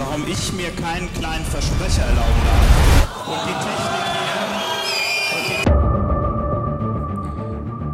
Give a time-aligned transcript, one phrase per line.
[0.00, 3.28] warum ich mir keinen kleinen Versprecher erlauben darf.
[3.28, 4.04] Und die Technik
[5.46, 5.62] hier.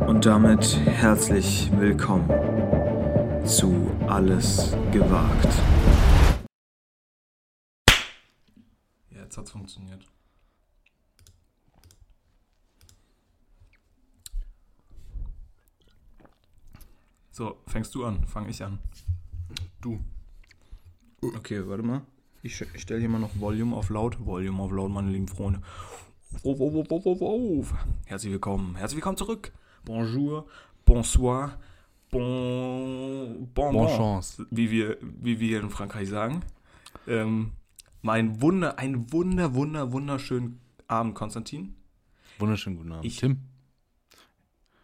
[0.07, 2.29] Und damit herzlich willkommen
[3.45, 5.49] zu Alles gewagt.
[9.11, 10.07] Ja, jetzt hat's funktioniert.
[17.33, 18.25] So, fängst du an?
[18.27, 18.79] Fang ich an.
[19.81, 20.03] Du.
[21.23, 22.03] Okay, warte mal.
[22.43, 24.25] Ich, stelle hier mal noch Volume auf laut.
[24.25, 25.61] Volume auf laut, meine lieben Freunde.
[26.43, 27.67] Wo, wo, wo, wo, wo, wo.
[28.05, 28.77] Herzlich willkommen.
[28.77, 29.53] Herzlich willkommen zurück.
[29.85, 30.47] Bonjour,
[30.85, 31.59] bonsoir,
[32.11, 34.47] bon, bon, Bon chance.
[34.51, 36.43] Wie wir, wie wir in Frankreich sagen.
[37.07, 37.53] Ähm,
[38.03, 41.75] mein Wunder, ein wunder, wunder, wunderschönen Abend, Konstantin.
[42.39, 43.05] Wunderschönen guten Abend.
[43.05, 43.39] Ich- Tim?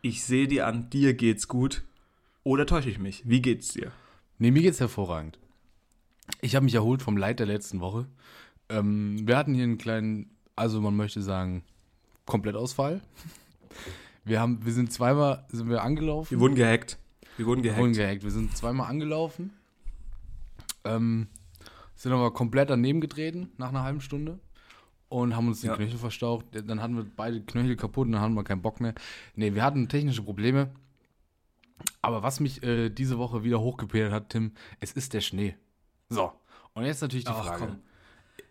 [0.05, 1.85] Ich sehe dir an, dir geht's gut.
[2.43, 3.23] Oder täusche ich mich?
[3.29, 3.93] Wie geht's dir?
[4.39, 5.39] Nee, mir geht's hervorragend.
[6.41, 8.07] Ich habe mich erholt vom Leid der letzten Woche.
[8.69, 11.65] Ähm, wir hatten hier einen kleinen, also man möchte sagen,
[12.27, 13.01] Komplettausfall.
[14.25, 16.31] Wir, haben, wir sind zweimal sind wir angelaufen.
[16.31, 16.99] Wir wurden gehackt.
[17.37, 17.81] Wir wurden gehackt.
[17.81, 18.23] wurden gehackt.
[18.23, 19.51] Wir sind zweimal angelaufen.
[20.85, 21.29] Ähm,
[21.97, 24.39] sind aber komplett daneben getreten nach einer halben Stunde
[25.09, 25.77] und haben uns die Ja.
[25.77, 26.47] Knöchel verstaucht.
[26.53, 28.95] Dann hatten wir beide Knöchel kaputt und dann hatten wir keinen Bock mehr.
[29.35, 30.71] Nee, wir hatten technische Probleme.
[32.01, 35.55] Aber was mich äh, diese Woche wieder hochgepedert hat, Tim, es ist der Schnee.
[36.15, 36.33] So.
[36.75, 37.67] Und jetzt natürlich die Ach, Frage.
[37.67, 37.79] komm.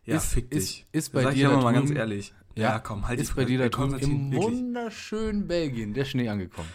[0.06, 0.86] Ja, Ist- fick ist- dich.
[0.92, 2.34] ist bei Sag dir ich da mal ganz ehrlich.
[2.56, 4.42] Ja, komm, halt die ist bei dir da drüben im wirklich.
[4.52, 6.68] wunderschönen Belgien der Schnee angekommen.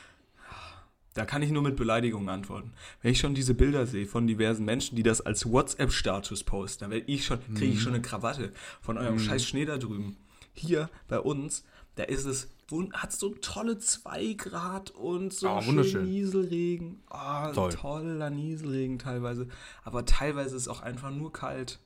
[1.15, 2.73] Da kann ich nur mit Beleidigungen antworten.
[3.01, 6.91] Wenn ich schon diese Bilder sehe von diversen Menschen, die das als WhatsApp-Status posten, dann
[6.91, 7.73] werde ich schon, kriege Mhm.
[7.73, 10.17] ich schon eine Krawatte von eurem scheiß Schnee da drüben.
[10.53, 11.65] Hier bei uns,
[11.95, 12.49] da ist es,
[12.95, 16.05] hat so tolle 2 Grad und so Ah, schön wunderschön.
[16.05, 17.03] Nieselregen.
[17.09, 17.71] Ah, Toll.
[17.73, 19.47] toller Nieselregen teilweise.
[19.85, 21.79] Aber teilweise ist es auch einfach nur kalt.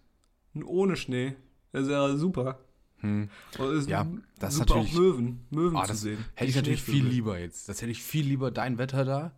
[0.55, 1.37] Und ohne Schnee.
[1.73, 2.61] Das wäre super.
[3.03, 3.89] Und es Hm.
[3.89, 6.25] Ja, ist das ist super natürlich- auch Möwen, Möwen Ah, zu sehen.
[6.35, 7.69] hätte ich natürlich viel lieber jetzt.
[7.69, 9.33] Das hätte ich viel lieber dein Wetter da,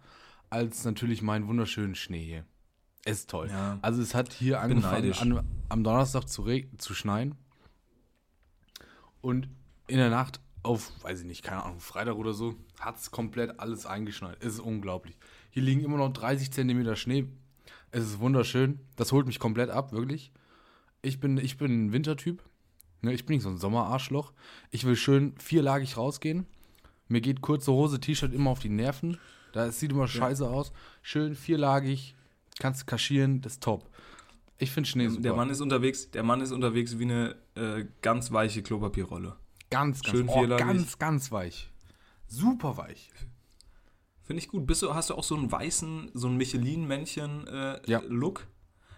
[0.50, 2.44] als natürlich meinen wunderschönen Schnee hier.
[3.04, 3.48] Es ist toll.
[3.50, 3.78] Ja.
[3.82, 6.46] Also es hat hier angefangen, an, am Donnerstag zu,
[6.78, 7.34] zu schneien.
[9.20, 9.48] Und
[9.88, 13.58] in der Nacht auf, weiß ich nicht, keine Ahnung, Freitag oder so, hat es komplett
[13.58, 14.36] alles eingeschneit.
[14.40, 15.16] Es ist unglaublich.
[15.50, 17.26] Hier liegen immer noch 30 Zentimeter Schnee.
[17.90, 18.80] Es ist wunderschön.
[18.96, 20.32] Das holt mich komplett ab, wirklich.
[21.02, 22.42] Ich bin, ich bin ein Wintertyp.
[23.02, 24.32] Ne, ich bin nicht so ein Sommerarschloch.
[24.70, 26.46] Ich will schön vierlagig rausgehen.
[27.08, 29.18] Mir geht kurze Hose, T-Shirt immer auf die Nerven.
[29.52, 30.72] Da sieht immer scheiße aus.
[31.02, 32.14] Schön vierlagig,
[32.58, 33.90] kannst kaschieren, das ist top.
[34.56, 35.22] Ich finde Schnee super.
[35.22, 39.36] Der Mann ist unterwegs, der Mann ist unterwegs wie eine äh, ganz weiche Klopapierrolle.
[39.72, 41.70] Ganz, ganz, schön oh, ganz, ganz weich.
[42.26, 43.10] Super weich.
[44.22, 44.66] Finde ich gut.
[44.66, 48.38] Bist du, hast du auch so einen weißen, so ein Michelin-Männchen-Look?
[48.38, 48.46] Äh, Ja.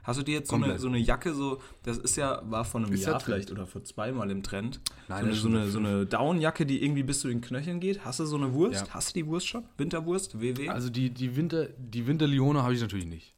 [0.04, 2.82] Hast du dir jetzt so eine, so eine Jacke, so, das ist ja, war vor
[2.82, 4.82] einem Ist ja Jahr vielleicht oder vor zweimal im Trend.
[5.08, 8.04] Nein, so eine, so eine, so Downjacke, die irgendwie bis zu den Knöcheln geht.
[8.04, 8.86] Hast du so eine Wurst?
[8.86, 8.92] Ja.
[8.92, 9.64] Hast du die Wurst schon?
[9.78, 10.42] Winterwurst?
[10.42, 10.68] WW?
[10.68, 13.34] Also die, die Winter, die Winterlione habe ich natürlich nicht.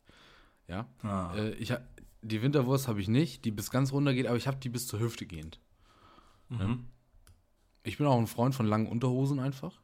[0.67, 0.89] Ja.
[1.03, 1.37] Ah.
[1.37, 1.73] Äh, ich,
[2.23, 4.89] die Winterwurst habe ich nicht, die bis ganz runter geht, aber ich habe die bis
[4.89, 5.61] zur Hüfte gehend.
[6.49, 6.87] Mhm.
[7.87, 9.81] Ich bin auch ein Freund von langen Unterhosen einfach.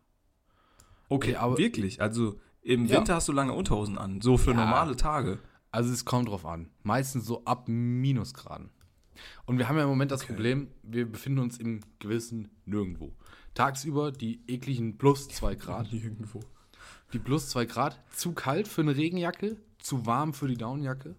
[1.08, 2.00] okay, aber- wirklich.
[2.00, 2.98] Also im Ja.
[2.98, 4.20] Winter hast du lange Unterhosen an.
[4.22, 4.56] So für Ja.
[4.56, 5.38] normale Tage.
[5.70, 6.70] Also es kommt drauf an.
[6.82, 8.70] Meistens so ab Minusgraden.
[9.46, 13.12] Und wir haben ja im Moment das Problem, wir befinden uns im gewissen Nirgendwo.
[13.54, 15.92] Tagsüber die ekligen plus 2 Grad.
[15.92, 16.40] Irgendwo.
[17.12, 18.00] Die plus 2 Grad.
[18.16, 21.14] Zu kalt für eine Regenjacke, zu warm für die Downjacke.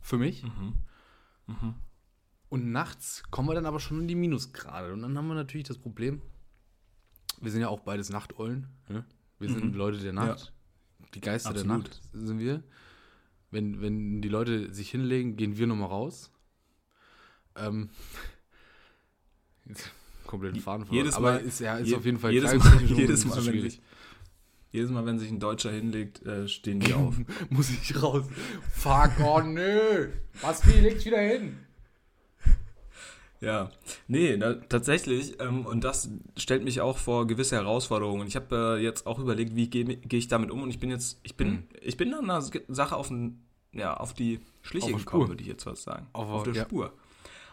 [0.00, 0.44] Für mich.
[2.48, 4.92] Und nachts kommen wir dann aber schon in die Minusgrade.
[4.92, 6.22] Und dann haben wir natürlich das Problem,
[7.40, 8.68] wir sind ja auch beides Nachteulen.
[8.88, 9.04] Ne?
[9.38, 10.52] Wir sind Leute der Nacht.
[11.14, 11.84] Die Geister der Absolut.
[11.84, 12.62] Nacht sind wir.
[13.50, 16.30] Wenn, wenn die Leute sich hinlegen, gehen wir nochmal raus.
[17.56, 17.90] Ähm,
[19.66, 19.90] jetzt
[20.26, 21.04] komplett den Faden verloren.
[21.04, 23.60] jedes aber Mal- ist, ja, ist je- auf jeden Fall jedes Mal- jedes Mal, wenn
[23.62, 23.80] sich-
[24.72, 27.16] Jedes Mal, wenn sich ein Deutscher hinlegt, äh, stehen die auf.
[27.50, 28.26] Muss ich raus.
[28.72, 30.10] Fuck, oh nö.
[30.42, 31.56] Basti, leg dich wieder hin.
[33.40, 33.70] Ja,
[34.08, 35.40] nee, na, tatsächlich.
[35.40, 38.26] Ähm, und das stellt mich auch vor gewisse Herausforderungen.
[38.26, 40.62] Ich habe äh, jetzt auch überlegt, wie gehe geh ich damit um.
[40.62, 41.62] Und ich bin jetzt, ich bin, Mhm.
[41.82, 43.42] ich bin an einer Sache auf, ein,
[43.72, 46.06] ja, auf die Schliche Auf gekommen, würde ich jetzt was sagen.
[46.12, 46.64] Auf- der ja.
[46.64, 46.92] Spur.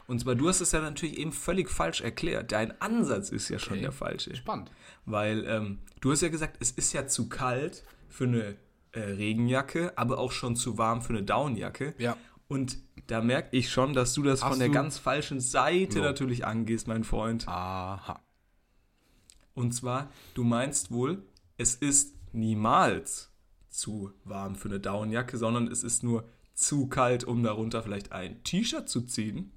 [0.08, 2.52] Und zwar, du hast es ja natürlich eben völlig falsch erklärt.
[2.52, 3.82] Dein Ansatz ist ja schon Okay.
[3.84, 4.36] der falsche.
[4.36, 4.70] Spannend.
[5.06, 8.56] Weil ähm, du hast ja gesagt, es ist ja zu kalt für eine
[8.92, 11.94] äh, Regenjacke, aber auch schon zu warm für eine Downjacke.
[11.98, 12.18] Ja.
[12.48, 16.01] Und da merke ich schon, dass du das Hast von der ganz falschen Seite So.
[16.01, 17.48] natürlich angehst, mein Freund.
[17.48, 18.22] Aha.
[19.54, 21.24] Und zwar, du meinst wohl,
[21.57, 23.31] es ist niemals
[23.69, 28.44] zu warm für eine Downjacke, sondern es ist nur zu kalt, um darunter vielleicht ein
[28.44, 29.51] T-Shirt zu ziehen?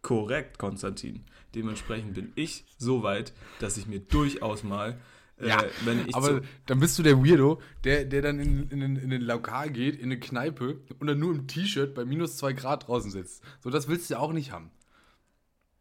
[0.00, 1.24] Korrekt, Konstantin.
[1.54, 4.98] Dementsprechend bin ich so weit, dass ich mir durchaus mal,
[5.40, 8.80] Ja, wenn ich aber zu, dann bist du der Weirdo, der, der dann in, in,
[8.80, 12.36] in, in den Lokal geht, in eine Kneipe und dann nur im T-Shirt bei minus
[12.36, 13.42] zwei Grad draußen sitzt.
[13.60, 14.70] So, das willst du ja auch nicht haben.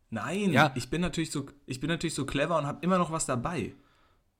[0.10, 0.72] Nein, Ja.
[0.76, 3.74] ich bin natürlich so, ich bin natürlich so clever und habe immer noch was dabei.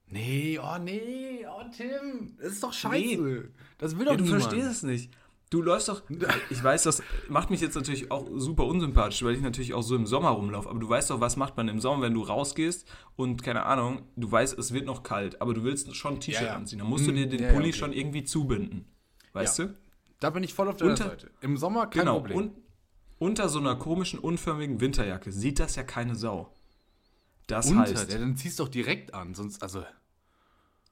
[0.06, 3.22] Nee, oh nee, oh Tim, das ist doch scheiße.
[3.22, 3.40] Nee.
[3.78, 4.42] Das will doch Ja, du niemand.
[4.42, 5.10] verstehst es nicht.
[5.52, 6.02] Du läufst doch.
[6.48, 9.94] Ich weiß, das macht mich jetzt natürlich auch super unsympathisch, weil ich natürlich auch so
[9.94, 10.66] im Sommer rumlaufe.
[10.70, 14.02] Aber du weißt doch, was macht man im Sommer, wenn du rausgehst und keine Ahnung,
[14.16, 16.56] du weißt, es wird noch kalt, aber du willst schon ein T-Shirt Ja, ja.
[16.56, 16.78] anziehen.
[16.78, 17.72] Dann musst du dir Mhm, den ja, Pulli okay.
[17.78, 18.86] schon irgendwie zubinden.
[19.34, 19.76] Weißt du?
[20.20, 21.30] Da bin ich voll auf deiner Unter- Seite.
[21.42, 22.20] Im Sommer kein genau.
[22.20, 22.36] Problem.
[22.38, 22.52] Und
[23.18, 26.50] unter so einer komischen, unförmigen Winterjacke sieht das ja keine Sau.
[27.46, 28.10] Das Unter, heißt.
[28.10, 29.84] ja, dann ziehst du doch direkt an, sonst, also,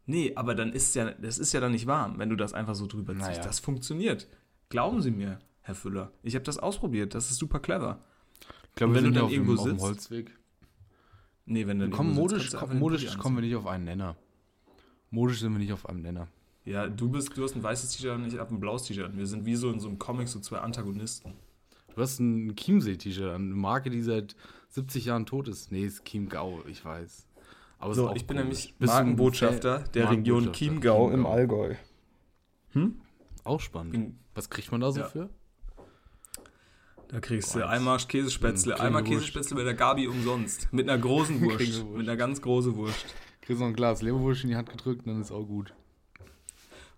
[0.06, 2.74] Nee, aber dann ist ja, das ist ja dann nicht warm, wenn du das einfach
[2.74, 3.26] so drüber ziehst.
[3.26, 3.42] Naja.
[3.42, 4.28] Das funktioniert.
[4.70, 6.12] Glauben Sie mir, Herr Füller.
[6.22, 7.14] Ich habe das ausprobiert.
[7.14, 8.02] Das ist super clever.
[8.68, 10.38] ich glaube, wenn wir sind du dann auf, irgendwo auf sitzt- Holzweg.
[11.44, 14.16] Nee, wenn irgendwo sitzt, modisch, du komm, modisch kommen wir nicht auf einen Nenner.
[15.10, 16.28] Modisch sind wir nicht auf einem Nenner.
[16.64, 19.16] Ja, du bist, du hast ein weißes T-Shirt und ich habe ein blaues T-Shirt.
[19.16, 21.32] Wir sind wie so in so einem Comic so zwei Antagonisten.
[21.94, 24.36] Du hast ein Chiemsee-T-Shirt an, eine Marke, die seit
[24.68, 25.72] 70 Jahren tot ist.
[25.72, 27.26] Nee, ist Chiemgau, ich weiß.
[27.80, 31.74] Aber So, ich bin nämlich du Markenbotschafter der Region Markenbotschafter, Chiemgau im Allgäu.
[33.44, 33.92] Auch spannend.
[33.92, 35.06] Bin- Was kriegt man da so Ja.
[35.08, 35.30] für?
[37.08, 39.02] Da kriegst du einmal Käsespätzle, einmal.
[39.02, 40.72] Käsespätzle bei der Gabi umsonst.
[40.72, 41.84] Mit einer großen Wurst.
[41.84, 43.04] Mit einer ganz großen Wurst.
[43.40, 45.74] Kriegst noch ein Glas Leberwurst in die Hand gedrückt, dann ist auch gut.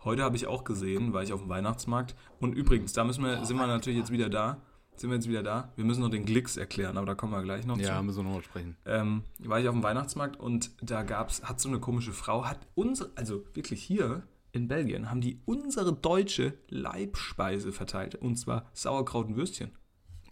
[0.05, 2.15] Heute habe ich auch gesehen, war ich auf dem Weihnachtsmarkt.
[2.41, 4.61] Und übrigens, da müssen wir, sind wir natürlich jetzt wieder da.
[4.97, 5.73] Sind wir jetzt wieder da?
[5.77, 8.03] Wir müssen noch den Glicks erklären, aber da kommen wir gleich noch Ja, zu.
[8.03, 8.77] müssen wir nochmal sprechen.
[8.85, 12.59] ähm, war ich auf dem Weihnachtsmarkt und da gab's, hat so eine komische Frau, hat
[12.75, 18.15] unsere, also wirklich hier in Belgien, haben die unsere deutsche Leibspeise verteilt.
[18.17, 19.73] Und zwar Sauerkraut und Würstchen.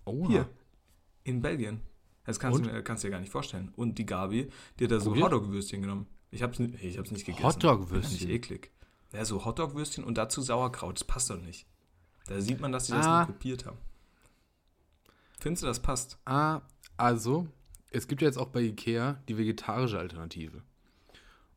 [0.05, 0.49] Oh, Hier.
[1.25, 1.81] In Belgien.
[2.25, 3.72] Das kannst du mir, kannst du dir gar nicht vorstellen.
[3.76, 5.14] Und die Gabi, die hat da so?
[5.17, 6.06] Hotdog-Würstchen genommen.
[6.31, 7.44] Ich hab's, ich hab's nicht gegessen.
[7.44, 8.28] Hotdog-Würstchen?
[8.28, 8.70] Nicht eklig.
[9.12, 10.96] Ja, so Hotdog-Würstchen und dazu Sauerkraut.
[11.00, 11.67] Das passt doch nicht.
[12.26, 13.19] Da sieht man, dass die das Ah.
[13.19, 13.78] nur kopiert haben.
[15.40, 16.19] Findest du, das passt?
[16.26, 16.61] Ah,
[16.96, 17.49] also,
[17.90, 20.62] es gibt ja jetzt auch bei Ikea die vegetarische Alternative.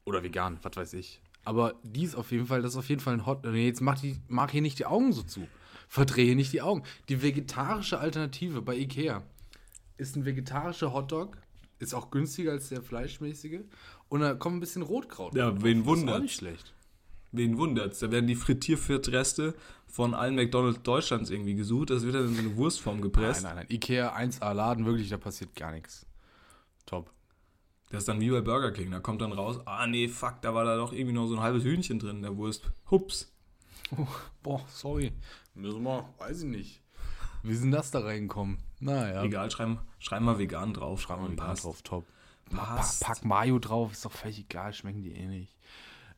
[0.06, 1.22] Oder vegan, was weiß ich.
[1.44, 3.44] Aber die ist auf jeden Fall, das ist auf jeden Fall ein Hot.
[3.46, 5.48] Nee, jetzt mach, die, mach hier nicht die Augen so zu.
[5.88, 6.84] Verdrehe nicht die Augen.
[7.10, 9.24] Die vegetarische Alternative bei Ikea
[9.98, 11.38] ist ein vegetarischer Hotdog.
[11.80, 13.60] Ist auch günstiger als der fleischmäßige.
[14.10, 15.36] Und da kommt ein bisschen Rotkraut.
[15.36, 15.64] Ja, drauf.
[15.64, 16.22] wen Das ist auch wundert's?
[16.22, 16.74] nicht schlecht.
[17.34, 18.00] Wen wundert's?
[18.00, 19.56] Da werden die Frittierfettreste
[19.88, 21.90] von allen McDonalds Deutschlands irgendwie gesucht.
[21.90, 23.44] Das wird dann in so eine Wurstform gepresst.
[23.44, 23.76] Nein, nein, nein.
[23.76, 26.06] Ikea 1A Laden, wirklich, da passiert gar nichts.
[26.86, 27.12] Top.
[27.94, 28.90] Das ist dann wie bei Burger King.
[28.90, 31.42] Da kommt dann raus, ah nee, fuck, da war da doch irgendwie noch so ein
[31.42, 32.64] halbes Hühnchen drin in der Wurst.
[32.90, 33.32] Hups.
[34.42, 35.12] Boah, sorry.
[35.54, 36.82] Müssen wir, weiß ich nicht.
[37.44, 38.58] Wie sind das da reingekommen?
[38.80, 39.24] Naja.
[39.24, 41.02] Egal, schreiben, schreiben wir vegan drauf.
[41.02, 41.66] Schreiben wir vegan passt.
[41.66, 42.06] drauf, top.
[42.50, 43.04] Pa Passt.
[43.04, 45.56] pack Mayo drauf, ist doch völlig egal, schmecken die eh nicht.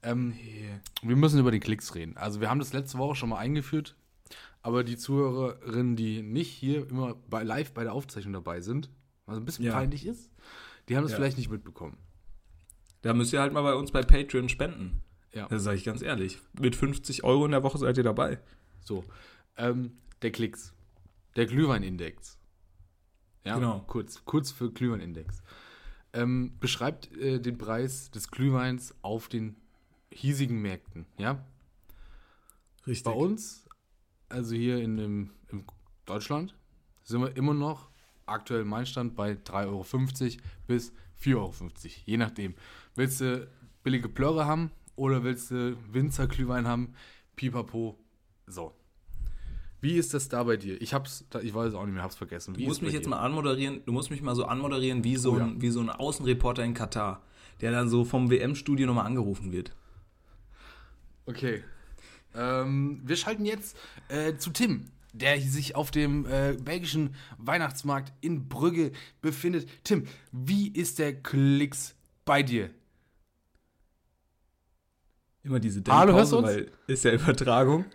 [0.01, 0.69] Ähm, Nee.
[1.01, 2.15] wir müssen über die Klicks reden.
[2.15, 3.95] Also wir haben das letzte Woche schon mal eingeführt,
[4.61, 8.89] aber die Zuhörerinnen, die nicht hier immer bei, live bei der Aufzeichnung dabei sind,
[9.25, 9.73] was ein bisschen Ja.
[9.73, 10.31] peinlich ist,
[10.89, 11.17] die haben das Ja.
[11.17, 11.97] vielleicht nicht mitbekommen.
[13.01, 15.01] Da müsst ihr halt mal bei uns bei Patreon spenden.
[15.33, 15.47] Ja.
[15.47, 16.39] Das sage ich ganz ehrlich.
[16.59, 18.39] Mit 50 Euro in der Woche seid ihr dabei.
[18.81, 19.03] So,
[19.57, 20.73] ähm, der Klicks.
[21.35, 22.37] Der Glühweinindex.
[23.43, 23.81] Ja, Genau.
[23.87, 25.43] kurz, kurz für Glühweinindex.
[26.13, 29.57] Ähm, beschreibt äh, den Preis des Glühweins auf den
[30.11, 31.05] hiesigen Märkten.
[31.17, 31.45] Ja,
[32.87, 33.03] Richtig.
[33.03, 33.67] bei uns,
[34.29, 35.65] also hier in, im, in
[36.05, 36.55] Deutschland,
[37.03, 37.89] sind wir immer noch
[38.25, 39.85] aktuell mein Stand bei 3,50 Euro
[40.67, 40.91] bis
[41.21, 41.53] 4,50 Euro.
[42.05, 42.55] Je nachdem.
[42.95, 43.47] Willst du
[43.83, 46.93] billige Plörre haben oder willst du Winzer-Glühwein haben?
[47.35, 47.97] Pipapo.
[48.47, 48.73] So.
[49.81, 50.81] Wie ist das da bei dir?
[50.81, 52.55] Ich hab's, ich weiß es auch nicht mehr, hab's vergessen.
[52.55, 53.81] Wie Du musst mich jetzt mal anmoderieren.
[53.85, 55.45] Du musst mich mal so anmoderieren wie so, Oh ja.
[55.45, 57.21] ein, wie so ein Außenreporter in Katar,
[57.61, 59.75] der dann so vom WM-Studio nochmal angerufen wird.
[61.27, 61.63] Okay.
[62.33, 63.77] Ähm, wir schalten jetzt
[64.09, 68.91] äh, zu Tim, der sich auf dem äh, belgischen Weihnachtsmarkt in Brügge
[69.21, 69.67] befindet.
[69.83, 71.95] Tim, wie ist der Klicks
[72.25, 72.69] bei dir?
[75.43, 76.47] Immer diese Hallo, Denkpause, hörst du uns?
[76.47, 77.85] weil ist ja Übertragung.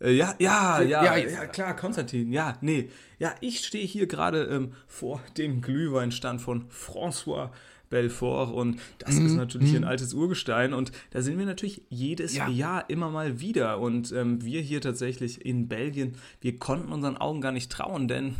[0.00, 2.90] Äh, ja, ja, ja, Ja, ja, klar, Konstantin, ja, nee.
[3.18, 7.50] Ja, ich stehe hier gerade ähm, vor dem Glühweinstand von François
[7.90, 12.34] Belfort und das Mhm, ist natürlich ein altes Urgestein und da sind wir natürlich jedes
[12.36, 12.48] Ja.
[12.48, 17.40] Jahr immer mal wieder und ähm, wir hier tatsächlich in Belgien, wir konnten unseren Augen
[17.42, 18.36] gar nicht trauen, denn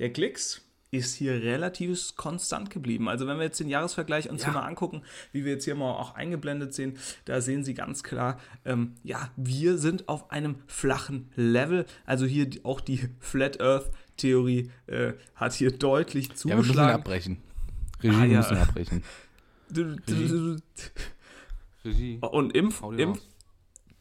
[0.00, 3.08] der Klicks, ist hier relativ konstant geblieben.
[3.08, 4.48] Also wenn wir jetzt den Jahresvergleich uns Ja.
[4.48, 6.94] hier mal angucken, wie wir jetzt hier mal auch eingeblendet sehen,
[7.26, 11.86] da sehen Sie ganz klar, ähm, ja, wir sind auf einem flachen Level.
[12.06, 16.94] Also hier auch die Flat Earth Theorie äh, hat hier deutlich Ja, wir müssen zugeschlagen.
[17.00, 17.36] abbrechen.
[18.02, 18.38] Regie, Ah, ja.
[18.38, 19.02] müssen abbrechen.
[19.68, 20.62] Du- du- du-
[21.84, 22.18] Regie.
[22.20, 23.20] Und Impf, Impf.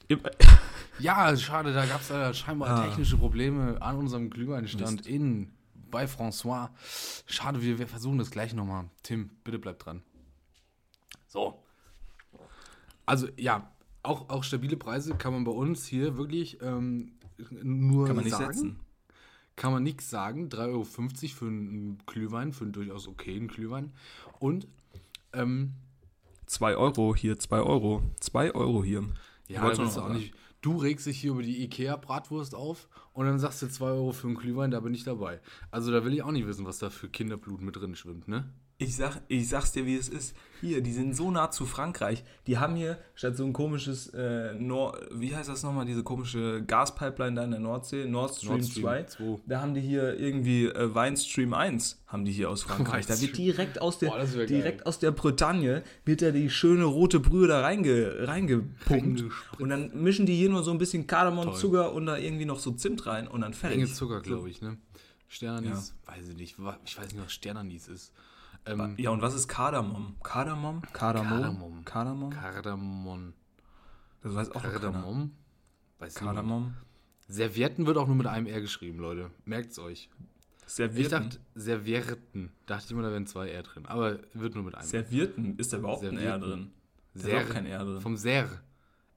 [0.07, 0.23] Impf
[0.99, 2.85] Ja, schade, da gab es äh, scheinbar Ah.
[2.87, 5.51] technische Probleme an unserem Glühweinstand in
[5.89, 6.69] bei François.
[7.25, 8.89] Schade, wir, wir versuchen das gleich nochmal.
[9.01, 10.03] Tim, bitte bleib dran.
[11.27, 11.63] So.
[13.05, 13.71] Also ja,
[14.03, 17.13] auch, auch stabile Preise kann man bei uns hier wirklich ähm,
[17.63, 18.53] nur kann man nicht sagen.
[18.53, 18.79] setzen.
[19.59, 20.47] Kann man nichts sagen.
[20.47, 23.91] 3,50 Euro für einen Glühwein, für einen durchaus okayen Glühwein.
[24.39, 24.69] Und
[25.33, 25.73] ähm,
[26.45, 28.01] 2 Euro hier, 2 Euro.
[28.21, 29.03] 2 Euro hier.
[29.49, 30.33] Ja, da du willst du noch auch nicht.
[30.61, 34.27] Du regst dich hier über die Ikea-Bratwurst auf und dann sagst du 2 Euro für
[34.27, 35.41] einen Glühwein, da bin ich dabei.
[35.71, 38.49] Also da will ich auch nicht wissen, was da für Kinderblut mit drin schwimmt, ne?
[38.81, 40.33] Ich, sag, ich sag's dir, wie es ist.
[40.61, 42.23] Hier, die sind so nah zu Frankreich.
[42.47, 46.63] Die haben hier statt so ein komisches, äh, Nor wie heißt das nochmal, diese komische
[46.65, 49.03] Gaspipeline da in der Nordsee, Nord Stream, Nord Stream 2.
[49.03, 49.39] 2.
[49.47, 53.05] Da haben die hier irgendwie äh, Weinstream 1, haben die hier aus Frankreich.
[53.05, 57.19] da wird direkt aus der, Boah, direkt aus der Bretagne, wird da die schöne rote
[57.19, 59.25] Brühe da reinge, reingepumpt.
[59.59, 61.55] Und dann mischen die hier nur so ein bisschen Kardamom, Toll.
[61.55, 63.79] Zucker und da irgendwie noch so Zimt rein und dann fertig.
[63.79, 64.77] Menge Zucker, glaube ich, ne?
[65.27, 66.55] Sternanis, weiß ich nicht.
[66.85, 68.13] Ich weiß nicht, was Sternanis ist.
[68.65, 70.15] Ähm, Ja, und was ist Kardamom?
[70.23, 70.81] Kardamom?
[70.93, 71.29] Kardamom?
[71.29, 71.85] Kardamom.
[71.85, 72.29] Kardamom?
[72.31, 73.33] Kardamom.
[74.21, 74.73] Das weiß auch keiner.
[74.79, 75.31] Kardamom?
[75.99, 76.15] Weiß.
[76.15, 76.73] Kardamom?
[77.27, 79.31] Servietten wird auch nur mit einem R geschrieben, Leute.
[79.45, 80.09] Merkt's euch.
[80.67, 81.29] Ich Servierten.
[81.29, 82.51] dachte, Servietten.
[82.65, 83.85] Dachte ich immer, da wären zwei R drin.
[83.87, 84.87] Aber wird nur mit einem.
[84.87, 85.57] Servierten.
[85.57, 86.41] Ist da überhaupt ein R Servierten.
[86.41, 86.71] drin?
[87.13, 88.01] Da ist Ser- auch kein R drin.
[88.01, 88.49] Vom Ser.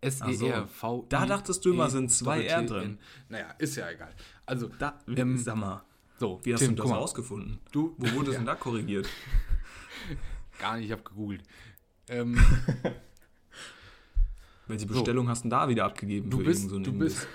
[0.01, 0.67] S-E-R.
[0.67, 1.07] V.
[1.09, 2.99] Da dachtest du immer, sind zwei R drin.
[3.29, 4.11] Naja, ist ja egal.
[4.47, 5.83] Also, Da, Ähm, sag mal,
[6.23, 7.59] so, wie hast Tim, du das rausgefunden?
[7.73, 9.09] Du, Wo wurde es denn da korrigiert?
[10.61, 11.43] Gar nicht, ich habe gegoogelt.
[12.09, 12.39] Ähm,
[14.69, 16.31] Welche Bestellung hast du denn da wieder abgegeben?
[16.31, 17.27] du für bist, so du bist?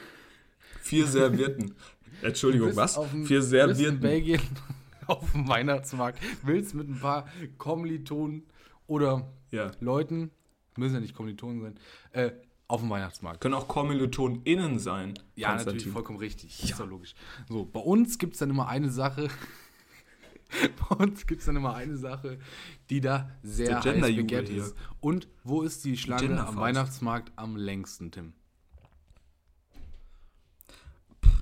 [0.80, 1.76] Vier Servierten.
[2.22, 2.98] Entschuldigung, was?
[3.12, 4.00] dem- Vier bist in.
[4.00, 4.40] Belgien
[5.06, 7.28] auf dem Weihnachtsmarkt, willst mit ein paar
[7.58, 8.44] Kommilitonen
[8.88, 9.70] oder Ja.
[9.82, 10.32] Leuten,
[10.78, 11.80] müssen ja nicht Kommilitonen sein,
[12.14, 12.32] äh,
[12.68, 13.40] auf dem Weihnachtsmarkt.
[13.42, 15.14] Können auch Kommilitonen innen sein.
[15.36, 16.64] Ja, natürlich, vollkommen richtig.
[16.64, 17.16] Ist doch logisch.
[17.48, 19.30] So, bei uns gibt es dann immer eine Sache.
[20.90, 22.40] bei uns gibt es dann immer eine Sache,
[22.90, 24.76] die da sehr heiß begehrt ist.
[25.00, 26.58] Und wo ist die Schlange am.
[26.58, 28.34] Weihnachtsmarkt am längsten, Tim?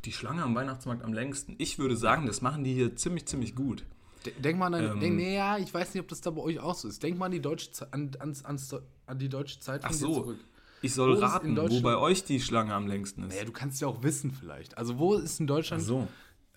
[0.05, 1.55] Die Schlange am Weihnachtsmarkt am längsten.
[1.58, 3.84] Ich würde sagen, das machen die hier ziemlich, ziemlich gut.
[4.25, 5.00] De- Denk mal an, Ähm.
[5.00, 7.01] denk, nee, ja, ich weiß nicht, ob das da bei euch auch so ist.
[7.01, 8.75] Denk mal an die deutsche, an, ans, ans,
[9.08, 10.13] an die deutsche Zeit Ach so.
[10.13, 10.39] zurück.
[10.86, 13.34] Ich soll raten, wo bei euch die Schlange am längsten ist.
[13.34, 14.77] Naja, du kannst ja auch wissen vielleicht.
[14.77, 16.08] Also wo ist in Deutschland, so.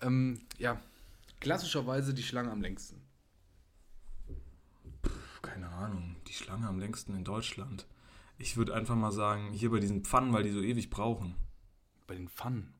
[0.01, 0.79] ähm, ja,
[1.39, 3.01] klassischerweise die Schlange am längsten?
[5.41, 6.15] Keine Ahnung.
[6.27, 7.87] Die Schlange am längsten in Deutschland.
[8.37, 11.33] Ich würde einfach mal sagen, hier bei diesen Pfannen, weil die so ewig brauchen.
[12.05, 12.73] Bei den Pfannen.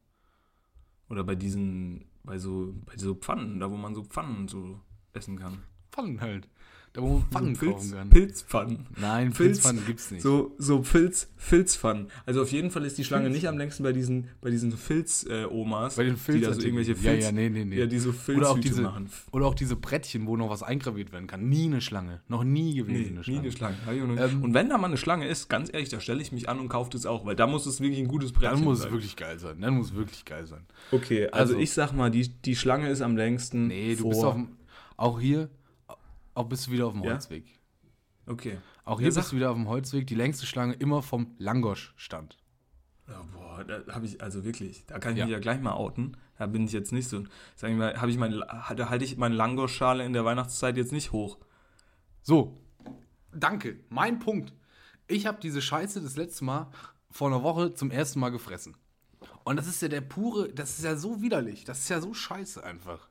[1.09, 4.79] Oder bei diesen, bei so, bei so Pfannen, da wo man so Pfannen so
[5.13, 5.63] essen kann.
[5.91, 6.47] Pfannen halt.
[6.91, 8.09] Da wo man Pfannen Pilz, kaufen kann.
[8.09, 8.85] Pilzpfannen.
[8.99, 10.23] Nein, Filz- Pilzpfannen gibt's nicht.
[10.23, 12.07] So, so Filz, Filzpfannen.
[12.25, 15.95] Also auf jeden Fall ist die Schlange nicht am längsten bei diesen, bei diesen Filz-Omas.
[15.95, 17.77] Bei den die da so irgendwelche Ja, Filz, ja, nee, nee, nee.
[17.77, 19.09] Ja, die so Oder auch, diese, machen.
[19.31, 21.47] oder auch diese Brettchen, wo noch was eingraviert werden kann.
[21.47, 22.21] Nie eine Schlange.
[22.27, 23.77] Noch nie gewesen Nee, eine nie Schlange.
[23.87, 24.21] eine Schlange.
[24.31, 26.59] Ähm, und wenn da mal eine Schlange ist, ganz ehrlich, da stelle ich mich an
[26.59, 28.87] und kaufe das auch, weil da muss es wirklich ein gutes Brettchen Dann muss sein.
[28.87, 29.61] es wirklich geil sein.
[29.61, 30.61] Dann muss es wirklich geil sein.
[30.91, 33.67] Okay, also, Also- ich sag mal, die, die Schlange ist am längsten.
[33.67, 34.47] Nee, du vor, bist auf dem,
[34.97, 35.49] auch hier,
[36.39, 37.11] auch bist du wieder auf dem Ja?
[37.11, 37.45] Holzweg.
[38.25, 38.57] Okay.
[38.85, 40.07] Auch Ja, hier sag- bist du wieder auf dem Holzweg.
[40.07, 42.37] Die längste Schlange immer vom Langosch-Stand.
[43.07, 45.25] Ja, boah, da habe ich, also wirklich, da kann ich Ja.
[45.25, 46.15] mich ja gleich mal outen.
[46.37, 47.23] Da bin ich jetzt nicht so,
[47.55, 50.91] sag ich mal, habe ich mein, da halte ich meine Langosch-Schale in der Weihnachtszeit jetzt
[50.91, 51.37] nicht hoch.
[52.21, 52.55] So,
[53.33, 53.79] danke.
[53.89, 54.53] Mein Punkt.
[55.07, 56.69] Ich habe diese Scheiße das letzte Mal
[57.09, 58.77] vor einer Woche zum ersten Mal gefressen.
[59.43, 61.63] Und das ist ja der pure, das ist ja so widerlich.
[61.65, 63.08] Das ist ja so scheiße einfach.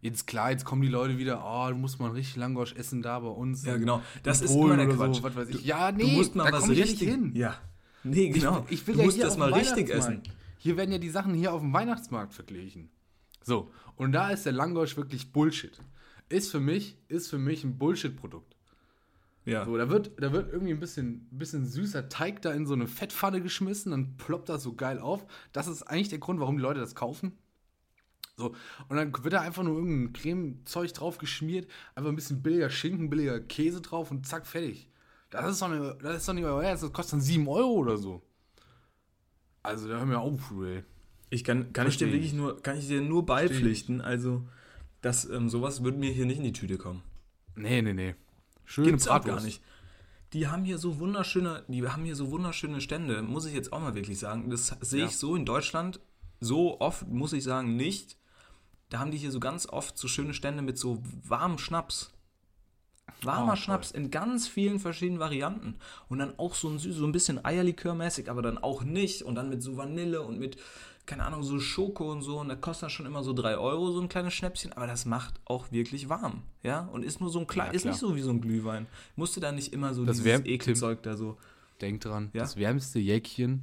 [0.00, 3.18] Jetzt klar, jetzt kommen die Leute wieder, oh, du musst mal richtig Langosch essen da
[3.18, 3.64] bei uns.
[3.64, 4.00] Ja, genau.
[4.22, 5.16] Das ist Polen immer der Quatsch.
[5.16, 5.56] So, was weiß ich.
[5.56, 7.32] Du- ja, nee, du musst mal da was richtig hin.
[7.34, 7.56] Ja.
[8.04, 8.64] Nee, genau.
[8.68, 10.22] Ich, ich will du ja musst hier das mal richtig essen.
[10.58, 12.90] Hier werden ja die Sachen hier auf dem Weihnachtsmarkt verglichen.
[13.42, 15.80] So, und da ist der Langosch wirklich Bullshit.
[16.28, 18.54] Ist für mich, ist für mich ein Bullshit-Produkt.
[19.46, 19.64] Ja.
[19.64, 22.86] So, da wird, da wird irgendwie ein bisschen, bisschen süßer Teig da in so eine
[22.86, 25.26] Fettpfanne geschmissen, dann ploppt das so geil auf.
[25.52, 27.32] Das ist eigentlich der Grund, warum die Leute das kaufen.
[28.38, 28.54] So,
[28.88, 33.10] und dann wird da einfach nur irgendein Cremezeug drauf geschmiert, einfach ein bisschen billiger Schinken,
[33.10, 34.88] billiger Käse drauf und zack, fertig.
[35.30, 37.72] Das ist doch nicht, das ist doch nicht euer Ernst, das kostet dann 7 Euro
[37.72, 38.22] oder so.
[39.62, 40.84] Also, da hör mir auf, ey.
[41.30, 42.32] Ich kann, kann ich dir wirklich ich.
[42.32, 44.00] nur, kann ich dir nur beipflichten.
[44.00, 44.46] Also,
[45.00, 47.02] Das, ähm, sowas würde mir hier nicht in die Tüte kommen.
[47.54, 48.14] Nee, nee, nee.
[48.64, 49.62] Schöne Gibt's auch gar nicht.
[50.32, 53.80] Die haben hier so wunderschöne, die haben hier so wunderschöne Stände, muss ich jetzt auch
[53.80, 54.50] mal wirklich sagen.
[54.50, 55.06] Das sehe Ja.
[55.06, 56.00] ich so in Deutschland
[56.40, 58.16] so oft, muss ich sagen, nicht.
[58.90, 62.10] Da haben die hier so ganz oft so schöne Stände mit so warmem Schnaps.
[63.22, 63.56] Warmer Oh.
[63.56, 65.76] Schnaps in ganz vielen verschiedenen Varianten.
[66.08, 69.22] Und dann auch so ein, süß- so ein bisschen Eierlikörmäßig, aber dann auch nicht.
[69.22, 70.56] Und dann mit so Vanille und mit,
[71.04, 72.38] keine Ahnung, so Schoko und so.
[72.38, 74.72] Und da kostet das schon immer so 3 Euro, so ein kleines Schnäpschen.
[74.72, 76.42] Aber das macht auch wirklich warm.
[76.62, 78.86] Ja, und ist nur so ein klein, Ja, ist nicht so wie so ein Glühwein.
[79.16, 81.36] Musste da nicht immer so Das dieses Ekelzeug da so.
[81.80, 82.40] Denk dran, Ja?
[82.42, 83.62] das wärmste Jäckchen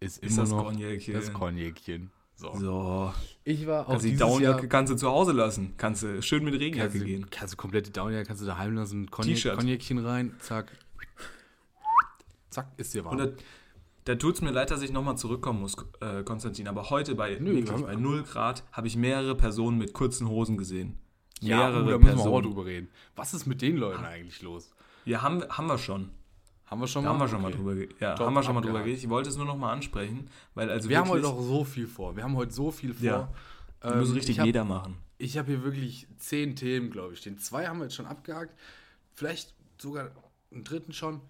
[0.00, 1.14] ist, Ist immer das noch Kornjäckchen.
[1.14, 2.10] das Kornjäckchen.
[2.40, 2.54] So.
[2.56, 3.12] So.
[3.42, 4.68] Ich war auch Also die dieses Downjacke Jahr...
[4.68, 5.74] kannst du zu Hause lassen.
[5.76, 7.26] Kannst du schön mit Regenjacke Kannst du, gehen.
[7.30, 9.54] kannst du komplett die Downjacke kannst du daheim lassen, T-Shirt.
[9.54, 10.70] Konjak, Konjäckchen rein, zack.
[12.50, 13.18] Zack, ist dir warm.
[13.18, 13.32] Und da,
[14.04, 16.68] da tut es mir leid, dass ich nochmal zurückkommen muss, äh, Konstantin.
[16.68, 20.56] Aber heute bei, Nö, wirklich, bei 0 Grad habe ich mehrere Personen mit kurzen Hosen
[20.56, 20.96] gesehen.
[21.40, 22.46] ja, Mehrere uh, da müssen wir auch Personen.
[22.46, 22.88] drüber reden.
[23.16, 24.70] Was ist mit den Leuten eigentlich los?
[25.04, 26.10] Ja, haben, haben wir schon.
[26.70, 27.14] Haben wir schon Da mal?
[27.14, 27.56] haben wir schon mal Okay.
[27.56, 29.02] drüber ge- ja, Top, haben wir schon mal drüber geredet.
[29.02, 32.14] Ich wollte es nur nochmal ansprechen, weil also Wir haben heute noch so viel vor.
[32.16, 33.04] Wir haben heute so viel vor.
[33.04, 33.32] Ja.
[33.82, 34.96] Ähm, muss richtig ich hab- jeder machen.
[35.18, 37.20] Ich habe hier wirklich zehn Themen, glaube ich.
[37.22, 38.56] Den zwei haben wir jetzt schon abgehakt.
[39.14, 40.10] Vielleicht sogar
[40.52, 41.20] einen dritten schon.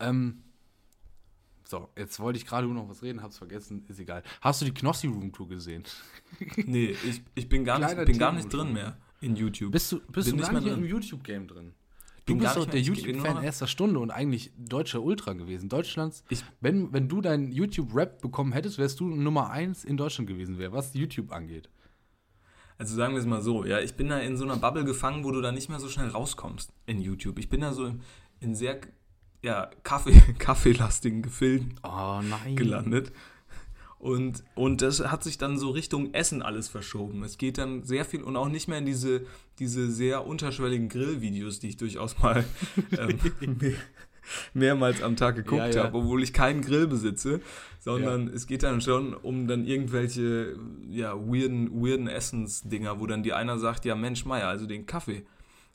[0.00, 0.42] Ähm,
[1.64, 4.22] so, jetzt wollte ich gerade nur noch was reden, hab's vergessen, ist egal.
[4.40, 5.84] Hast du die Knossi Room Tour gesehen?
[6.56, 9.72] Nee, ich, ich bin gar nicht, bin gar nicht drin mehr in YouTube.
[9.72, 10.84] Bist du, bist Bin du nicht gar mehr nicht drin.
[10.84, 11.72] im YouTube-Game drin?
[12.26, 15.68] Du bist doch der YouTube-Fan erster Stunde und eigentlich deutscher Ultra gewesen.
[15.68, 16.24] Deutschlands.
[16.28, 20.58] Ich- wenn, wenn du deinen YouTube-Rap bekommen hättest, wärst du Nummer eins in Deutschland gewesen,
[20.58, 21.68] wär, was YouTube angeht.
[22.78, 25.24] Also sagen wir es mal so, ja, ich bin da in so einer Bubble gefangen,
[25.24, 27.38] wo du da nicht mehr so schnell rauskommst in YouTube.
[27.38, 28.00] Ich bin da so in,
[28.40, 28.80] in sehr,
[29.42, 32.20] ja, Kaffee, kaffeelastigen Gefilden Oh
[32.54, 33.12] gelandet.
[33.98, 37.24] Und, und das hat sich dann so Richtung Essen alles verschoben.
[37.24, 39.22] Es geht dann sehr viel und auch nicht mehr in diese,
[39.58, 42.44] diese sehr unterschwelligen Grillvideos, die ich durchaus mal
[42.98, 43.18] ähm,
[43.58, 43.72] mehr,
[44.52, 45.84] mehrmals am Tag geguckt Ja, ja.
[45.84, 47.40] habe, obwohl ich keinen Grill besitze,
[47.80, 50.56] sondern es geht dann schon um dann irgendwelche
[50.90, 55.24] ja, weirden, weirden Essensdinger, wo dann die einer sagt, ja Mensch Meier, also den Kaffee,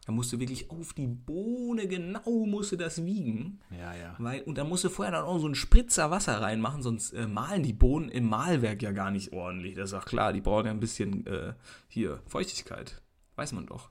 [0.06, 3.60] da musst du wirklich auf die Bohne genau musst du das wiegen.
[3.70, 4.16] Ja, ja.
[4.18, 7.28] Weil, und da musst du vorher dann auch so einen Spritzer Wasser reinmachen, sonst äh,
[7.28, 9.76] mahlen die Bohnen im Mahlwerk ja gar nicht ordentlich.
[9.76, 11.54] Das ist auch klar, die brauchen ja ein bisschen äh,
[11.88, 13.02] hier Feuchtigkeit.
[13.36, 13.90] Weiß man doch.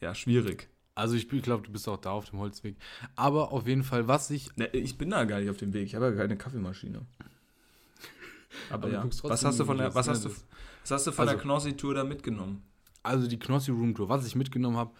[0.00, 0.68] Ja, schwierig.
[0.94, 2.76] Also ich glaube, du bist auch da auf dem Holzweg.
[3.16, 4.54] Aber auf jeden Fall, was ich.
[4.56, 5.84] Ne, ich bin da gar nicht auf dem Weg.
[5.86, 7.00] Ich habe ja keine Kaffeemaschine.
[8.70, 9.04] Aber, Aber du ja.
[9.24, 11.94] Was hast du von der, was hast du, was hast du von der Also- Knossi-Tour
[11.94, 12.62] da mitgenommen?
[13.06, 14.92] Also die Knossi Room Tour, was ich mitgenommen habe,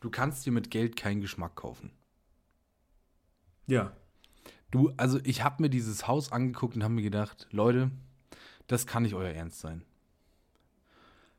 [0.00, 1.92] du kannst dir mit Geld keinen Geschmack kaufen.
[3.66, 3.92] Ja.
[4.70, 7.90] Du, also ich habe mir dieses Haus angeguckt und habe mir gedacht, Leute,
[8.66, 9.82] das kann nicht euer Ernst sein.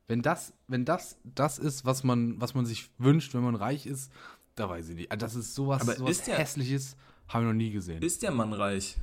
[0.08, 3.86] Wenn das, wenn das das ist, was man, was man sich wünscht, wenn man reich
[3.86, 4.12] ist,
[4.56, 5.12] da weiß ich nicht.
[5.12, 6.98] Also Das ist sowas, Aber sowas ist der- hässliches,
[7.30, 8.02] habe ich noch nie gesehen.
[8.04, 8.98] Ist der Mann reich?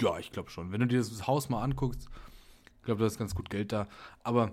[0.00, 0.72] Ja, ich glaube schon.
[0.72, 2.08] Wenn du dir das Haus mal anguckst,
[2.78, 3.86] ich glaube, da ist ganz gut Geld da.
[4.24, 4.52] Aber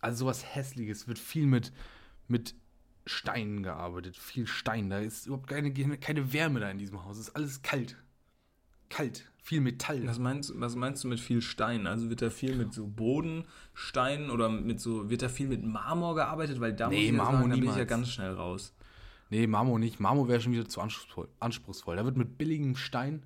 [0.00, 1.72] also sowas Hässliches wird viel mit,
[2.26, 2.54] mit
[3.06, 4.16] Steinen gearbeitet.
[4.16, 4.90] Viel Stein.
[4.90, 7.16] Da ist überhaupt keine, keine Wärme da in diesem Haus.
[7.18, 7.96] Es ist alles kalt.
[8.90, 9.30] Kalt.
[9.42, 10.06] Viel Metall.
[10.06, 11.86] Was meinst, was meinst du mit viel Stein?
[11.86, 16.14] Also wird da viel mit so Bodensteinen oder mit so, wird da viel mit Marmor
[16.14, 16.60] gearbeitet?
[16.60, 18.74] Weil da Nee, muss ich ja Marmor sagen, da bin ich ja ganz schnell raus.
[19.30, 20.00] Nee, Marmor nicht.
[20.00, 21.96] Marmor wäre schon wieder zu anspruchsvoll, anspruchsvoll.
[21.96, 23.24] Da wird mit billigem Stein,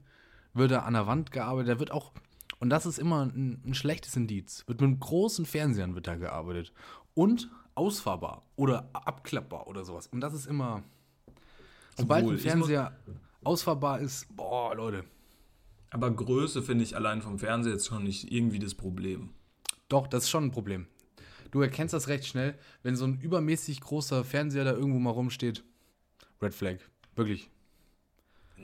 [0.55, 1.71] wird da an der Wand gearbeitet.
[1.71, 2.13] Da wird auch,
[2.63, 6.73] und das ist immer ein, ein schlechtes Indiz, wird mit großen Fernsehern wird da gearbeitet.
[7.13, 10.07] Und ausfahrbar oder abklappbar oder sowas.
[10.07, 10.85] Und das ist immer,
[11.97, 12.97] sobald Obwohl, ein Fernseher
[13.43, 15.05] ausfahrbar ist, boah, Leute.
[15.91, 19.31] Aber Größe finde ich allein vom Fernseher jetzt schon nicht irgendwie das Problem.
[19.89, 20.87] Doch, das ist schon ein Problem.
[21.51, 25.65] Du erkennst das recht schnell, wenn so ein übermäßig großer Fernseher da irgendwo mal rumsteht.
[26.41, 26.77] Red Flag.
[27.17, 27.51] Wirklich.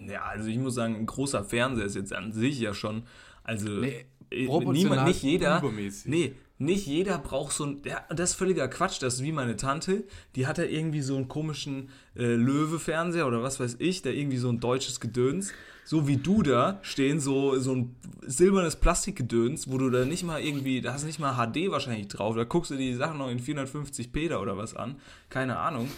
[0.07, 3.03] Ja, also ich muss sagen, ein großer Fernseher ist jetzt an sich ja schon,
[3.49, 6.07] also Nee, äh, niemand, nicht jeder, übermäßig.
[6.07, 9.57] nee, nicht jeder braucht so ein, ja, das ist völliger Quatsch, das ist wie meine
[9.57, 10.05] Tante,
[10.37, 14.37] die hat ja irgendwie so einen komischen äh, Löwe-Fernseher oder was weiß ich, da irgendwie
[14.39, 15.53] so ein deutsches Gedöns,
[15.85, 20.41] so wie du da stehen, so, so ein silbernes Plastikgedöns, wo du da nicht mal
[20.43, 23.31] irgendwie, da hast du nicht mal HD wahrscheinlich drauf, da guckst du die Sachen noch
[23.31, 24.97] in 450p da oder was an,
[25.31, 25.89] keine Ahnung.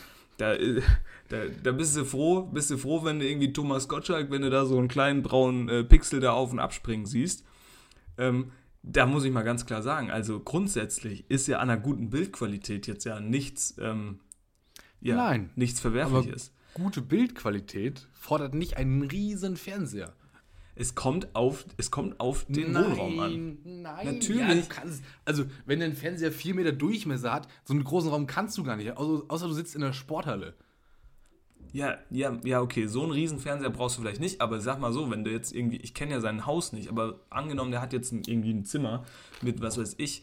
[0.41, 0.57] Da,
[1.29, 4.51] da, da bist du froh, bist du froh, wenn du irgendwie Thomas Gottschalk, wenn du
[4.51, 7.45] da so einen kleinen braunen äh, Pixel da auf und abspringen siehst.
[8.17, 12.09] Ähm, da muss ich mal ganz klar sagen, also grundsätzlich ist ja an einer guten
[12.09, 14.21] Bildqualität jetzt ja nichts, ähm,
[15.03, 15.51] ja, Nein.
[15.57, 16.53] nichts Verwerfliches.
[16.73, 20.15] Gute Bildqualität fordert nicht einen riesen Fernseher.
[20.81, 23.59] Es kommt auf, es kommt auf den Wohnraum an.
[23.65, 24.41] Nein, Natürlich.
[24.41, 28.57] Ja, kannst, also, wenn dein Fernseher 4 Meter Durchmesser hat, so einen großen Raum kannst
[28.57, 28.97] du gar nicht.
[28.97, 30.55] Außer, außer du sitzt in der Sporthalle.
[31.75, 34.91] Ja, ja, ja, okay, so einen riesen Fernseher brauchst du vielleicht nicht, aber sag mal
[34.91, 37.93] so, wenn du jetzt irgendwie, ich kenne ja sein Haus nicht, aber angenommen, der hat
[37.93, 39.05] jetzt ein, irgendwie ein Zimmer
[39.43, 40.23] mit, was weiß ich,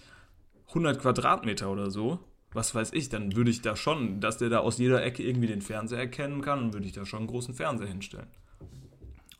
[0.69, 2.19] 100 Quadratmeter oder so,
[2.51, 5.47] was weiß ich, dann würde ich da schon, dass der da aus jeder Ecke irgendwie
[5.47, 8.27] den Fernseher erkennen kann, dann würde ich da schon einen großen Fernseher hinstellen.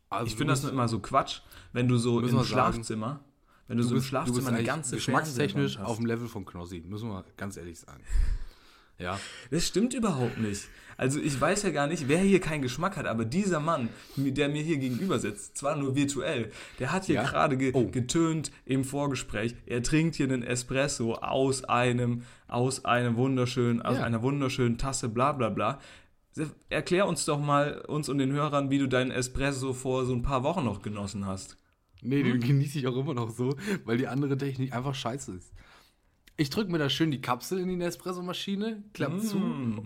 [0.10, 1.42] Also, Ich finde das immer so Quatsch,
[1.74, 3.20] wenn du so im wir sagen, Schlafzimmer,
[3.68, 6.84] wenn du, du so im bist, Schlafzimmer eine ganze geschmackstechnisch auf dem Level von Knossi,
[6.88, 8.04] müssen wir ganz ehrlich sagen.
[9.00, 9.20] Ja.
[9.52, 10.64] Das stimmt überhaupt nicht.
[10.98, 14.50] Also ich weiß ja gar nicht, wer hier keinen Geschmack hat, aber dieser Mann, der
[14.50, 17.24] mir hier gegenüber sitzt, zwar nur virtuell, der hat hier Ja?
[17.24, 17.86] gerade ge Oh.
[17.92, 24.04] getönt im Vorgespräch, er trinkt hier einen Espresso aus einem, aus einem wunderschönen, aus Ja.
[24.04, 25.80] einer wunderschönen Tasse, bla bla bla.
[26.70, 30.22] Erklär uns doch mal, uns und den Hörern, wie du deinen Espresso vor so ein
[30.22, 31.58] paar Wochen noch genossen hast.
[32.02, 35.52] Nee, den genieße ich auch immer noch so, weil die andere Technik einfach scheiße ist.
[36.40, 39.20] Ich drücke mir da schön die Kapsel in die Nespresso-Maschine, klapp Mm.
[39.20, 39.38] zu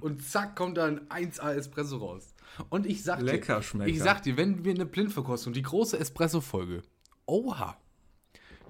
[0.02, 2.34] und zack kommt da ein 1A Espresso raus.
[2.70, 3.90] Und ich sag Lecker dir, Schmecker.
[3.90, 6.82] ich sag dir, wenn wir eine Blindverkostung, die große Espresso-Folge,
[7.26, 7.78] oha,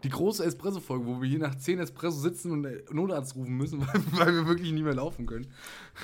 [0.03, 3.79] die große Espresso-Folge, wo wir hier nach 10 Espresso sitzen und einen Notarzt rufen müssen,
[3.87, 5.47] weil, weil wir wirklich nicht mehr laufen können.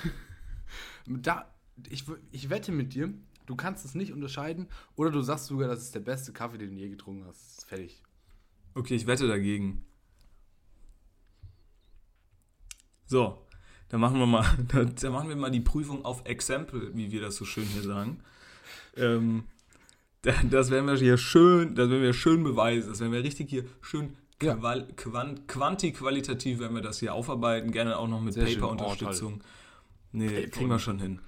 [1.07, 1.45] da,
[1.89, 3.13] ich, ich wette mit dir,
[3.45, 6.71] du kannst es nicht unterscheiden oder du sagst sogar, das ist der beste Kaffee, den
[6.71, 7.65] du je getrunken hast.
[7.65, 8.01] Fertig.
[8.73, 9.83] Okay, ich wette dagegen.
[13.05, 13.37] So,
[13.89, 17.35] dann machen wir mal, dann machen wir mal die Prüfung auf Exempel, wie wir das
[17.37, 18.19] so schön hier sagen.
[18.95, 19.43] Ähm,
[20.23, 22.89] da- das werden wir hier schön, das werden wir schön beweisen.
[22.89, 24.55] Das werden wir richtig hier schön Ja.
[24.55, 27.71] quant, quanti-qualitativ werden wir das hier aufarbeiten.
[27.71, 28.35] Gerne auch noch mit.
[28.35, 29.41] Paper-Unterstützung.
[30.11, 30.49] Nee, Paper.
[30.49, 31.19] kriegen wir schon hin.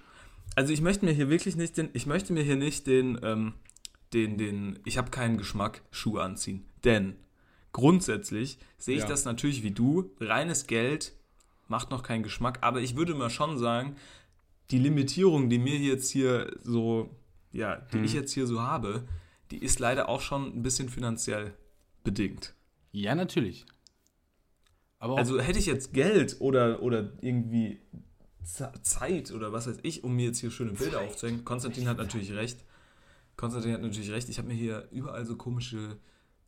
[0.59, 3.53] Also ich möchte mir hier wirklich nicht den, ich möchte mir hier nicht den, ähm,
[4.11, 6.65] den, den, ich habe keinen Geschmack Schuh anziehen.
[6.83, 7.15] Denn
[7.71, 9.07] grundsätzlich sehe ich Ja.
[9.07, 10.11] das natürlich wie du.
[10.19, 11.13] Reines Geld
[11.69, 13.95] macht noch keinen Geschmack, aber ich würde mal schon sagen,
[14.69, 17.09] die Limitierung, die mir jetzt hier so,
[17.53, 18.03] ja, die Hm.
[18.03, 19.07] ich jetzt hier so habe,
[19.51, 21.53] die ist leider auch schon ein bisschen finanziell
[22.03, 22.53] bedingt.
[22.91, 23.65] Ja, natürlich.
[24.97, 27.79] Also hätte ich jetzt Geld oder, oder irgendwie
[28.81, 31.45] Zeit oder was weiß ich, um mir jetzt hier schöne Bilder aufzuhängen.
[31.45, 32.63] Konstantin hat natürlich recht.
[33.35, 34.29] Konstantin hat natürlich recht.
[34.29, 35.97] Ich habe mir hier überall so komische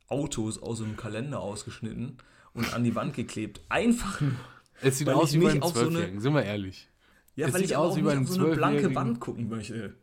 [0.08, 2.18] Autos aus einem Kalender ausgeschnitten
[2.54, 3.62] und an die Wand geklebt.
[3.70, 4.34] Einfach nur.
[4.82, 6.90] es sieht weil aus wie bei einem auf so Zwölfjährigen, sind wir ehrlich.
[7.36, 8.96] Ja, Es weil sieht ich aus auch wie bei einem auf so eine blanke Zwölfjährigen.
[8.96, 9.96] Wand gucken möchte.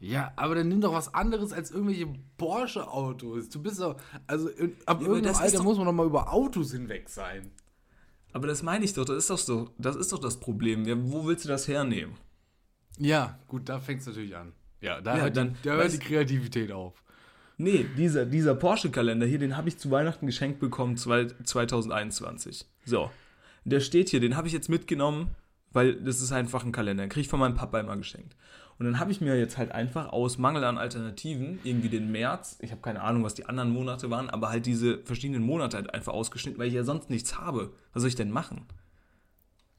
[0.00, 3.48] Ja, aber dann nimm doch was anderes als irgendwelche Porsche-Autos.
[3.48, 3.96] Du bist doch,
[4.28, 7.50] also in, ab aber irgendeinem Alter muss man doch mal über Autos hinweg sein.
[8.32, 9.04] Aber das meine ich doch.
[9.04, 9.70] Das ist doch so.
[9.78, 10.84] Das ist doch das Problem.
[10.86, 12.14] Ja, wo willst du das hernehmen?
[12.98, 14.52] Ja, gut, da fängt es natürlich an.
[14.80, 17.02] Ja, da Ja, hört, dann- die, da hört die Kreativität auf.
[17.56, 22.66] Nee, dieser, dieser Porsche-Kalender hier, den habe ich zu Weihnachten geschenkt bekommen, zwei- 2021.
[22.84, 23.10] So.
[23.64, 25.34] Der steht hier, den habe ich jetzt mitgenommen,
[25.72, 27.02] weil das ist einfach ein Kalender.
[27.04, 28.36] Den kriege ich von meinem Papa immer geschenkt.
[28.78, 32.58] Und dann habe ich mir jetzt halt einfach aus Mangel an Alternativen irgendwie den März,
[32.60, 35.92] ich habe keine Ahnung, was die anderen Monate waren, aber halt diese verschiedenen Monate halt
[35.92, 37.72] einfach ausgeschnitten, weil ich ja sonst nichts habe.
[37.92, 38.66] Was soll ich denn machen?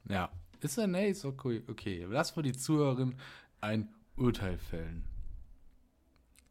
[0.09, 0.29] Ja.
[0.59, 1.63] Ist ja, nee, ist okay.
[1.69, 2.05] okay.
[2.09, 3.15] Lass mal die Zuhörerin
[3.61, 5.05] ein Urteil fällen.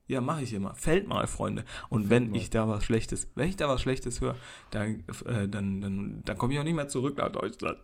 [0.07, 0.75] Ja, mache ich immer.
[0.75, 1.65] Fällt mal, Freunde.
[1.91, 2.39] Und wenn mal.
[2.39, 4.37] ich da was Schlechtes, wenn ich da was Schlechtes höre,
[4.71, 7.79] dann, äh, dann, dann, dann komme ich auch nicht mehr zurück nach Deutschland.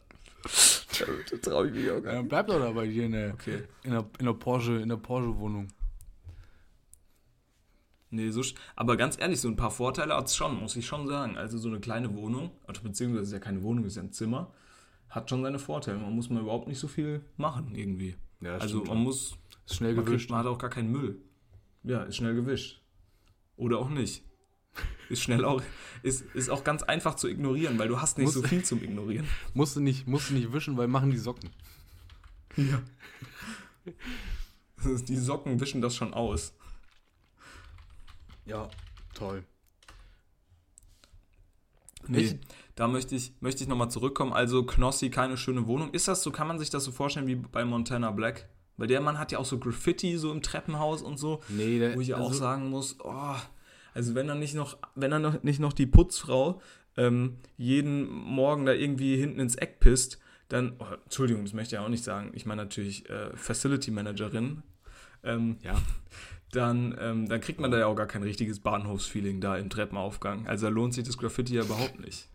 [1.31, 2.29] Da traue ich mich auch gar nicht.
[2.29, 3.63] bleib doch dabei hier in der, Okay.
[3.83, 5.69] in der, in der Porsche, in der Porsche-Wohnung.
[8.11, 10.87] Nee, so, sch- aber ganz ehrlich, so ein paar Vorteile hat es schon, muss ich
[10.87, 11.37] schon sagen.
[11.37, 14.13] Also so eine kleine Wohnung, also beziehungsweise es ist ja keine Wohnung, ist ja ein
[14.13, 14.53] Zimmer,
[15.09, 15.99] hat schon seine Vorteile.
[15.99, 18.17] Man muss mal überhaupt nicht so viel machen irgendwie.
[18.41, 20.21] Ja, also stimmt man muss, Ist schnell man, gewischt.
[20.27, 21.21] kriegt, man hat auch gar keinen Müll.
[21.83, 22.83] Ja, ist schnell gewischt.
[23.57, 24.25] Oder auch nicht.
[25.09, 25.63] Ist schnell auch,
[26.03, 28.83] ist, ist auch ganz einfach zu ignorieren, weil du hast nicht Muss- so viel zum
[28.83, 29.27] Ignorieren.
[29.53, 31.51] Musst du nicht, musst du nicht wischen, weil machen die Socken.
[32.57, 32.83] Ja.
[34.85, 36.53] Die Socken wischen das schon aus.
[38.47, 38.69] Ja,
[39.15, 39.45] toll.
[42.07, 42.37] Nee, Ich-
[42.75, 44.33] da möchte ich, möchte ich nochmal zurückkommen.
[44.33, 45.91] Also Knossi, keine schöne Wohnung.
[45.93, 48.49] Ist das so, kann man sich das so vorstellen wie bei Montana Black?
[48.77, 51.41] Weil der Mann hat ja auch so Graffiti so im Treppenhaus und so.
[51.49, 53.37] Nee, der, Wo ich ja auch also- sagen muss, oh,
[53.95, 56.61] also wenn er nicht noch, wenn er noch, nicht noch die Putzfrau
[56.97, 61.81] ähm, jeden Morgen da irgendwie hinten ins Eck pisst, dann, oh, Entschuldigung, das möchte ich
[61.81, 62.31] auch nicht sagen.
[62.35, 64.63] Ich meine natürlich äh, Facility Managerin.
[65.23, 65.81] Ähm, Ja.
[66.53, 70.47] dann, ähm, dann kriegt man da ja auch gar kein richtiges Bahnhofsfeeling da im Treppenaufgang.
[70.47, 72.29] Also da lohnt sich das Graffiti ja überhaupt nicht.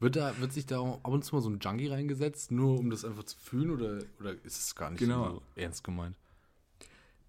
[0.00, 2.90] Wird, da, wird sich da ab und zu mal so ein Junkie reingesetzt, nur um
[2.90, 5.28] das einfach zu fühlen oder, oder ist es gar nicht Genau.
[5.30, 6.16] so ernst gemeint?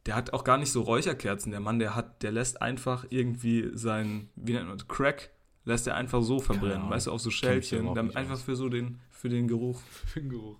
[0.05, 1.51] Der hat auch gar nicht so Räucherkerzen.
[1.51, 5.31] Der Mann, der hat, der lässt einfach irgendwie sein, wie nennt man das, Crack,
[5.65, 8.43] lässt er einfach so verbrennen, weißt du, auf so Schälchen, damit einfach aus.
[8.43, 9.79] für so den, für den Geruch.
[10.05, 10.57] Für den Geruch.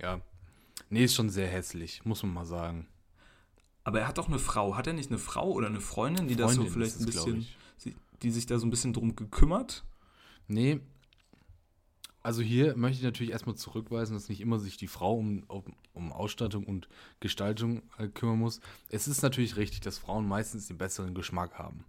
[0.00, 0.20] Ja.
[0.90, 2.88] Nee, ist schon sehr hässlich, muss man mal sagen.
[3.84, 4.76] Aber er hat doch eine Frau.
[4.76, 7.06] Hat er nicht eine Frau oder eine Freundin, die das so Freundin vielleicht ist ein
[7.06, 7.46] bisschen,
[8.22, 9.84] die sich da so ein bisschen drum gekümmert?
[10.48, 10.80] Nee.
[12.24, 15.44] Also hier möchte ich natürlich erstmal zurückweisen, dass nicht immer sich die Frau um,
[15.92, 16.88] um, Ausstattung und
[17.20, 18.60] Gestaltung äh, kümmern muss.
[18.90, 21.84] Es ist natürlich richtig, dass Frauen meistens den besseren Geschmack haben.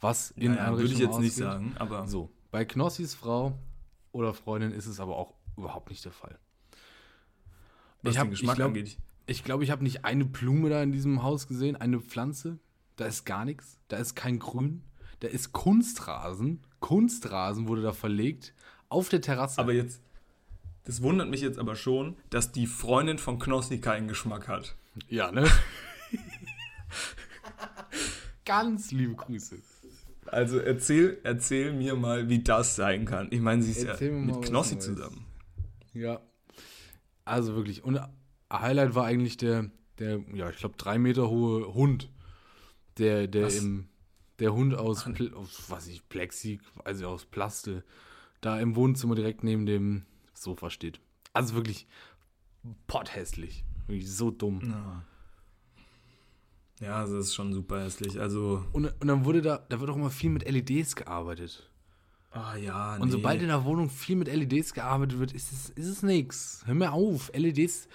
[0.00, 1.32] Was in Naja, würde ich jetzt nicht ausgeht.
[1.32, 3.58] sagen, aber So, bei Knossis Frau
[4.12, 6.38] oder Freundin ist es aber auch überhaupt nicht der Fall.
[8.02, 8.98] was ich hab- den Geschmack ich glaub- angeht.
[9.26, 12.58] Ich glaube, ich habe nicht eine Blume da in diesem Haus gesehen, eine Pflanze.
[12.96, 13.78] Da ist gar nichts.
[13.88, 14.82] Da ist kein Grün.
[15.20, 16.62] Da ist Kunstrasen.
[16.80, 18.54] Kunstrasen wurde da verlegt
[18.90, 19.58] auf der Terrasse.
[19.58, 20.02] Aber jetzt,
[20.84, 24.76] das wundert mich jetzt aber schon, dass die Freundin von Knossi keinen Geschmack hat.
[25.08, 25.48] ja, ne?
[28.44, 29.56] Ganz liebe Grüße.
[30.26, 33.28] Also erzähl, erzähl mir mal, wie das sein kann.
[33.30, 35.24] Ich meine, sie ist Erzähl ja mal mit Knossi zusammen.
[35.92, 36.20] Ja.
[37.24, 37.84] Also wirklich.
[37.84, 38.00] Und
[38.52, 42.10] Highlight war eigentlich der, der ja, ich glaube, drei Meter hohe Hund.
[42.98, 43.58] Der, der Was?
[43.58, 43.88] im,
[44.40, 47.84] der Hund aus, Pl aus was weiß ich, Plexi, also aus Plaste,
[48.40, 51.00] da im Wohnzimmer direkt neben dem Sofa steht.
[51.32, 51.86] Also wirklich
[52.86, 53.64] potthässlich.
[53.86, 54.60] Wirklich so dumm.
[54.70, 55.04] Ja.
[56.80, 58.18] Ja, das ist schon super hässlich.
[58.18, 61.70] Also, Und, und dann wurde da, da wird auch immer viel mit LEDs gearbeitet.
[62.30, 63.02] ah ja, nee.
[63.02, 66.62] Und sobald in der Wohnung viel mit LEDs gearbeitet wird, ist es, ist es nix.
[66.64, 67.30] Hör mir auf.
[67.34, 67.86] LEDs,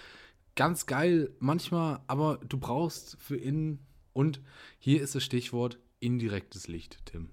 [0.55, 3.79] ganz geil manchmal, aber du brauchst für innen.
[4.13, 4.39] Und
[4.77, 7.29] hier ist das Stichwort indirektes Licht, Tim.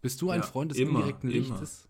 [0.00, 1.30] Bist du ein Ja, Freund des immer, indirekten.
[1.30, 1.88] Lichtes?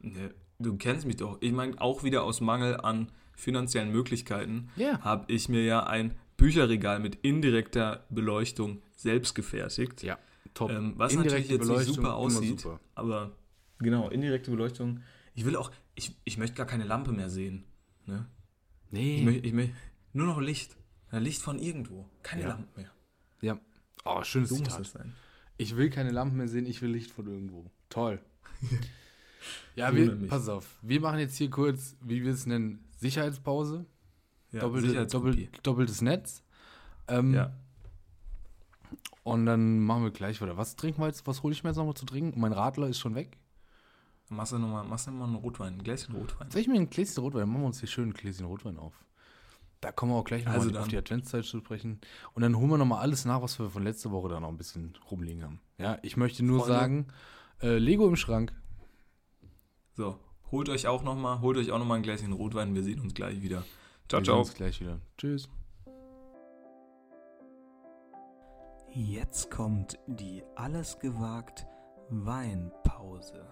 [0.00, 1.38] Nee, du kennst mich doch.
[1.40, 5.00] Ich meine, auch wieder aus Mangel an finanziellen Möglichkeiten Ja.
[5.02, 10.02] habe ich mir ja ein Bücherregal mit indirekter Beleuchtung selbst gefertigt.
[10.02, 10.18] Ja,
[10.54, 10.70] top.
[10.70, 12.80] Ähm, was natürlich jetzt nicht super aussieht, super.
[12.94, 13.32] aber
[13.78, 15.02] genau, indirekte Beleuchtung.
[15.34, 17.64] Ich will auch, ich, ich möchte gar keine Lampe mehr sehen.
[18.06, 18.26] Ne?
[18.86, 19.22] Ich Nee.
[19.24, 19.72] möchte ich möcht,
[20.12, 20.76] nur noch Licht.
[21.10, 22.08] Licht von irgendwo.
[22.22, 22.48] Keine Ja.
[22.48, 22.90] Lampe mehr.
[23.40, 23.58] Ja.
[24.04, 24.80] Oh, schönes So muss Zitat.
[24.80, 25.14] das sein.
[25.56, 27.70] Ich will keine Lampen mehr sehen, ich will Licht von irgendwo.
[27.88, 28.20] Toll.
[29.76, 30.30] ja, wir, nämlich.
[30.30, 30.76] pass auf.
[30.82, 33.86] Wir machen jetzt hier kurz, wie wir es nennen, Sicherheitspause.
[34.52, 35.44] Ja, Doppelte, Sicherheitskopie.
[35.46, 36.42] doppel, doppeltes Netz.
[37.08, 37.52] Ähm, Ja.
[39.24, 40.56] Und dann machen wir gleich weiter.
[40.56, 41.26] Was trinken wir jetzt?
[41.26, 42.40] Was hole ich mir jetzt nochmal zu trinken?
[42.40, 43.36] Mein Radler ist schon weg.
[44.30, 46.50] Machst du nochmal machst du noch mal einen Rotwein, ein Gläschen Rotwein.
[46.50, 47.40] Soll ich mir ein Gläschen Rotwein?
[47.40, 49.04] Dann machen wir uns hier schön ein Gläschen Rotwein auf.
[49.80, 52.00] Da kommen wir auch gleich nochmal Also auf die Adventszeit zu sprechen.
[52.34, 54.56] Und dann holen wir nochmal alles nach, was wir von letzter Woche da noch ein
[54.58, 55.60] bisschen rumliegen haben.
[55.78, 56.74] Ja, ich möchte nur Freunde.
[56.74, 57.06] sagen,
[57.62, 58.52] äh, Lego im Schrank.
[59.98, 60.16] So,
[60.52, 62.72] holt euch auch nochmal, holt euch auch nochmal ein Gläschen Rotwein.
[62.72, 63.64] Wir sehen uns gleich wieder.
[64.08, 64.38] Ciao, wir sehen ciao.
[64.38, 65.00] uns gleich wieder.
[65.16, 65.48] Tschüss.
[68.94, 71.66] Jetzt kommt die alles gewagt
[72.10, 73.44] Weinpause.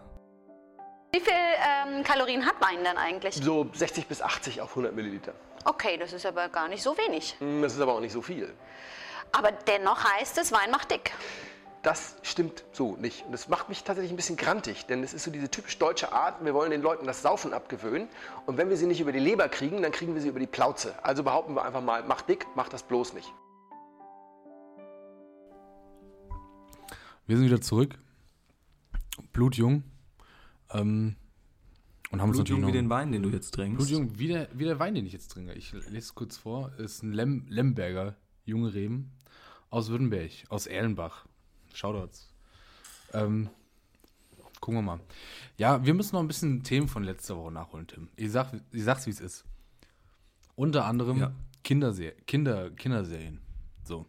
[1.10, 3.34] Wie viel ähm, Kalorien hat Wein denn eigentlich?
[3.34, 5.34] So 60 bis 80 auf 100 Milliliter.
[5.64, 7.34] Okay, das ist aber gar nicht so wenig.
[7.40, 8.54] Hm, Das ist aber auch nicht so viel.
[9.32, 11.12] Aber dennoch heißt es, Wein macht dick.
[11.86, 13.24] Das stimmt so nicht.
[13.26, 16.12] Und das macht mich tatsächlich ein bisschen grantig, denn es ist so diese typisch deutsche
[16.12, 18.08] Art, wir wollen den Leuten das Saufen abgewöhnen.
[18.44, 20.48] Und wenn wir sie nicht über die Leber kriegen, dann kriegen wir sie über die
[20.48, 20.96] Plauze.
[21.04, 23.32] Also behaupten wir einfach mal, mach dick, mach das bloß nicht.
[27.28, 27.96] Wir sind wieder zurück.
[29.32, 29.84] Blutjung.
[30.72, 31.14] Ähm,
[32.10, 33.76] und haben uns Blutjung wie den Wein, den du jetzt trinkst.
[33.76, 35.52] Blutjung, wie der, wie der Wein, den ich jetzt trinke.
[35.52, 36.72] Ich lese es kurz vor.
[36.78, 39.12] Ist ein Lem, Lemberger, junge Reben
[39.70, 41.26] aus Württemberg, aus Erlenbach.
[41.76, 42.28] Shoutouts.
[43.12, 43.48] Ähm,
[44.60, 45.00] gucken wir mal.
[45.58, 48.08] Ja, wir müssen noch ein bisschen Themen von letzter Woche nachholen, Tim.
[48.16, 49.44] Ich, sag, ich sag's, wie es ist.
[50.54, 51.32] Unter anderem Ja.
[51.62, 53.40] Kinderser Kinder, Kinderserien.
[53.84, 54.06] So.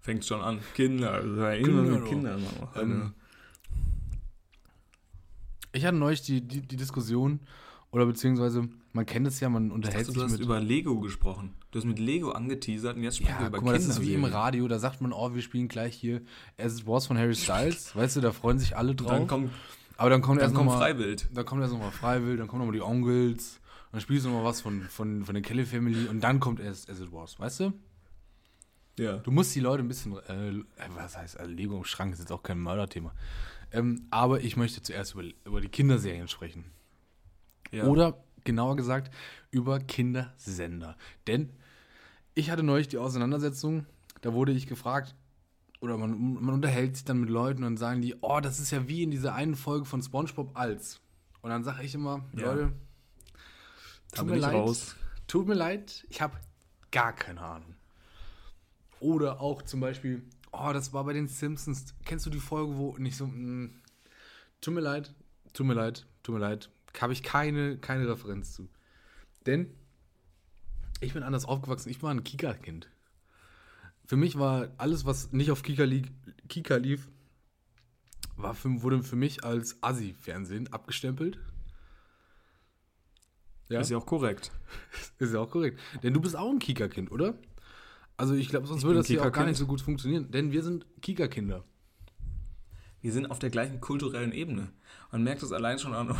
[0.00, 0.60] Fängt schon an.
[0.74, 1.12] Kinder.
[1.12, 1.36] Also
[2.08, 2.82] Kinder, Alter.
[2.82, 3.14] Ähm,
[5.74, 7.40] Ich hatte neulich die, die, die Diskussion,
[7.92, 10.40] oder beziehungsweise, man kennt es ja, man unterhält du sich hast mit.
[10.40, 11.54] über Lego gesprochen.
[11.70, 14.00] Du hast mit Lego angeteasert und jetzt sprechen wir Ja, über guck mal, das ist
[14.02, 14.24] wie im.
[14.24, 16.22] Radio, da sagt man, oh, wir spielen gleich hier
[16.58, 19.10] As It Was von Harry Styles, weißt du, da freuen sich alle drauf.
[19.10, 19.50] Dann kommt,
[19.96, 21.28] Aber dann kommt dann erst kommt nochmal, Freiwild.
[21.32, 23.60] dann kommt erst nochmal Freiwill, dann kommen nochmal die Onkels,
[23.92, 26.90] dann spielst du nochmal was von, von, von der Kelly Family und dann kommt erst
[26.90, 27.72] As It Was, weißt du?
[28.98, 29.16] Ja.
[29.18, 32.18] Du musst die Leute ein bisschen, äh, äh, was heißt, also Lego im Schrank ist
[32.18, 33.14] jetzt auch kein Mörderthema.
[33.70, 36.66] Ähm, aber ich möchte zuerst über, über die Kinderserien sprechen.
[37.70, 37.84] ja.
[37.84, 39.12] Oder genauer gesagt
[39.50, 40.96] über Kindersender.
[41.26, 41.50] Denn
[42.34, 43.86] ich hatte neulich die Auseinandersetzung,
[44.20, 45.14] da wurde ich gefragt,
[45.80, 48.86] oder man, man unterhält sich dann mit Leuten und sagen die, oh, das ist ja
[48.88, 51.00] wie in dieser einen Folge von SpongeBob als.
[51.40, 52.52] Und dann sage ich immer, Ja.
[52.52, 52.72] Leute,
[54.14, 54.96] tut mir leid, raus.
[55.26, 56.38] tut mir leid, ich habe
[56.92, 57.74] gar keine Ahnung.
[59.00, 61.94] Oder auch zum Beispiel, oh, das war bei den Simpsons.
[62.04, 63.70] Kennst du die Folge, wo nicht so, mh,
[64.60, 65.12] tut mir leid,
[65.52, 68.68] tut mir leid, tut mir leid, habe ich keine, keine Referenz zu.
[69.46, 69.74] Denn
[71.00, 72.88] ich bin anders aufgewachsen, ich war ein Kika-Kind.
[74.04, 76.02] Für mich war alles, was nicht auf Kika, li
[76.48, 77.08] Kika lief,
[78.36, 81.38] war für, wurde für mich als Assi-Fernsehen abgestempelt.
[83.68, 84.52] Ja, Ist ja auch korrekt.
[85.18, 85.80] ist ja auch korrekt.
[86.02, 87.38] Denn du bist auch ein Kika-Kind, oder?
[88.16, 90.30] Also ich glaube, sonst Ich würde das hier auch gar nicht so gut funktionieren.
[90.30, 91.64] Denn wir sind Kika-Kinder.
[93.00, 94.72] Wir sind auf der gleichen kulturellen Ebene.
[95.10, 96.14] Man merkt es allein schon an,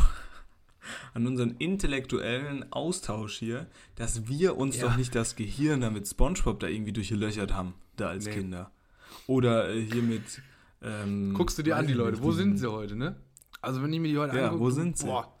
[1.13, 4.83] an unseren intellektuellen Austausch hier, dass wir uns Ja.
[4.87, 8.33] doch nicht das Gehirn da mit Spongebob da irgendwie durchlöchert haben, da als Nee.
[8.33, 8.71] Kinder.
[9.27, 10.41] Oder äh, hier mit.
[10.81, 12.21] Ähm, Guckst du dir an, die Leute.
[12.21, 13.15] Wo sind sie heute, ne?
[13.61, 15.05] Also wenn ich mir die heute Ja, angucke, wo sind sie?
[15.05, 15.33] Boah,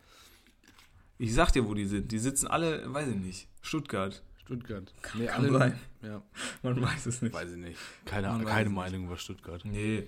[1.17, 2.11] Ich sag dir, wo die sind.
[2.11, 4.23] Die sitzen alle, weiß ich nicht, Stuttgart.
[4.37, 4.93] Stuttgart.
[5.17, 5.79] Nee, Kann alle, sein.
[6.01, 6.21] Ja,
[6.63, 7.33] Man weiß es nicht.
[7.33, 7.77] weiß ich nicht.
[8.05, 8.75] Keine, Man keine es nicht.
[8.75, 9.63] Meinung über Stuttgart.
[9.65, 10.07] Nee.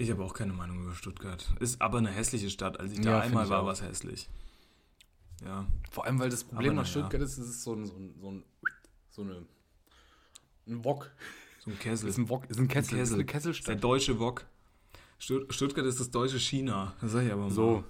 [0.00, 1.44] Ich habe auch keine Meinung über Stuttgart.
[1.58, 2.78] Ist aber eine hässliche Stadt.
[2.78, 4.28] Als ich Ja, da find einmal war, war es hässlich.
[5.44, 5.66] Ja.
[5.90, 6.90] Vor allem, weil das Problem nach na ja.
[6.92, 8.44] Stuttgart ist, es ist so ein, so ein, so ein,
[9.10, 9.46] so eine,
[10.68, 11.10] ein Wok.
[11.64, 12.08] So ein Kessel.
[12.08, 13.82] Ist ein Wok, ist ein Kessel, ist eine Der Kesselstadt.
[13.82, 14.46] deutsche Wok.
[15.18, 16.94] Stutt- Stuttgart ist das deutsche China.
[17.00, 17.50] Das sag ich aber mal.
[17.50, 17.82] So,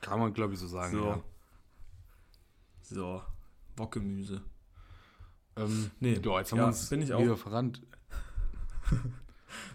[0.00, 1.04] kann man glaube ich so sagen, So.
[1.04, 1.22] ja.
[2.80, 3.22] So.
[3.76, 4.42] Wokgemüse.
[5.56, 7.20] Ähm, Nee, ja, jetzt haben ja, wir uns bin ich auch.
[7.20, 7.82] wieder verrannt.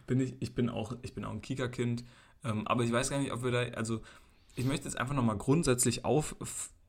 [0.08, 2.04] Bin ich, ich bin auch, ich bin auch ein Kika-Kind.
[2.44, 4.02] Ähm, aber ich weiß gar nicht, ob wir da, also
[4.56, 6.36] ich möchte jetzt einfach nochmal grundsätzlich auf,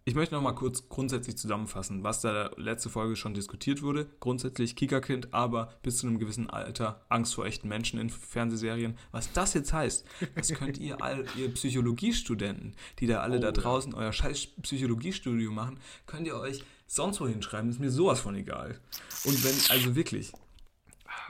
[0.04, 4.06] ich möchte nochmal kurz grundsätzlich zusammenfassen, was da letzte Folge schon diskutiert wurde.
[4.20, 8.96] Grundsätzlich Kika-Kind, aber bis zu einem gewissen Alter Angst vor echten Menschen in Fernsehserien.
[9.10, 13.50] Was das jetzt heißt, das könnt ihr all, ihr Psychologiestudenten, die da alle Oh, da
[13.50, 17.68] draußen euer scheiß Psychologiestudium machen, könnt ihr euch sonst wo hinschreiben.
[17.68, 18.78] Ist mir sowas von egal.
[19.24, 20.32] Und wenn, also wirklich,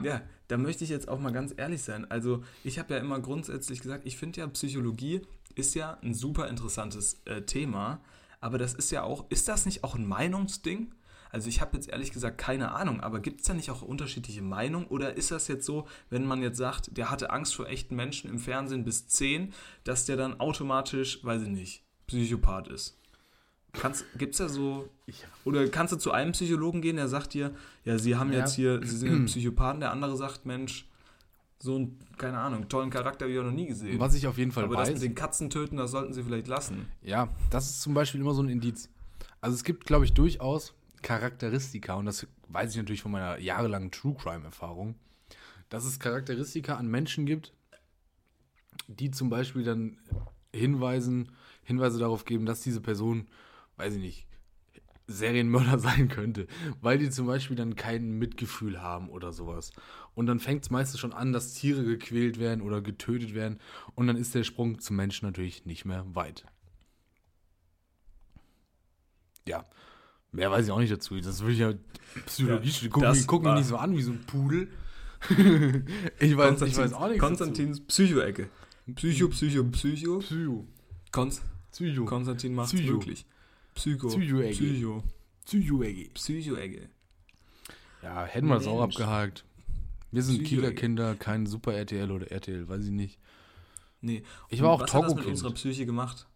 [0.01, 2.09] ja, da möchte ich jetzt auch mal ganz ehrlich sein.
[2.09, 5.21] Also, ich habe ja immer grundsätzlich gesagt, ich finde ja, Psychologie
[5.55, 8.01] ist ja ein super interessantes äh, Thema,
[8.39, 10.93] aber das ist ja auch, ist das nicht auch ein Meinungsding?
[11.31, 14.41] Also, ich habe jetzt ehrlich gesagt keine Ahnung, aber gibt es da nicht auch unterschiedliche
[14.41, 14.87] Meinungen?
[14.87, 18.29] Oder ist das jetzt so, wenn man jetzt sagt, der hatte Angst vor echten Menschen
[18.29, 22.97] im Fernsehen bis 10, dass der dann automatisch, weiß ich nicht, Psychopath ist?
[24.17, 24.89] Gibt es da so
[25.45, 27.53] oder kannst du zu einem Psychologen gehen, der sagt dir,
[27.85, 28.39] ja, sie haben Ja.
[28.39, 30.87] jetzt hier, sie sind ein Psychopathen, der andere sagt, Mensch,
[31.59, 33.99] so einen, keine Ahnung, tollen Charakter habe ich auch noch nie gesehen.
[33.99, 36.23] Was ich auf jeden Fall Aber das weiß, mit den Katzen töten, das sollten sie
[36.23, 36.87] vielleicht lassen.
[37.01, 38.89] ja, das ist zum Beispiel immer so ein Indiz.
[39.41, 43.91] Also es gibt, glaube ich, durchaus Charakteristika, und das weiß ich natürlich von meiner jahrelangen
[43.91, 44.95] True Crime-Erfahrung,
[45.69, 47.53] dass es Charakteristika an Menschen gibt,
[48.87, 49.97] die zum Beispiel dann
[50.53, 51.31] hinweisen,
[51.63, 53.27] Hinweise darauf geben, dass diese Person,
[53.77, 54.27] weiß ich nicht,
[55.07, 56.47] Serienmörder sein könnte,
[56.81, 59.71] weil die zum Beispiel dann kein Mitgefühl haben oder sowas.
[60.15, 63.59] Und dann fängt es meistens schon an, dass Tiere gequält werden oder getötet werden
[63.95, 66.45] und dann ist der Sprung zum Menschen natürlich nicht mehr weit.
[69.47, 69.65] Ja,
[70.31, 71.17] mehr weiß ich auch nicht dazu.
[71.19, 71.73] Das würde ich ja
[72.25, 72.93] Psychologie Ja, studieren.
[72.93, 74.67] Guck, das mich, nicht so an wie so ein Pudel.
[76.19, 77.21] ich, weiß, ich weiß auch nichts.
[77.21, 78.49] Konstantins Psycho-Ecke.
[78.95, 80.19] Psycho, Psycho, Psycho.
[80.19, 80.67] Psycho.
[81.11, 82.05] Konst Psycho.
[82.05, 82.93] Konstantin macht's Psycho.
[82.93, 83.25] wirklich.
[83.77, 84.07] Psycho.
[84.09, 84.53] Psycho-Ecke.
[84.55, 85.03] Psycho.
[85.45, 86.09] Psycho-Ecke.
[86.13, 86.89] Psycho-Ecke.
[88.03, 89.45] Ja, hätten wir das auch abgehakt.
[90.11, 90.69] Wir sind Psycho-Ecke.
[90.69, 93.19] Kika-Kinder, kein Super RTL oder RTL, weiß ich nicht.
[94.01, 94.23] Nee.
[94.49, 96.27] Ich war auch Was hat das mit unserer Psyche gemacht?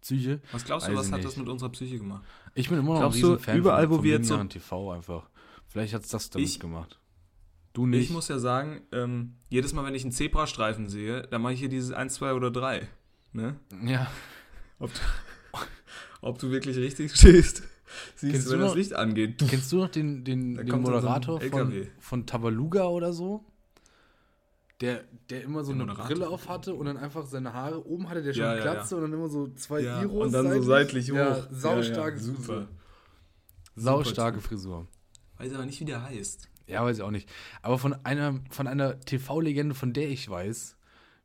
[0.00, 0.40] Psyche.
[0.52, 1.26] Was glaubst du, Weiß was hat nicht.
[1.28, 2.22] das mit unserer Psyche gemacht?
[2.54, 4.44] Ich bin immer noch Glaubst ein du, Riesenfan überall, von, wo von wir jetzt so-
[4.44, 5.28] TV einfach.
[5.66, 6.98] Vielleicht hat es das damit Ich- gemacht.
[7.74, 8.04] Du nicht.
[8.04, 11.60] Ich muss ja sagen, ähm, jedes Mal, wenn ich einen Zebrastreifen sehe, dann mache ich
[11.60, 12.88] hier dieses 1, 2 oder 3.
[13.32, 13.56] Ne?
[13.84, 14.10] ja.
[14.78, 15.00] Ob du,
[16.20, 17.62] ob du wirklich richtig stehst,
[18.16, 19.38] siehst Kennst du, wenn du das noch- Licht angeht.
[19.48, 23.44] Kennst du noch den, den, den dann so Moderator von, von Tabaluga oder so?
[24.80, 26.06] Der, der immer so Der eine Moderator?
[26.16, 28.94] Brille auf hatte und dann einfach seine Haare, oben hatte der schon Ja, ja, Glatze
[28.94, 29.02] ja.
[29.02, 31.16] und dann immer so zwei Ja, Iros und dann so seitlich hoch.
[31.16, 32.42] Ja, saustarke ja, super.
[32.42, 32.68] Frisur.
[33.74, 34.86] Saustarke Frisur.
[35.36, 36.48] Weiß aber nicht, wie der heißt.
[36.66, 37.28] Ja, weiß ich auch nicht.
[37.62, 40.76] Aber von einer, von einer TV-Legende, von der ich weiß,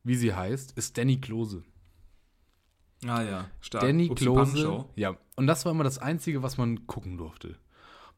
[0.04, 1.64] wie sie heißt, ist Danny Klose.
[3.08, 3.84] Ah ja, stark.
[3.84, 4.86] Danny Upsi Klose.
[4.96, 7.58] Ja, und das war immer das Einzige, was man gucken durfte.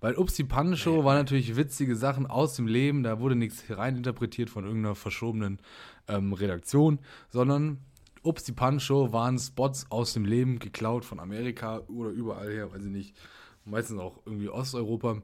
[0.02, 4.66] Weil Upsi Pannenshow war natürlich witzige Sachen aus dem Leben, da wurde nichts reininterpretiert von
[4.66, 5.60] irgendeiner verschobenen
[6.08, 7.80] ähm, Redaktion, sondern
[8.22, 12.92] Upsi Pannenshow waren Spots aus dem Leben, geklaut von Amerika oder überall her, weiß ich
[12.92, 13.16] nicht,
[13.64, 15.22] meistens auch irgendwie Osteuropa.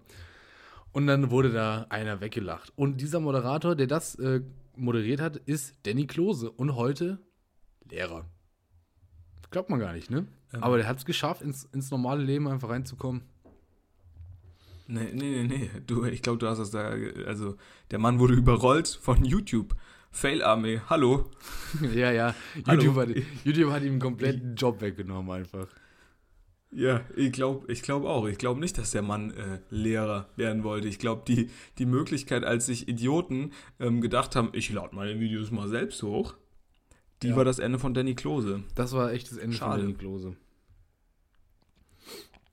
[0.94, 2.74] Und dann wurde da einer weggelacht.
[2.76, 4.42] Und dieser Moderator, der das äh,
[4.76, 7.20] moderiert hat, ist Danny Klose und heute
[7.90, 8.26] Lehrer.
[9.52, 10.26] Glaubt man gar nicht, ne?
[10.54, 10.64] Ähm.
[10.64, 13.22] Aber der hat es geschafft, ins, ins normale Leben einfach reinzukommen.
[14.88, 15.70] Nee, nee, nee, nee.
[15.86, 16.94] Du, ich glaube, du hast das da.
[17.26, 17.56] Also,
[17.92, 19.76] der Mann wurde überrollt von YouTube.
[20.12, 21.30] Fail-Armee, hallo.
[21.94, 22.36] Ja, ja.
[22.68, 22.82] Hallo.
[22.82, 23.10] YouTube hat,
[23.46, 25.68] YouTube hat ihm einen kompletten Job weggenommen einfach.
[26.74, 28.28] Ja, ich glaube ich glaub auch.
[28.28, 30.88] Ich glaube nicht, dass der Mann äh, Lehrer werden wollte.
[30.88, 35.52] Ich glaube, die, die Möglichkeit, als sich Idioten ähm, gedacht haben, ich lade meine Videos
[35.52, 36.36] mal selbst hoch,
[37.24, 37.36] die Ja.
[37.36, 38.64] war das Ende von Danny Klose.
[38.76, 39.74] Das war echt das Ende Schade.
[39.74, 40.36] von Danny Klose.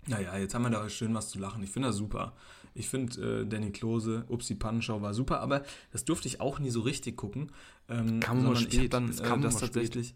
[0.06, 1.62] Naja, jetzt haben wir da schön was zu lachen.
[1.62, 2.32] Ich finde das super.
[2.74, 6.70] Ich finde, äh, Danny Klose, Upsi Pannenschau war super, aber das durfte ich auch nie
[6.70, 7.52] so richtig gucken.
[7.88, 8.92] Ähm, Kam sondern ich spät.
[8.92, 10.14] dann Es äh, kam das immer spät.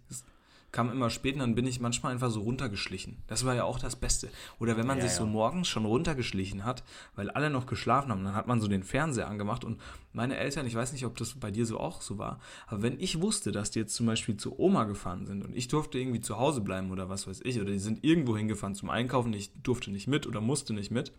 [0.72, 3.18] Kam immer spät und dann bin ich manchmal einfach so runtergeschlichen.
[3.26, 4.28] Das war ja auch das Beste.
[4.58, 5.30] Oder wenn man Ja, sich so ja.
[5.30, 6.82] morgens schon runtergeschlichen hat,
[7.14, 9.80] weil alle noch geschlafen haben, dann hat man so den Fernseher angemacht und
[10.14, 12.98] meine Eltern, ich weiß nicht, ob das bei dir so auch so war, aber wenn
[12.98, 16.20] ich wusste, dass die jetzt zum Beispiel zu Oma gefahren sind und ich durfte irgendwie
[16.20, 19.52] zu Hause bleiben oder was weiß ich, oder die sind irgendwo hingefahren zum Einkaufen, ich
[19.62, 21.12] durfte nicht mit oder musste nicht mit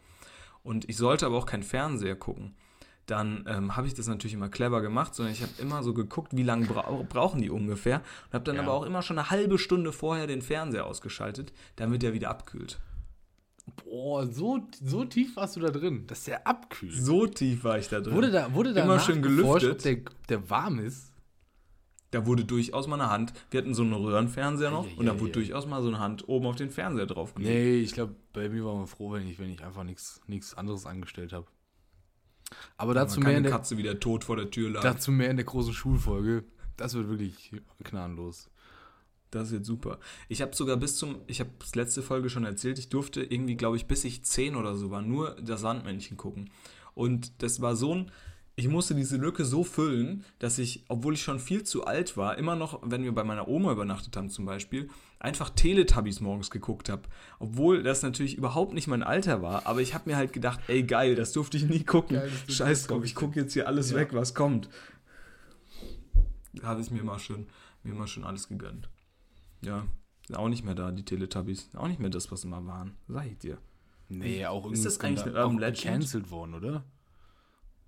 [0.64, 2.56] und ich sollte aber auch kein Fernseher gucken,
[3.06, 6.36] dann ähm, habe ich das natürlich immer clever gemacht, sondern ich habe immer so geguckt,
[6.36, 7.98] wie lange bra brauchen die ungefähr
[8.28, 8.62] und habe dann Ja.
[8.64, 12.80] aber auch immer schon eine halbe Stunde vorher den Fernseher ausgeschaltet, damit er wieder abkühlt.
[13.86, 16.94] Boah, so, so tief warst du da drin, dass der abkühlt.
[16.94, 18.14] So tief war ich da drin.
[18.14, 19.72] Wurde da, wurde Immer schön gelüftet.
[19.72, 19.98] ob der,
[20.30, 21.12] der warm ist?
[22.12, 24.98] Da wurde durchaus mal eine Hand, wir hatten so einen Röhrenfernseher noch Eieiei.
[24.98, 27.52] und da wurde durchaus mal so eine Hand oben auf den Fernseher draufgelegt.
[27.54, 30.54] Nee, ich glaube, bei mir war man froh, wenn ich, wenn ich einfach nichts nichts
[30.54, 31.48] anderes angestellt habe.
[32.78, 34.82] Aber dazu mehr, in der, Katze wieder tot vor der Tür lag.
[34.82, 36.44] dazu mehr in der großen Schulfolge.
[36.78, 37.52] Das wird wirklich
[37.84, 38.50] gnadenlos.
[39.32, 40.00] Das wird super.
[40.30, 43.56] Ich habe sogar bis zum, ich habe das letzte Folge schon erzählt, ich durfte irgendwie,
[43.56, 46.52] glaube ich, bis ich zehn oder so war, nur das Sandmännchen gucken.
[46.94, 48.12] Und das war so ein,
[48.56, 52.38] ich musste diese Lücke so füllen, dass ich, obwohl ich schon viel zu alt war,
[52.38, 54.90] immer noch, wenn wir bei meiner Oma übernachtet haben zum Beispiel,
[55.24, 57.04] einfach Teletubbies morgens geguckt habe.
[57.40, 60.84] Obwohl das natürlich überhaupt nicht mein Alter war, aber ich habe mir halt gedacht, ey
[60.84, 62.18] geil, das durfte ich nie gucken.
[62.18, 64.70] Geil, Scheiß drauf, ich gucke jetzt hier alles weg, was kommt.
[66.54, 67.48] Da habe ich mir immer schön,
[67.84, 68.90] mir immer schön alles gegönnt.
[69.62, 69.88] Ja,
[70.28, 71.70] sind auch nicht mehr da, die Teletubbies.
[71.76, 72.96] Auch nicht mehr das, was sie mal waren.
[73.08, 73.58] Sag ich dir.
[74.10, 75.82] Nee, auch Ist das eigentlich eine Urban Legend?
[75.84, 76.84] gecancelt worden, oder?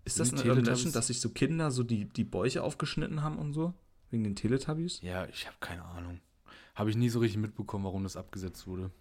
[0.06, 3.22] Ist das eine Urban Teletubbies- Legend, dass sich so Kinder so die, die Bäuche aufgeschnitten
[3.22, 3.74] haben und so?
[4.10, 5.02] Wegen den Teletubbies?
[5.02, 6.22] Ja, ich habe keine Ahnung.
[6.76, 8.92] Habe ich nie so richtig mitbekommen, warum das abgesetzt wurde.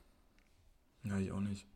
[1.03, 1.67] Ja, ich auch nicht.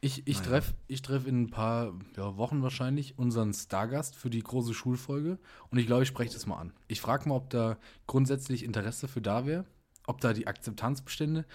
[0.00, 0.48] Ich, ich Naja.
[0.60, 5.38] treffe treff in ein paar ja, Wochen wahrscheinlich unseren Stargast für die große Schulfolge
[5.70, 6.72] und ich glaube, ich spreche das mal an.
[6.88, 9.64] Ich frage mal, ob da grundsätzlich Interesse für da wäre,
[10.06, 11.46] ob da die Akzeptanzbestände,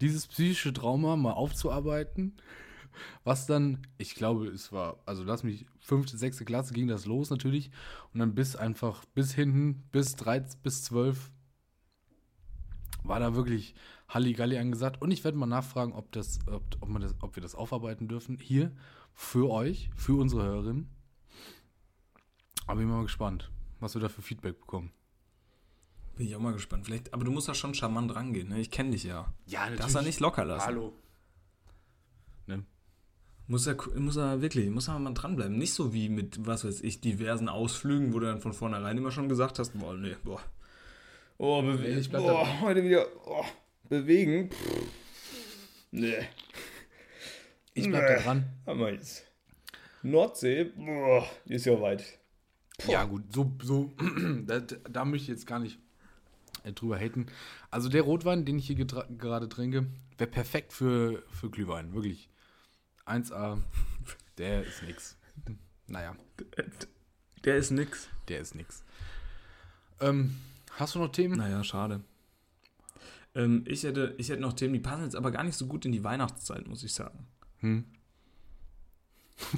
[0.00, 2.34] dieses psychische Trauma mal aufzuarbeiten,
[3.24, 7.28] was dann, ich glaube, es war, also lass mich, fünfte, sechste Klasse ging das los
[7.28, 7.70] natürlich
[8.12, 11.30] und dann bis einfach, bis hinten, bis 13, bis 12
[13.04, 13.74] war da wirklich
[14.08, 15.00] Halligalli angesagt.
[15.00, 18.38] Und ich werde mal nachfragen, ob, das, ob, ob, das, ob wir das aufarbeiten dürfen.
[18.40, 18.72] Hier
[19.12, 20.88] für euch, für unsere Hörerinnen.
[22.66, 23.50] Aber ich bin mal gespannt,
[23.80, 24.92] was wir da für Feedback bekommen.
[26.16, 26.86] Bin ich auch mal gespannt.
[26.86, 28.60] Vielleicht, aber du musst da schon charmant rangehen, ne?
[28.60, 29.32] Ich kenne dich ja.
[29.46, 30.66] Ja, Darfst er nicht locker lassen.
[30.66, 30.92] Hallo.
[32.46, 32.64] Ne?
[33.46, 35.56] Muss er, muss er wirklich, muss er mal dranbleiben.
[35.56, 39.10] Nicht so wie mit, was weiß ich, diversen Ausflügen, wo du dann von vornherein immer
[39.10, 40.40] schon gesagt hast, boah, nee, boah.
[41.44, 42.12] Oh, Nee, bewegen.
[42.12, 42.60] boah, dabei.
[42.60, 43.44] heute wieder, oh,
[43.88, 44.48] bewegen.
[44.50, 44.86] Pff.
[45.90, 46.28] Nee.
[47.74, 48.44] Ich bleib da dran.
[48.64, 49.24] Aber jetzt.
[50.02, 52.04] Nordsee, boah, die ist ja weit.
[52.86, 53.92] Ja, gut, so, so
[54.46, 55.78] da, da möchte ich jetzt gar nicht
[56.62, 57.26] äh, drüber haten.
[57.72, 59.86] Also der Rotwein, den ich hier gerade trinke,
[60.18, 62.28] wäre perfekt für, für Glühwein, wirklich.
[63.06, 63.58] 1A,
[64.38, 65.16] der ist nix.
[65.88, 66.14] Naja,
[67.44, 68.08] Der ist nix.
[68.28, 68.84] der ist nix.
[70.00, 70.36] Ähm,
[70.78, 71.38] hast du noch Themen?
[71.38, 72.00] Naja, schade.
[73.34, 75.84] Ähm, ich, hätte, ich hätte noch Themen, die passen jetzt aber gar nicht so gut
[75.84, 77.26] in die Weihnachtszeit, muss ich sagen.
[77.60, 77.84] Hm.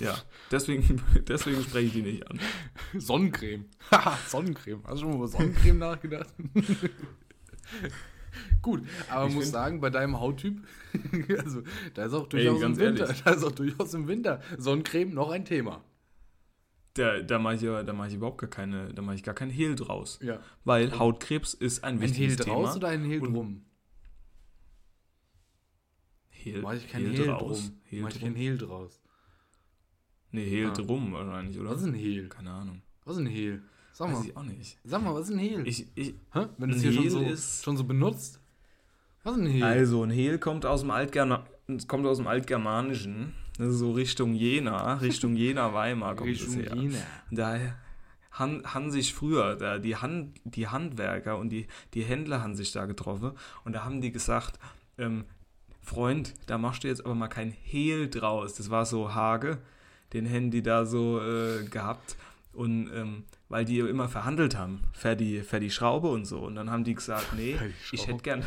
[0.01, 0.17] Ja,
[0.51, 2.39] deswegen, deswegen spreche ich die nicht an.
[2.97, 3.67] Sonnencreme.
[3.91, 4.83] Haha, Sonnencreme.
[4.85, 6.33] Hast du schon mal über Sonnencreme nachgedacht?
[8.63, 10.61] Gut, aber Ich muss sagen, bei deinem Hauttyp,
[11.39, 11.63] also
[11.95, 13.23] da ist auch durchaus ganz im Winter, ehrlich.
[13.23, 15.83] da ist auch durchaus im Winter Sonnencreme noch ein Thema.
[16.95, 19.51] Da, da mache ich, da mache ich überhaupt gar keine, da mache ich gar kein
[19.51, 20.21] Hehl draus.
[20.23, 20.39] Ja.
[20.65, 22.57] Weil Hautkrebs ist ein Ein wichtiges Hehl Thema.
[22.63, 23.65] draus oder ein Hehl Und- drum?
[26.31, 27.63] Hehl, Mach ich kein Hehl Hehl, draus.
[27.63, 27.81] drum.
[27.85, 28.29] Hehl Mach ich drum.
[28.29, 29.01] kein Hehl draus.
[30.31, 30.73] Nee, Hehl Ah.
[30.73, 31.71] drum wahrscheinlich, oder?
[31.71, 32.29] Was ist ein Hehl?
[32.29, 32.83] Keine Ahnung.
[33.05, 33.63] Was ist ein Hehl?
[33.93, 34.79] Sag Weiß mal, ich auch nicht.
[34.85, 35.67] sag mal, was ist ein Hehl?
[35.67, 36.47] Ich, ich, Hä?
[36.59, 38.41] Wenn du es ein hier schon Hehl so, ist- schon so benutzt?
[39.23, 39.63] Was ist ein Hehl?
[39.65, 43.33] also, ein Hehl kommt aus dem Altgerma es kommt aus dem Altgermanischen.
[43.59, 46.77] So Richtung Jena, Richtung Jena-Weimar kommt Richtung es her.
[46.77, 46.99] Jena.
[47.31, 47.77] Daher
[48.33, 52.73] han, han sich früher, da die, Han, die Handwerker und die, die Händler haben sich
[52.73, 53.33] da getroffen
[53.65, 54.59] und da haben die gesagt,
[54.99, 55.25] ähm,
[55.83, 58.55] Freund, da machst du jetzt aber mal kein Hehl draus.
[58.55, 59.59] Das war so Hage,
[60.13, 62.17] den die da so äh, gehabt.
[62.55, 66.39] Und ähm, weil die immer verhandelt haben, für die, für die Schraube und so.
[66.39, 67.57] Und dann haben die gesagt, nee,
[67.93, 68.45] ich hätte gern,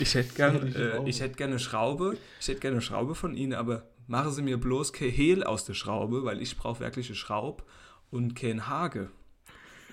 [0.00, 3.52] ich hätte gern, äh, ich hätte gerne eine Schraube, ich hätte gerne Schraube von ihnen,
[3.52, 7.16] aber machen sie mir bloß kein Hehl aus der Schraube, weil ich brauche wirklich eine
[7.16, 7.64] Schraub
[8.10, 9.10] und kein Hage.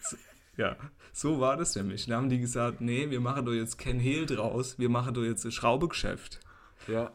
[0.02, 0.18] So,
[0.58, 0.76] ja,
[1.14, 2.08] so war das nämlich.
[2.08, 5.24] Da haben die gesagt, nee, wir machen doch jetzt kein Hehl draus, wir machen doch
[5.24, 6.40] jetzt ein Schraubegeschäft.
[6.88, 7.12] Ja.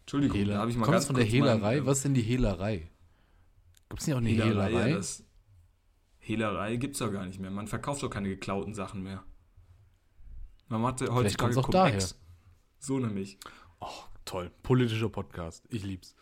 [0.00, 1.76] Entschuldigung, da habe ich mal Kommt ganz von der kurz mein, Hehlerei?
[1.78, 2.90] ähm, Was ist denn die Hehlerei?
[3.88, 4.68] Gibt es nicht auch eine Hehlerei?
[4.68, 5.24] Hehlerei, ja, das
[6.18, 7.50] Hehlerei gibt es doch gar nicht mehr.
[7.50, 9.24] Man verkauft doch keine geklauten Sachen mehr.
[10.68, 12.18] Man macht heutzutage auch Cum-Ex.
[12.78, 13.38] So nämlich.
[13.80, 13.88] oh,
[14.26, 14.50] toll.
[14.62, 15.64] Politischer Podcast.
[15.70, 16.14] Ich lieb's.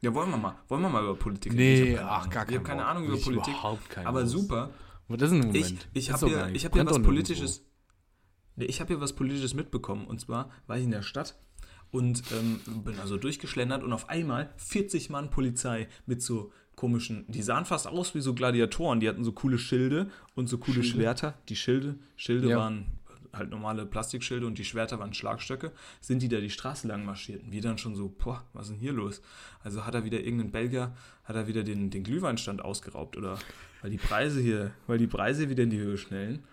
[0.00, 0.56] Ja, wollen wir mal.
[0.68, 1.90] Wollen wir mal über Politik Nee, reden?
[1.92, 2.84] Ich keine ach, gar Ich habe keine.
[2.86, 3.48] Ahnung über Ich Politik.
[3.54, 4.70] überhaupt keine Aber super.
[5.08, 5.88] Was ist denn im Ich, Moment?
[5.92, 7.02] ich Ist habe hier, ich hab hier was.
[7.02, 7.64] Politisches.
[8.56, 10.06] Nee, ich habe hier was Politisches mitbekommen.
[10.06, 11.36] Und zwar war ich in der Stadt
[11.90, 17.42] und ähm, bin also durchgeschlendert und auf einmal 40 Mann Polizei mit so komischen, die
[17.42, 18.98] sahen fast aus wie so Gladiatoren.
[19.00, 21.34] Die hatten so coole Schilde und so coole Schwerter.
[21.48, 22.56] Die Schilde, Schilde Ja.
[22.58, 22.86] waren
[23.32, 27.42] halt normale Plastikschilde und die Schwerter waren Schlagstöcke, sind die da die Straße lang marschiert.
[27.42, 29.22] Und wir dann schon so, boah, was ist denn hier los?
[29.64, 33.38] Also hat er wieder irgendein Belgier, hat er wieder den, den Glühweinstand ausgeraubt oder
[33.80, 36.44] weil die Preise hier, weil die Preise wieder in die Höhe schnellen.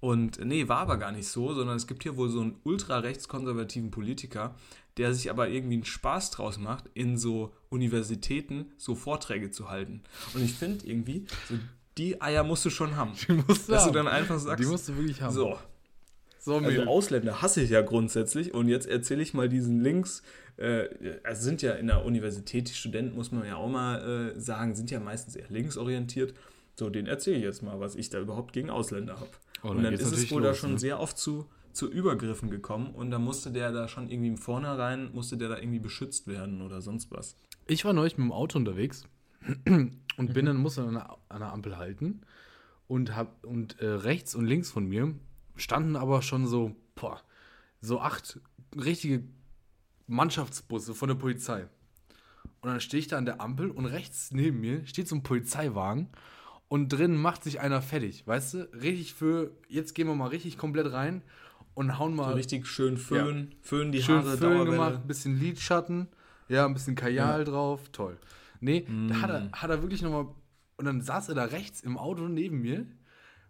[0.00, 3.90] Und nee, war aber gar nicht so, sondern es gibt hier wohl so einen ultra-rechtskonservativen
[3.90, 4.54] Politiker,
[4.98, 10.02] der sich aber irgendwie einen Spaß draus macht, in so Universitäten so Vorträge zu halten.
[10.34, 11.54] Und ich finde irgendwie, so
[11.98, 13.12] die Eier musst du schon haben.
[13.26, 13.94] Die musst du dass du haben.
[13.94, 15.32] dann einfach sagst, Die musst du wirklich haben.
[15.34, 15.58] so,
[16.46, 16.82] so also.
[16.82, 20.22] Ausländer hasse ich ja grundsätzlich und jetzt erzähle ich mal diesen Links,
[20.58, 20.84] äh,
[21.24, 24.76] also sind ja in der Universität, die Studenten, muss man ja auch mal äh, sagen,
[24.76, 26.34] sind ja meistens eher linksorientiert.
[26.76, 29.30] So, den erzähle ich jetzt mal, was ich da überhaupt gegen Ausländer habe.
[29.64, 30.78] Oh, und dann ist es wohl da los, schon ne?
[30.78, 35.10] sehr oft zu, zu Übergriffen gekommen und da musste der da schon irgendwie im Vornherein,
[35.12, 37.34] musste der da irgendwie beschützt werden oder sonst was.
[37.66, 39.08] Ich war neulich mit dem Auto unterwegs
[39.66, 42.20] und bin dann, musste an einer, an einer Ampel halten
[42.86, 45.12] und, hab, und äh, rechts und links von mir
[45.56, 47.20] standen aber schon so, boah,
[47.80, 48.40] so acht
[48.76, 49.24] richtige
[50.06, 51.68] Mannschaftsbusse von der Polizei.
[52.60, 55.22] Und dann stehe ich da an der Ampel und rechts neben mir steht so ein
[55.22, 56.08] Polizeiwagen
[56.68, 58.58] und drin macht sich einer fertig, weißt du?
[58.74, 61.22] Richtig für, jetzt gehen wir mal richtig komplett rein
[61.74, 65.38] und hauen mal So richtig schön föhnen, föhnen die schön Haare, Föhn gemacht, ein bisschen
[65.38, 66.08] Lidschatten,
[66.48, 67.44] ja, ein bisschen Kajal Ja.
[67.44, 68.18] drauf, toll.
[68.60, 69.32] Nee, da hat Mm.
[69.34, 70.26] er, hat er wirklich nochmal,
[70.76, 72.86] und dann saß er da rechts im Auto neben mir,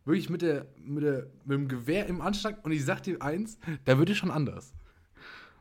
[0.07, 3.59] wirklich mit, der, mit, der, mit dem Gewehr im Anschlag und ich sag dir eins,
[3.85, 4.73] da wird es schon anders.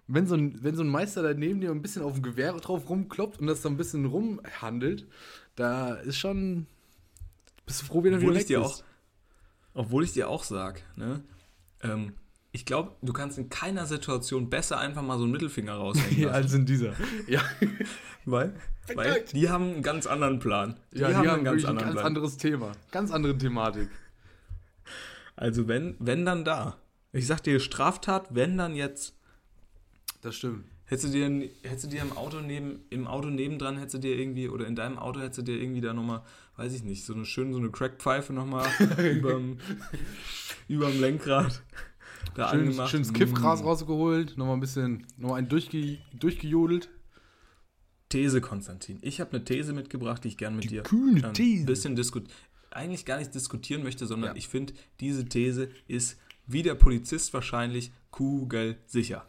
[0.08, 2.54] Wenn so, ein, wenn so ein Meister da neben dir ein bisschen auf dem Gewehr
[2.54, 5.08] drauf rumkloppt und das so ein bisschen rumhandelt,
[5.56, 6.68] da ist schon,
[7.66, 8.66] bist du froh, wenn er wieder obwohl weg ich dir ist.
[8.66, 8.84] auch,
[9.74, 11.24] obwohl ich dir auch sag, ne,
[11.82, 12.14] ähm,
[12.52, 16.30] ich glaube, du kannst in keiner Situation besser einfach mal so einen Mittelfinger raushängen Ja,
[16.30, 16.94] als in dieser.
[17.28, 17.42] Ja,
[18.26, 18.54] weil,
[18.94, 20.80] weil die haben einen ganz anderen Plan.
[20.94, 22.06] Die ja die haben haben einen ganz anderen ganz Plan.
[22.06, 22.72] anderes Thema.
[22.92, 23.90] Ganz andere Thematik.
[25.36, 26.78] Also wenn, wenn dann da.
[27.12, 29.16] Ich sag dir, Straftat, wenn dann jetzt.
[30.22, 30.66] Das stimmt.
[30.88, 34.20] Hättest du dir, hättest du dir im Auto neben, im Auto nebendran, hättest du dir
[34.20, 36.22] irgendwie, oder in deinem Auto hättest du dir irgendwie da nochmal,
[36.58, 38.68] weiß ich nicht, so eine schöne, so eine Crackpfeife nochmal
[39.16, 39.58] überm,
[40.68, 41.64] überm Lenkrad
[42.36, 42.90] da Schön, angemacht.
[42.92, 43.66] schönes Kiffgras Mm.
[43.66, 46.90] rausgeholt, nochmal ein bisschen, nochmal ein durchge, durchgejodelt.
[48.10, 49.00] These, Konstantin.
[49.02, 51.66] Ich habe eine These mitgebracht, die ich gern mit dir kühne ein These.
[51.66, 52.32] bisschen diskutieren,
[52.76, 54.36] eigentlich gar nicht diskutieren möchte, sondern Ja.
[54.36, 59.26] ich finde, diese These ist, wie der Polizist wahrscheinlich, kugelsicher.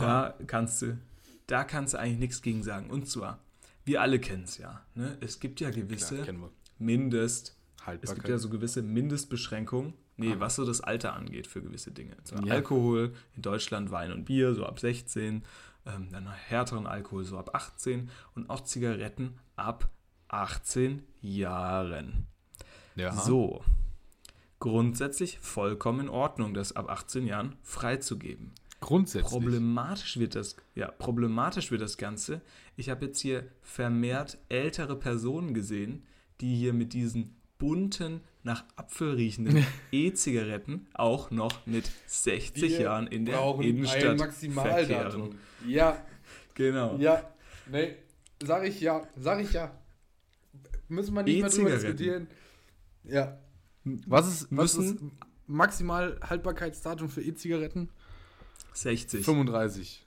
[0.00, 0.98] Da kannst du,
[1.46, 2.90] da kannst du eigentlich nichts gegen sagen.
[2.90, 3.40] Und zwar,
[3.84, 4.84] wir alle kennen es ja.
[4.94, 5.16] Ne?
[5.20, 6.50] Es gibt ja gewisse Klar.
[6.78, 7.56] Mindest,
[8.00, 12.16] es gibt ja so gewisse Mindestbeschränkungen, nee, was so das Alter angeht für gewisse Dinge.
[12.24, 12.54] So Ja.
[12.54, 15.42] Alkohol, in Deutschland Wein und Bier, so ab 16,
[15.86, 19.90] ähm, dann härteren Alkohol so ab 18 und auch Zigaretten ab
[20.28, 22.26] 18 Jahren.
[22.96, 23.12] Ja.
[23.12, 23.62] So,
[24.58, 28.52] grundsätzlich vollkommen in Ordnung, das ab 18 Jahren freizugeben.
[28.80, 29.30] Grundsätzlich.
[29.30, 32.40] Problematisch wird das, ja, problematisch wird das Ganze.
[32.76, 36.04] Ich habe jetzt hier vermehrt ältere Personen gesehen,
[36.40, 43.24] die hier mit diesen bunten, nach Apfel riechenden E-Zigaretten auch noch mit 60 Jahren in
[43.24, 45.36] der Innenstadt verkehren.
[45.66, 46.04] Ja,
[46.54, 46.96] Genau.
[46.98, 47.22] ja.
[47.70, 47.96] Nee,
[48.42, 49.06] sag ich ja.
[49.16, 49.70] Sag ich ja.
[50.88, 52.26] Müssen wir nicht mehr drüber diskutieren.
[53.04, 53.38] Ja.
[53.84, 54.96] Was ist, was ist
[55.46, 57.88] maximal Haltbarkeitsdatum für E-Zigaretten?
[58.74, 59.24] 60.
[59.24, 60.06] 35.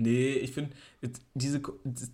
[0.00, 0.76] Nee, ich finde,
[1.34, 1.60] diese,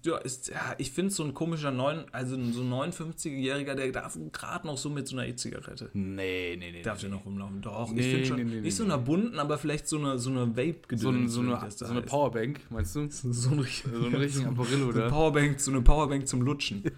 [0.06, 4.18] ja, ist, ja, ich finde so ein komischer, neun, also so ein 59-Jähriger, der darf
[4.32, 5.90] gerade noch so mit so einer E-Zigarette.
[5.92, 6.80] Nee, nee, nee.
[6.80, 7.60] Darf der noch rumlaufen?
[7.60, 8.92] Doch, Nee, ich finde schon, nee, nee, nee, nicht so nee.
[8.92, 11.02] einer bunten, aber vielleicht so eine, so eine Vape-Gedöns.
[11.02, 12.00] so, ein, so, eine, so eine.
[12.00, 13.06] Powerbank, meinst du?
[13.10, 15.08] So, so, ein, richtig- So einen richtigen Apparillo, so eine oder?
[15.10, 16.84] Powerbank, so eine Powerbank zum Lutschen.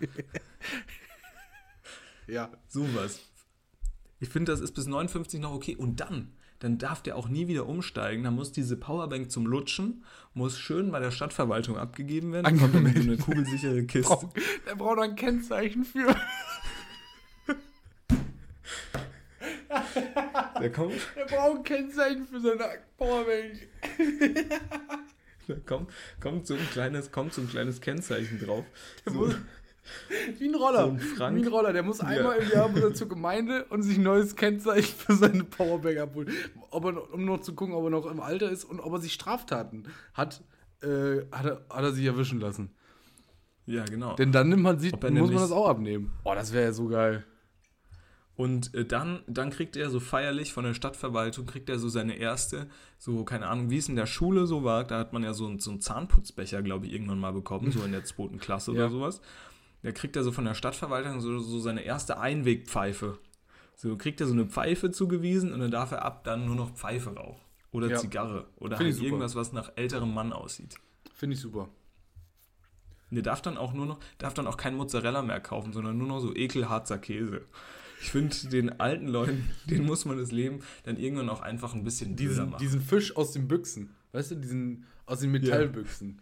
[2.27, 2.51] Ja.
[2.68, 3.20] Sowas.
[4.20, 5.77] Ich finde, das ist bis 59 noch okay.
[5.77, 8.24] Und dann, dann darf der auch nie wieder umsteigen.
[8.24, 10.05] Dann muss diese Powerbank zum Lutschen,
[10.35, 12.45] muss schön bei der Stadtverwaltung abgegeben werden.
[12.45, 14.09] Dann kommt dann in so eine kugelsichere Kiste.
[14.14, 14.29] Brauch-
[14.66, 16.16] Der braucht ein Kennzeichen für.
[20.61, 23.68] Der kommt, Der braucht ein Kennzeichen für seine Powerbank.
[25.49, 28.64] da kommt, kommt, so ein kleines, kommt so ein kleines Kennzeichen drauf.
[29.05, 29.33] So,
[30.39, 30.85] Wie ein Roller.
[30.87, 31.37] So ein Frank.
[31.37, 31.72] Wie ein Roller.
[31.72, 35.14] Der muss einmal im Jahr muss er zur Gemeinde und sich ein neues Kennzeichen für
[35.14, 36.31] seine Powerbank abholen.
[36.70, 39.01] Ob er, um noch zu gucken, ob er noch im Alter ist und ob er
[39.01, 40.43] sich Straftaten hat,
[40.83, 42.70] äh, hat, er, hat er sich erwischen lassen.
[43.66, 44.14] ja, genau.
[44.16, 46.12] Denn dann nimmt man sie, Ob er muss man das auch abnehmen.
[46.24, 47.24] Boah, das wäre ja so geil.
[48.37, 52.16] Und äh, dann, dann kriegt er so feierlich von der Stadtverwaltung, kriegt er so seine
[52.18, 52.68] erste,
[52.99, 55.47] so, keine Ahnung, wie es in der Schule so war, da hat man ja so,
[55.47, 58.77] einen- so einen Zahnputzbecher, glaube ich, irgendwann mal bekommen, so in der zweiten Klasse Ja.
[58.81, 59.22] oder sowas.
[59.87, 63.18] Da kriegt er so von der Stadtverwaltung so, so seine erste Einwegpfeife.
[63.76, 66.72] So kriegt er so eine Pfeife zugewiesen und dann darf er ab dann nur noch
[66.74, 67.41] Pfeife rauchen.
[67.70, 67.97] Oder Ja.
[67.97, 68.49] Zigarre.
[68.57, 70.74] Oder halt irgendwas, was nach älterem Mann aussieht.
[71.14, 71.68] Finde ich super.
[73.12, 76.09] Der darf dann auch nur noch, darf dann auch kein Mozzarella mehr kaufen, sondern nur
[76.09, 77.43] noch so ekelharzer Käse.
[78.01, 81.84] Ich finde, den alten Leuten, denen muss man das Leben dann irgendwann auch einfach ein
[81.84, 82.59] bisschen Diesen, machen.
[82.61, 83.95] diesen Fisch aus den Büchsen.
[84.11, 86.20] Weißt du, diesen aus den Metallbüchsen.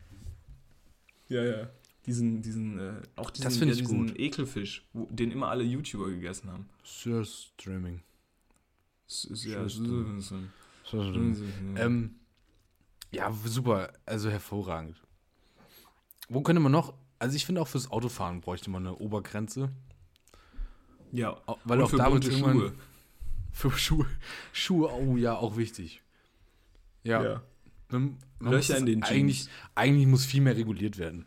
[1.28, 1.70] ja, ja.
[2.06, 4.18] Diesen, diesen, äh, auch diesen, ich diesen gut.
[4.18, 6.68] Ekelfisch, wo, den immer alle YouTuber gegessen haben.
[6.84, 8.02] Sir Streaming.
[9.06, 10.20] Das ist ja, Tschüss, so, du.
[10.20, 11.44] so,
[11.76, 12.16] Ähm,
[13.10, 13.92] ja, super.
[14.06, 14.96] Also hervorragend.
[16.28, 16.94] Wo könnte man noch.
[17.18, 19.70] Also ich finde auch fürs Autofahren bräuchte man eine Obergrenze.
[21.12, 22.72] ja, Weil Und auch für da bunte Schuhe.
[23.52, 24.06] Für Schuhe.
[24.52, 26.02] Schuhe, oh ja, auch wichtig.
[27.04, 27.22] Ja.
[27.22, 27.42] Ja.
[27.88, 31.24] Man, man Löcher muss in den eigentlich, eigentlich muss viel mehr reguliert werden.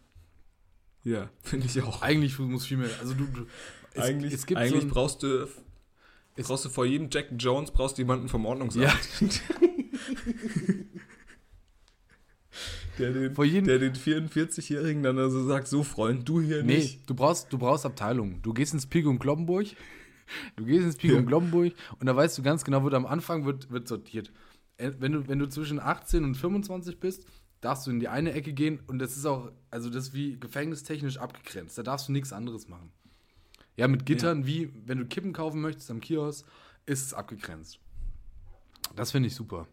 [1.07, 2.01] Ja, finde ich auch.
[2.01, 2.89] Eigentlich muss viel mehr.
[2.99, 3.25] Also du.
[3.25, 3.45] du
[3.93, 5.47] es, eigentlich es gibt eigentlich so ein, brauchst du
[6.35, 8.85] brauchst du vor jedem Jack Jones brauchst du jemanden vom Ordnungsamt.
[12.99, 16.77] der, den, Vor jedem- der den 44-Jährigen dann also sagt, so Freund, du hier Nee,
[16.77, 17.09] nicht.
[17.09, 18.41] du brauchst, du brauchst Abteilungen.
[18.41, 19.67] Du gehst ins Pico und Glombenburg.
[20.55, 21.19] Du gehst ins Pico Ja.
[21.19, 24.31] und Glombenburg und da weißt du ganz genau, wird am Anfang wird, wird sortiert.
[24.77, 27.25] Äh, Wenn du, wenn du zwischen 18 und 25 bist,
[27.61, 30.39] darfst du in die eine Ecke gehen und das ist auch, also das ist wie
[30.39, 31.77] gefängnistechnisch abgegrenzt.
[31.77, 32.91] Da darfst du nichts anderes machen.
[33.75, 36.45] Ja, mit Gittern, wie wenn du Kippen kaufen möchtest am Kiosk,
[36.85, 37.79] ist es abgegrenzt.
[38.95, 39.67] Das finde ich super.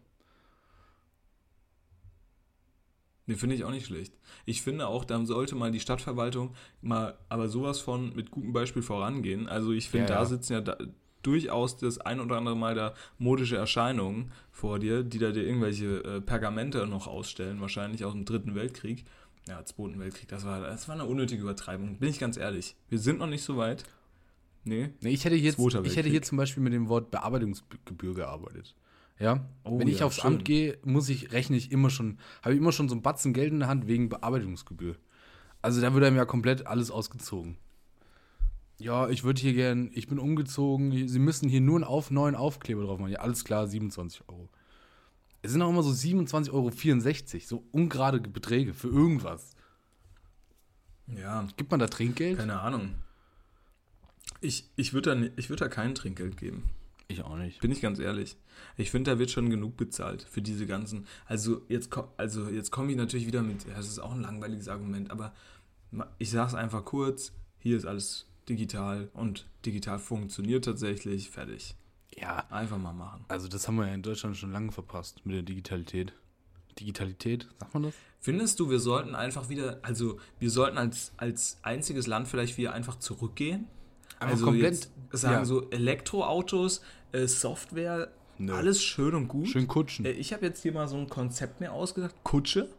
[3.27, 4.13] Nee, finde ich auch nicht schlecht.
[4.45, 8.83] Ich finde auch, dann sollte mal die Stadtverwaltung mal aber sowas von mit gutem Beispiel
[8.83, 9.47] vorangehen.
[9.47, 10.25] Also ich finde, Ja, da ja.
[10.25, 10.77] sitzen ja da,
[11.25, 16.03] durchaus das ein oder andere Mal da modische Erscheinungen vor dir, die da dir irgendwelche
[16.03, 19.05] äh, Pergamente noch ausstellen, wahrscheinlich aus dem Dritten Weltkrieg.
[19.47, 22.75] Ja, Zweiten Weltkrieg, das war, das war eine unnötige Übertreibung, bin ich ganz ehrlich.
[22.89, 23.83] Wir sind noch nicht so weit.
[24.63, 24.89] Nee.
[25.01, 28.75] Nee, ich hätte jetzt, ich hätte hier zum Beispiel mit dem Wort Bearbeitungsgebühr gearbeitet.
[29.19, 30.33] Ja, Oh wenn ich ja, aufs schön.
[30.33, 33.33] Amt gehe, muss ich, rechne ich immer schon, habe ich immer schon so einen Batzen
[33.33, 34.95] Geld in der Hand wegen Bearbeitungsgebühr.
[35.61, 37.57] Also da wird einem ja komplett alles ausgezogen.
[38.77, 42.35] Ja, ich würde hier gern, ich bin umgezogen, Sie müssen hier nur einen auf, neuen
[42.35, 43.11] Aufkleber drauf machen.
[43.11, 44.49] Ja, alles klar, 27 Euro.
[45.41, 46.71] Es sind auch immer so 27,64 Euro,
[47.45, 49.55] so ungerade Beträge für irgendwas.
[51.07, 52.37] Ja, Gibt man da Trinkgeld?
[52.37, 52.95] keine Ahnung.
[54.41, 56.69] Ich, ich würde da, ich würd da kein Trinkgeld geben.
[57.07, 57.61] Ich auch nicht.
[57.61, 58.35] Bin ich ganz ehrlich.
[58.77, 61.05] Ich finde, da wird schon genug bezahlt für diese ganzen.
[61.25, 64.67] Also jetzt, also jetzt komme ich natürlich wieder mit, ja, das ist auch ein langweiliges
[64.67, 65.33] Argument, aber
[66.17, 71.75] ich sage es einfach kurz, hier ist alles digital und digital funktioniert tatsächlich, fertig.
[72.17, 73.25] Ja, Einfach mal machen.
[73.27, 76.13] Also das haben wir ja in Deutschland schon lange verpasst mit der Digitalität.
[76.79, 77.93] Digitalität, sagt man das?
[78.19, 82.73] Findest du, wir sollten einfach wieder, also wir sollten als, als einziges Land vielleicht wieder
[82.73, 83.67] einfach zurückgehen?
[84.19, 85.45] Einfach also komplett, sagen ja.
[85.45, 86.81] so Elektroautos,
[87.11, 88.53] äh, Software, Nö.
[88.53, 89.47] alles schön und gut.
[89.47, 90.05] Schön kutschen.
[90.05, 92.15] Äh, Ich habe jetzt hier mal so ein Konzept mir ausgedacht.
[92.23, 92.69] Kutsche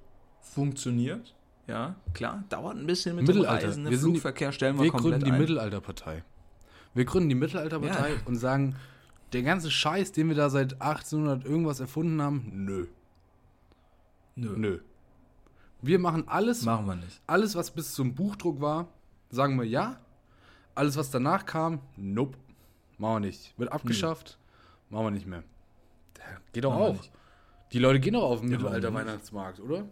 [0.41, 1.35] funktioniert.
[1.67, 2.45] Ja, klar.
[2.49, 3.61] Dauert ein bisschen mit Mittelalter.
[3.61, 3.91] dem Reisen.
[3.91, 5.39] Wir sind die- Flugverkehr stellen wir, Wir komplett gründen die ein.
[5.41, 6.23] Mittelalterpartei.
[6.95, 8.17] Wir gründen die Mittelalterpartei Ja.
[8.25, 8.77] und sagen,
[9.33, 12.87] der ganze Scheiß, den wir da seit 1800 irgendwas erfunden haben, nö,
[14.39, 14.79] Nö, nö.
[15.83, 17.21] Wir machen alles, machen wir nicht.
[17.27, 18.89] alles, was bis zum Buchdruck war,
[19.31, 19.99] sagen wir ja.
[20.75, 22.37] Alles, was danach kam, nope.
[22.99, 23.59] Machen wir nicht.
[23.59, 24.39] Wird abgeschafft,
[24.91, 25.43] machen wir nicht mehr.
[26.53, 26.97] Geht doch auch.
[27.73, 29.07] Die Leute gehen doch auf den Ja, warum Mittelalter nicht?
[29.09, 29.85] Weihnachtsmarkt, oder?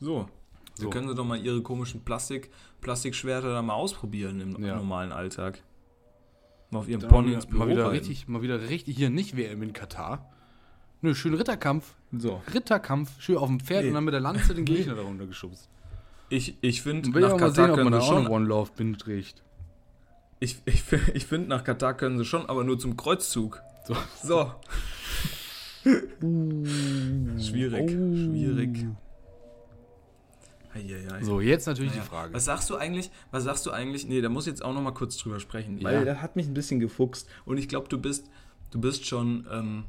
[0.00, 0.28] So.
[0.76, 0.84] So.
[0.84, 2.50] So können sie doch mal ihre komischen Plastik,
[2.80, 4.76] Plastikschwerter da mal ausprobieren im Ja.
[4.76, 5.62] normalen Alltag.
[6.70, 8.96] Mal auf ihrem Dann Pony mal, ins wieder, Büro mal wieder richtig, mal wieder richtig
[8.96, 10.30] hier nicht WM in Katar.
[11.00, 11.94] Nö, schön Ritterkampf.
[12.16, 12.42] So.
[12.52, 13.88] Ritterkampf, schön auf dem Pferd Nee.
[13.88, 15.68] und dann mit der Lanze den Gegner darunter geschubst.
[16.28, 18.26] Ich, ich finde, nach auch mal Katar sehen, ob man können da schon.
[18.26, 19.42] One Love Binde trägt.
[20.40, 20.82] Ich, ich,
[21.14, 23.62] ich finde, nach Katar können sie schon, aber nur zum Kreuzzug.
[23.86, 23.96] So.
[24.22, 24.52] So.
[27.38, 28.86] schwierig, schwierig.
[30.76, 31.22] Eieiei.
[31.24, 32.02] So, jetzt natürlich Naja.
[32.02, 32.34] die Frage.
[32.34, 33.10] Was sagst du eigentlich?
[33.30, 34.06] Was sagst du eigentlich?
[34.06, 35.84] Nee, da muss ich jetzt auch noch mal kurz drüber sprechen, Ja.
[35.84, 38.28] weil der hat mich ein bisschen gefuchst und ich glaube, du bist,
[38.70, 39.84] du bist schon, ähm,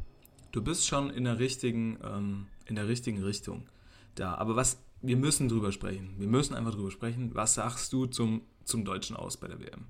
[0.52, 3.68] du bist schon in der richtigen, ähm, in der richtigen Richtung
[4.16, 4.36] da.
[4.36, 4.78] Aber was?
[5.02, 6.16] Wir müssen drüber sprechen.
[6.18, 7.36] Wir müssen einfach drüber sprechen.
[7.36, 9.86] Was sagst du zum zum Deutschen aus bei der WM?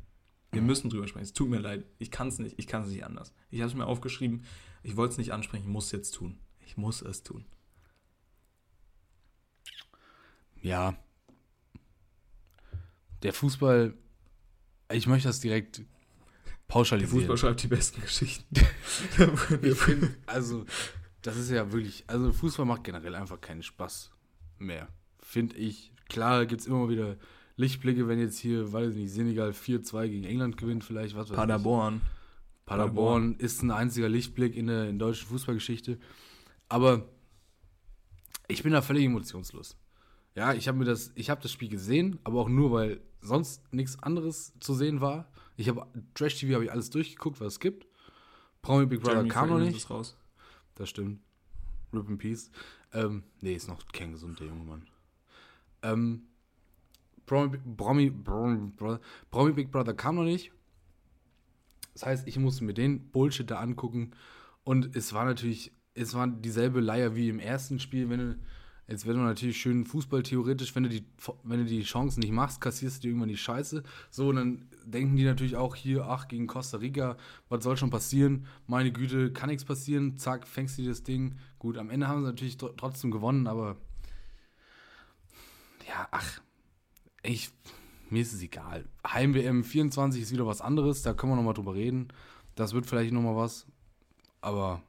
[0.52, 1.24] Wir müssen drüber sprechen.
[1.24, 1.86] Es tut mir leid.
[1.98, 2.60] Ich kann es nicht.
[2.60, 3.34] Ich kann es nicht anders.
[3.50, 4.44] Ich habe es mir aufgeschrieben.
[4.84, 5.64] Ich wollte es nicht ansprechen.
[5.66, 6.38] Ich muss es jetzt tun.
[6.66, 7.46] Ich muss es tun.
[10.68, 10.96] Ja.
[13.24, 13.94] Der Fußball,
[14.92, 15.86] ich möchte das direkt Der
[16.68, 17.22] pauschalisieren.
[17.22, 18.46] Fußball schreibt die besten Geschichten.
[19.62, 20.66] Ich find, also,
[21.22, 24.12] das ist ja wirklich, also Fußball macht generell einfach keinen Spaß
[24.60, 24.88] mehr,
[25.22, 25.94] finde ich.
[26.10, 27.18] Klar gibt es immer wieder
[27.56, 31.32] Lichtblicke, wenn jetzt hier, weiß ich nicht, Senegal 4-2 gegen England gewinnt, vielleicht, was weiß
[31.32, 31.36] ich.
[31.36, 32.02] Paderborn.
[32.66, 35.98] Paderborn ist ein einziger Lichtblick in der in deutschen Fußballgeschichte.
[36.70, 37.08] Aber
[38.50, 39.78] ich bin da völlig emotionslos.
[40.38, 43.74] Ja, ich habe mir das, ich habe das Spiel gesehen, aber auch nur, weil sonst
[43.74, 45.32] nichts anderes zu sehen war.
[45.56, 47.88] Ich habe Trash TV habe ich alles durchgeguckt, was es gibt.
[48.62, 49.90] Promi Big Brother Jeremy kam noch nicht.
[49.90, 50.16] raus.
[50.76, 51.22] Das stimmt.
[51.92, 52.52] Rip in Peace.
[52.94, 54.88] Ähm, nee, ist noch kein gesunder junge Mann.
[55.82, 56.28] Ähm,
[57.26, 59.00] Promi, Promi, Promi,
[59.32, 60.52] Promi Big Brother kam noch nicht.
[61.96, 64.12] Das heißt, ich musste mir den Bullshit da angucken.
[64.64, 68.12] Und es war natürlich, es war dieselbe Leier wie im ersten Spiel.
[68.12, 68.40] Wenn du,
[68.88, 71.04] jetzt du natürlich schön Fußball theoretisch, wenn du die,
[71.44, 73.84] wenn du die Chancen nicht machst, kassierst du irgendwann die Scheiße.
[74.10, 77.18] So, und dann denken die natürlich auch hier, ach, gegen Costa Rica,
[77.50, 78.46] was soll schon passieren?
[78.66, 80.18] Meine Güte, kann nichts passieren.
[80.18, 81.36] Zack, fängst du das Ding.
[81.60, 83.76] Gut, am Ende haben sie natürlich tr- trotzdem gewonnen, aber
[85.88, 86.42] ja, ach,
[87.24, 87.50] ich,
[88.10, 88.86] mir ist es egal.
[89.06, 92.08] Heim-WM 24 ist wieder was anderes, da können wir nochmal drüber reden.
[92.56, 93.68] Das wird vielleicht nochmal was,
[94.42, 94.82] aber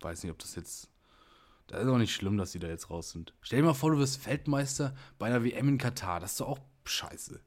[0.00, 0.90] weiß nicht, ob das jetzt.
[1.68, 3.32] Das ist auch nicht schlimm, dass die da jetzt raus sind.
[3.42, 6.18] Stell dir mal vor, du wirst Feldmeister bei einer WM in Katar.
[6.20, 7.40] Das ist doch auch scheiße.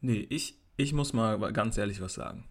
[0.00, 2.44] Nee, ich, ich muss mal ganz ehrlich was sagen.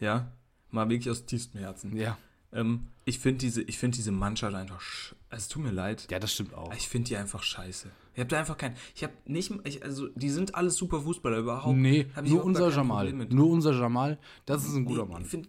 [0.00, 0.32] Ja?
[0.70, 1.96] Mal wirklich aus tiefstem Herzen.
[1.96, 2.16] Ja.
[2.52, 4.80] Ähm, ich finde diese, ich find diese Mannschaft einfach.
[4.80, 6.06] sch- Es tut mir leid.
[6.10, 6.72] Ja, das stimmt auch.
[6.74, 7.90] Ich finde die einfach scheiße.
[8.14, 8.74] Ich habe da einfach kein.
[8.94, 9.52] Ich habe nicht.
[9.64, 11.76] Ich, also, die sind alles super Fußballer überhaupt.
[11.76, 13.12] Nee, nur unser Jamal.
[13.12, 15.22] Nur unser Jamal, das ist ein guter Nee, Mann.
[15.22, 15.48] Ich finde,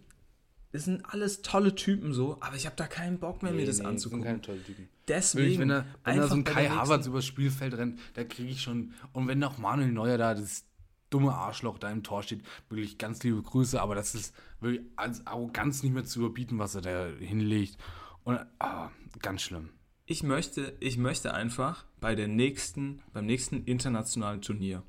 [0.72, 3.80] das sind alles tolle Typen so, aber ich habe da keinen Bock mehr, mir das
[3.80, 4.40] anzugucken.
[4.40, 4.88] tolle Typen.
[5.08, 5.44] Deswegen.
[5.44, 8.62] Wirklich, wenn da, wenn da so ein Kai Havertz übers Spielfeld rennt, da kriege ich
[8.62, 8.92] schon.
[9.12, 10.64] Und wenn noch Manuel Neuer da, das
[11.10, 15.26] dumme Arschloch da im Tor steht, wirklich ganz liebe Grüße, aber das ist wirklich als
[15.26, 17.76] Arroganz nicht mehr zu überbieten, was er da hinlegt.
[18.22, 18.90] Und ah,
[19.20, 19.70] ganz schlimm.
[20.06, 24.84] Ich möchte, ich möchte einfach bei der nächsten, beim nächsten internationalen Turnier,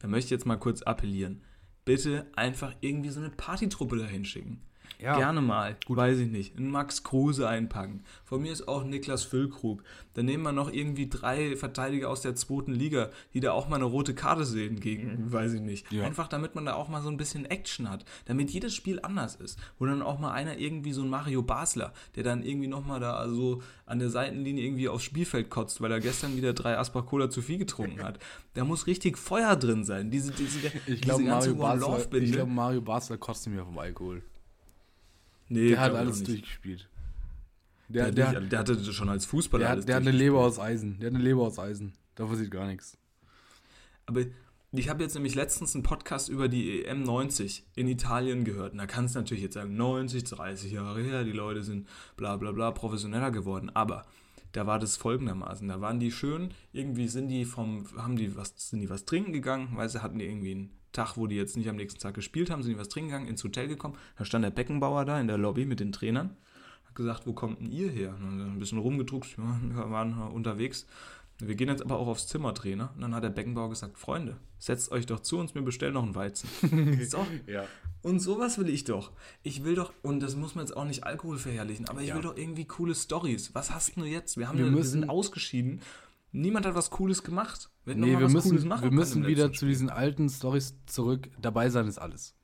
[0.00, 1.42] da möchte ich jetzt mal kurz appellieren,
[1.86, 4.60] bitte einfach irgendwie so eine Partytruppe dahin schicken.
[5.00, 5.16] Ja.
[5.16, 8.02] Gerne mal, weiß ich nicht, einen Max Kruse einpacken.
[8.24, 9.82] Von mir ist auch Niklas Füllkrug.
[10.14, 13.76] Dann nehmen wir noch irgendwie drei Verteidiger aus der zweiten Liga, die da auch mal
[13.76, 15.90] eine rote Karte sehen gegen, weiß ich nicht.
[15.92, 16.04] Ja.
[16.04, 19.36] Einfach damit man da auch mal so ein bisschen Action hat, damit jedes Spiel anders
[19.36, 19.58] ist.
[19.78, 23.28] Wo dann auch mal einer irgendwie so ein Mario Basler, der dann irgendwie nochmal da
[23.28, 27.30] so an der Seitenlinie irgendwie aufs Spielfeld kotzt, weil er gestern wieder drei Asbach Cola
[27.30, 28.18] zu viel getrunken hat.
[28.54, 30.10] Da muss richtig Feuer drin sein.
[30.10, 32.26] Diese, diese, Ich glaube, diese ganze Mario, Basler, One-Love-Binde.
[32.26, 34.22] ich glaub, Mario Basler kostet mir vom Alkohol.
[35.48, 36.88] Nee, Der hat alles durchgespielt.
[37.88, 40.10] Der, Der, der, der, hatte schon als Fußballer der, alles hat, der hat eine.
[40.10, 40.98] Leber aus Eisen.
[40.98, 41.94] Der hat eine Leber aus Eisen.
[42.14, 42.98] Davon sieht gar nichts.
[44.04, 44.24] Aber
[44.72, 48.72] ich habe jetzt nämlich letztens einen Podcast über die EM 90 in Italien gehört.
[48.72, 52.36] Und da kannst du natürlich jetzt sagen, 90, 30 Jahre her, die Leute sind bla
[52.36, 53.70] bla bla professioneller geworden.
[53.72, 54.04] Aber
[54.52, 55.66] da war das folgendermaßen.
[55.68, 59.32] Da waren die schön, irgendwie sind die vom, haben die was, sind die was trinken
[59.32, 62.14] gegangen, weil sie hatten die irgendwie einen Tag, wo die jetzt nicht am nächsten Tag
[62.14, 63.94] gespielt haben, sind die was trinken gegangen, ins Hotel gekommen.
[64.16, 66.36] Da stand der Beckenbauer da in der Lobby mit den Trainern.
[66.86, 68.14] Hat gesagt, wo kommt denn ihr her?
[68.18, 70.86] Und dann ein bisschen rumgedruckt, ja, wir waren unterwegs.
[71.40, 72.90] Wir gehen jetzt aber auch aufs Zimmer, Trainer.
[72.96, 76.02] Und dann hat der Beckenbauer gesagt, Freunde, setzt euch doch zu uns, wir bestellen noch
[76.02, 76.48] einen Weizen.
[77.08, 77.24] so.
[77.46, 77.64] Ja.
[78.02, 79.12] Und sowas will ich doch.
[79.44, 82.14] Ich will doch, und das muss man jetzt auch nicht Alkohol verherrlichen, aber ich Ja.
[82.16, 83.54] will doch irgendwie coole Stories.
[83.54, 84.36] Was hast du jetzt?
[84.36, 85.80] Wir, haben Wir wir, wir müssen- sind ausgeschieden.
[86.32, 87.70] Niemand hat was Cooles gemacht.
[87.84, 91.30] Wir Nee, wir was müssen, Cooles machen wir müssen wieder zu diesen alten Stories zurück.
[91.40, 92.34] Dabei sein ist alles.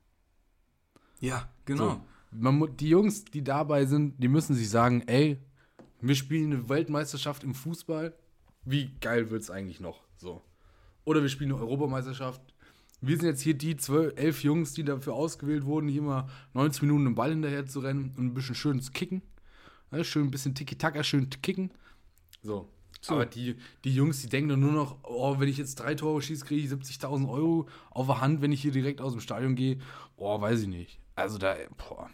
[1.20, 1.90] Ja, genau.
[1.90, 2.00] So.
[2.32, 5.38] Man, die Jungs, die dabei sind, die müssen sich sagen, ey,
[6.00, 8.14] wir spielen eine Weltmeisterschaft im Fußball.
[8.64, 10.02] wie geil wird es eigentlich noch?
[10.16, 10.42] So.
[11.04, 12.40] Oder wir spielen eine Europameisterschaft.
[13.00, 16.82] Wir sind jetzt hier die zwölf, elf Jungs, die dafür ausgewählt wurden, hier mal 90
[16.82, 19.22] Minuten den Ball hinterher zu rennen und ein bisschen schön zu kicken.
[19.92, 21.70] Ja, schön ein bisschen Tiki-Taka, schön kicken.
[22.42, 22.68] So.
[23.12, 26.22] Aber die, die Jungs, die denken doch nur noch, oh, wenn ich jetzt drei Tore
[26.22, 29.54] schieße, kriege ich 70.000 Euro auf der Hand, wenn ich hier direkt aus dem Stadion
[29.54, 29.78] gehe.
[30.16, 31.00] Boah, weiß ich nicht.
[31.16, 32.10] Also da, boah.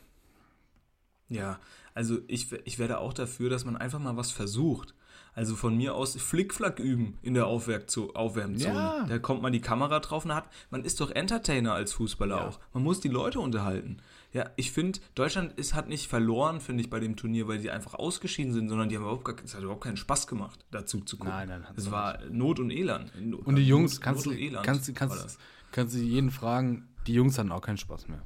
[1.29, 1.61] Ja,
[1.95, 4.95] also ich, ich wäre auch dafür, dass man einfach mal was versucht.
[5.33, 8.75] Also von mir aus Flickflack üben in der Aufwärmzo- Aufwärmzone.
[8.75, 9.05] Ja.
[9.09, 12.49] Da kommt man die Kamera drauf und hat, man ist doch Entertainer als Fußballer Ja.
[12.49, 12.61] auch.
[12.75, 13.99] Man muss die Leute unterhalten.
[14.33, 17.71] Ja, ich finde, Deutschland ist, hat nicht verloren, finde ich, bei dem Turnier, weil die
[17.71, 21.01] einfach ausgeschieden sind, sondern die haben überhaupt gar, es hat überhaupt keinen Spaß gemacht, dazu
[21.01, 21.33] zu gucken.
[21.33, 23.13] Nein, nein, Es war Not und Elend.
[23.45, 25.39] Und die Jungs, Not, kannst Not du kannst, kannst, das.
[25.73, 28.23] kannst du jeden fragen, die Jungs hatten auch keinen Spaß mehr.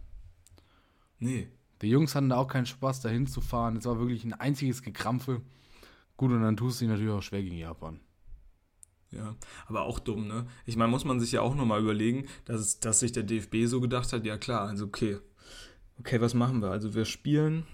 [1.19, 1.49] Nee.
[1.83, 3.77] Die Jungs hatten da auch keinen Spaß, dahin zu fahren.
[3.77, 5.43] Es war wirklich ein einziges Gekrampfe.
[6.17, 8.01] Gut, und dann tust du dich natürlich auch schwer gegen Japan.
[9.11, 9.37] Ja,
[9.67, 10.47] aber auch dumm, ne?
[10.67, 13.67] Ich meine, muss man sich ja auch nochmal überlegen, dass, es- dass sich der DFB
[13.67, 15.19] so gedacht hat, ja klar, also okay.
[16.01, 16.71] Okay, was machen wir?
[16.71, 17.65] Also wir spielen,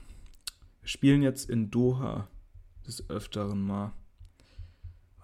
[0.83, 2.29] wir spielen jetzt in Doha
[2.87, 3.93] des Öfteren mal.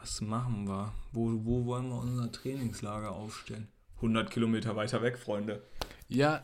[0.00, 0.92] Was machen wir?
[1.12, 3.68] Wo, wo wollen wir unser Trainingslager aufstellen?
[3.96, 5.62] 100 Kilometer weiter weg, Freunde.
[6.08, 6.42] Ja,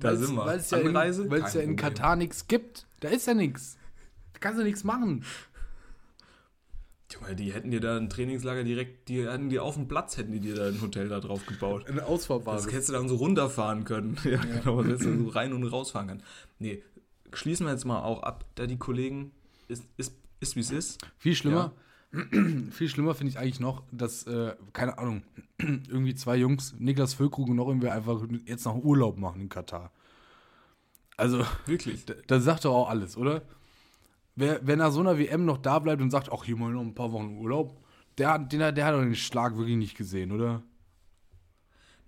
[0.00, 0.44] Da weil's- sind wir.
[0.46, 1.76] Weil es ja, in, ja in.
[1.76, 2.86] Katar nichts gibt.
[3.00, 3.76] Da ist ja nichts.
[4.32, 5.24] Da kannst du nichts machen.
[7.20, 10.32] Junge, die hätten dir da ein Trainingslager direkt, die hätten dir auf dem Platz, hätten
[10.32, 11.86] die dir da ein Hotel da drauf gebaut.
[11.86, 12.72] Eine Das Ausfahrbasis.
[12.72, 14.16] hättest du dann so runterfahren können.
[14.24, 16.22] Ja, genau, dass du so rein und rausfahren kann.
[16.58, 16.82] Nee,
[17.32, 19.32] schließen wir jetzt mal auch ab, da die Kollegen
[19.68, 20.98] ist, ist, ist wie es ist.
[21.18, 21.72] Viel schlimmer.
[22.70, 25.22] Viel schlimmer finde ich eigentlich noch, dass, äh, keine Ahnung,
[25.58, 29.90] irgendwie zwei Jungs, Niklas Füllkrug und noch irgendwie einfach jetzt noch Urlaub machen in Katar.
[31.16, 32.04] Also, Wirklich.
[32.06, 33.42] Da- Das sagt doch auch alles, oder?
[34.36, 36.82] Wer, wer nach so einer WM noch da bleibt und sagt, ach, hier mal noch
[36.82, 37.82] ein paar Wochen Urlaub,
[38.18, 40.62] der, hat- den, hat- der hat doch den Schlag wirklich nicht gesehen, oder?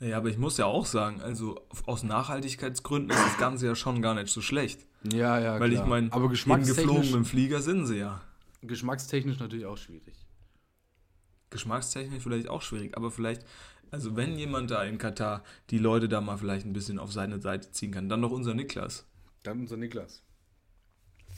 [0.00, 4.00] Naja, aber ich muss ja auch sagen, also aus Nachhaltigkeitsgründen ist das Ganze ja schon
[4.02, 4.86] gar nicht so schlecht.
[5.12, 8.20] Ja, ja, Weil ich meine, aber geflogen geschmackstechnisch, mit dem Flieger sind sie ja.
[8.62, 10.14] geschmackstechnisch natürlich auch schwierig.
[11.50, 13.44] Geschmackstechnisch vielleicht auch schwierig, aber vielleicht,
[13.90, 17.40] also wenn jemand da in Katar die Leute da mal vielleicht ein bisschen auf seine
[17.40, 19.06] Seite ziehen kann, dann doch unser Niklas.
[19.44, 20.22] Dann unser Niklas.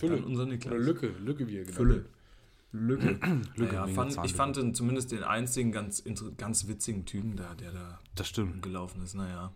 [0.09, 0.73] Dann unser Niklas.
[0.75, 2.05] Oder Lücke, Lücke wie er genannt Fülle.
[2.73, 3.19] Lücke.
[3.57, 6.05] Lücke wegen fand, ich fand den, zumindest den einzigen ganz,
[6.37, 8.63] ganz witzigen Typen da, der da Das stimmt.
[8.63, 9.53] gelaufen ist, naja.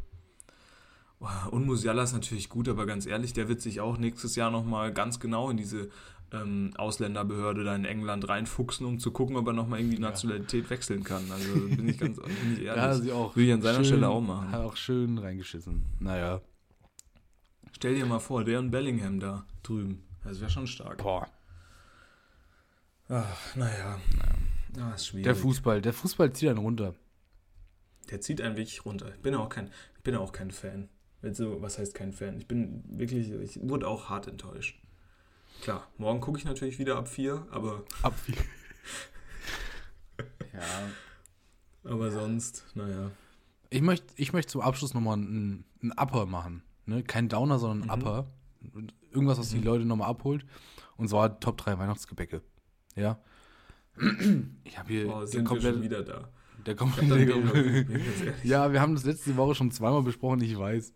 [1.51, 4.93] Und Musiala ist natürlich gut, aber ganz ehrlich, der wird sich auch nächstes Jahr nochmal
[4.93, 5.89] ganz genau in diese
[6.33, 11.05] ähm, Ausländerbehörde da in England reinfuchsen, um zu gucken, ob er nochmal irgendwie Nationalität wechseln
[11.05, 11.31] kann.
[11.31, 12.83] Also bin ich ganz bin ich ehrlich.
[12.83, 13.37] Ja, sie auch.
[13.37, 14.51] Will ich an seiner schön, Stelle auch machen.
[14.51, 15.85] Hat auch schön reingeschissen.
[16.01, 16.41] Naja.
[17.73, 20.03] Stell dir mal vor, der in Bellingham da drüben.
[20.25, 20.99] Das wäre schon stark.
[20.99, 21.29] Boah.
[23.09, 24.01] Ach, naja.
[24.77, 25.25] Ja, ist schwierig.
[25.25, 26.95] Der Fußball, der Fußball zieht einen runter.
[28.11, 29.13] Der zieht einen wirklich runter.
[29.15, 30.89] Ich bin auch kein, ich bin auch kein Fan.
[31.23, 32.39] Also, was heißt kein Fan?
[32.39, 34.81] Ich bin wirklich, ich wurde auch hart enttäuscht.
[35.63, 38.15] Klar, morgen gucke ich natürlich wieder ab 4, aber, Ab
[40.53, 40.61] ja.
[41.85, 43.11] aber sonst, naja.
[43.71, 46.63] Ich möchte ich möcht zum Abschluss nochmal einen, einen Upper machen.
[46.87, 47.03] Ne?
[47.03, 48.27] Kein Downer, sondern ein Upper.
[49.11, 50.45] Irgendwas, was die Leute nochmal abholt.
[50.97, 52.43] Und zwar Top 3 Weihnachtsgebäcke.
[52.97, 53.19] Ja.
[54.65, 56.29] Ich habe hier Oh, der sind wir komplett, schon wieder da.
[56.67, 57.87] der komplette.
[58.43, 60.93] Ja, wir haben das letzte Woche schon zweimal besprochen, ich weiß.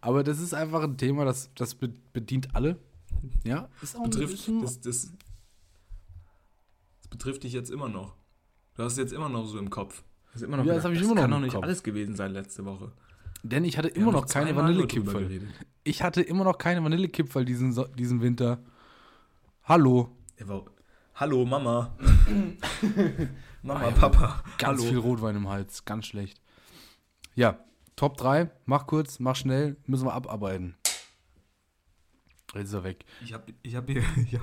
[0.00, 2.78] Aber das ist einfach ein Thema, das, das be- bedient alle.
[3.44, 5.12] Ja, ist auch betrifft, das, das,
[7.00, 8.14] das betrifft dich jetzt immer noch.
[8.74, 10.02] Du hast es jetzt immer noch so im Kopf.
[10.32, 11.64] Das, ist immer noch Ja, das gedacht, hab ich immer noch kann doch nicht Kopf.
[11.64, 12.92] alles gewesen sein letzte Woche.
[13.42, 15.48] Denn ich hatte immer noch keine Vanillekipferl.
[15.84, 18.58] Ich hatte immer noch keine Vanillekipferl diesen, So- diesen Winter.
[19.64, 20.16] Hallo.
[21.14, 21.96] Hallo, Mama.
[23.62, 24.42] Mama, Ah, Papa.
[24.58, 24.90] Ganz Hallo.
[24.90, 26.40] viel Rotwein im Hals, ganz schlecht.
[27.34, 27.64] Ja,
[27.96, 30.76] Top 3, mach kurz, mach schnell, müssen wir abarbeiten.
[32.54, 33.04] Jetzt ist er weg.
[33.24, 34.40] Ich hab, ich hab hier, ja,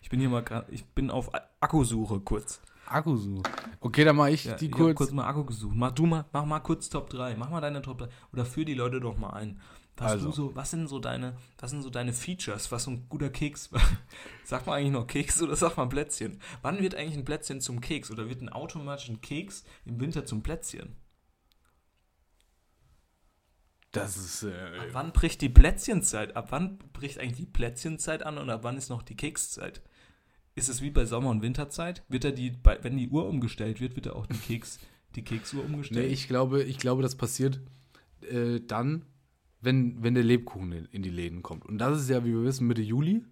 [0.00, 2.60] ich bin hier mal gerade, ich bin auf Akkusuche kurz.
[2.90, 3.42] Akkusu.
[3.80, 4.96] Okay, dann mach ich Ja, die ich hab kurz.
[4.96, 5.74] kurz mal Akku gesucht.
[5.76, 7.36] Mach du mal, mach mal kurz Top 3.
[7.36, 8.08] Mach mal deine Top 3.
[8.32, 9.60] Oder führ die Leute doch mal ein.
[9.96, 10.30] Was, Also.
[10.30, 13.70] so, was sind so deine, was sind so deine Features, was so ein guter Keks,
[14.44, 16.40] sag mal eigentlich noch Keks oder sag mal Plätzchen?
[16.62, 20.24] Wann wird eigentlich ein Plätzchen zum Keks oder wird ein automatisch ein Keks im Winter
[20.24, 20.94] zum Plätzchen?
[23.92, 24.42] Das ist.
[24.44, 26.36] Äh, Ab wann bricht die Plätzchenzeit?
[26.36, 29.82] Ab wann bricht eigentlich die Plätzchenzeit an und ab wann ist noch die Kekszeit?
[30.58, 32.02] Ist es wie bei Sommer- und Winterzeit?
[32.08, 32.52] Wird da die,
[32.82, 34.80] wenn die Uhr umgestellt wird, wird da auch die Keks,
[35.14, 36.10] die Keksuhr nee, umgestellt?
[36.10, 37.60] ich glaube, ich glaube, das passiert
[38.22, 39.04] äh, dann,
[39.60, 41.64] wenn, wenn der Lebkuchen in, die Läden kommt.
[41.64, 43.24] Und das ist ja, wie wir wissen, Mitte Juli.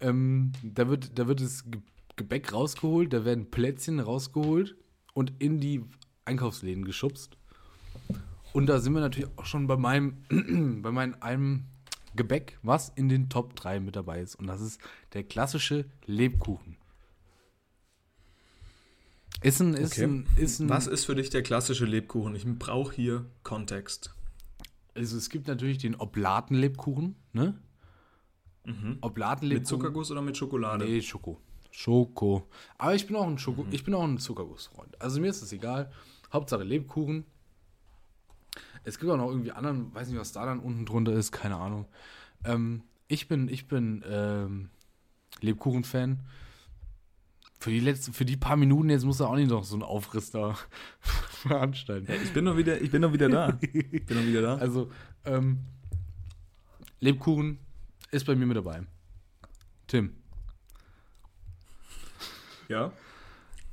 [0.00, 1.82] Ähm, da, wird, da wird ge
[2.16, 4.74] Gebäck rausgeholt, da werden Plätzchen rausgeholt
[5.12, 5.84] und in die
[6.24, 7.36] Einkaufsläden geschubst.
[8.54, 10.16] Und da sind wir natürlich auch schon bei meinem,
[10.82, 11.64] bei meinem einem
[12.16, 14.34] Gebäck, was in den Top 3 mit dabei ist.
[14.34, 14.80] Und das ist
[15.12, 16.76] der klassische Lebkuchen.
[19.42, 20.04] Ist ein, ist Okay.
[20.04, 22.34] ein, ist ein, Was ist für dich der klassische Lebkuchen?
[22.34, 24.12] Ich brauche hier Kontext.
[24.94, 27.56] also es gibt natürlich den Oblatenlebkuchen, ne?
[28.64, 28.98] Mhm.
[29.00, 29.60] Oblatenlebkuchen.
[29.62, 30.84] Mit Zuckerguss oder mit Schokolade?
[30.84, 31.40] Nee, Schoko.
[31.70, 32.48] Schoko.
[32.78, 35.00] Aber ich bin auch ein Schoko, ich bin auch ein Zuckergussfreund.
[35.00, 35.92] Also mir ist es egal.
[36.32, 37.24] Hauptsache Lebkuchen.
[38.82, 41.56] Es gibt auch noch irgendwie anderen, weiß nicht, was da dann unten drunter ist, keine
[41.56, 41.86] Ahnung.
[42.44, 44.70] Ähm, ich bin, ich bin ähm,
[45.40, 46.20] Lebkuchen-Fan.
[47.60, 49.82] Für die letzten, für die paar Minuten jetzt muss er auch nicht noch so einen
[49.82, 50.56] Aufriss da
[51.00, 52.06] veranstalten.
[52.12, 53.58] Ja, ich bin noch wieder, ich bin noch wieder da.
[53.60, 54.54] Ich bin noch wieder da.
[54.56, 54.90] Also,
[55.24, 55.58] ähm,
[57.00, 57.58] Lebkuchen
[58.12, 58.82] ist bei mir mit dabei.
[59.88, 60.12] Tim,
[62.68, 62.92] Ja.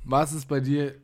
[0.04, 0.94] was ist bei dir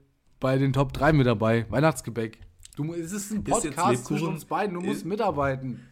[0.40, 1.66] bei den Top 3 mit dabei?
[1.70, 2.38] Weihnachtsgebäck.
[2.76, 5.86] Du, es ist ein Ist Podcast zwischen Lebkuchen- uns beiden, du musst ist- mitarbeiten.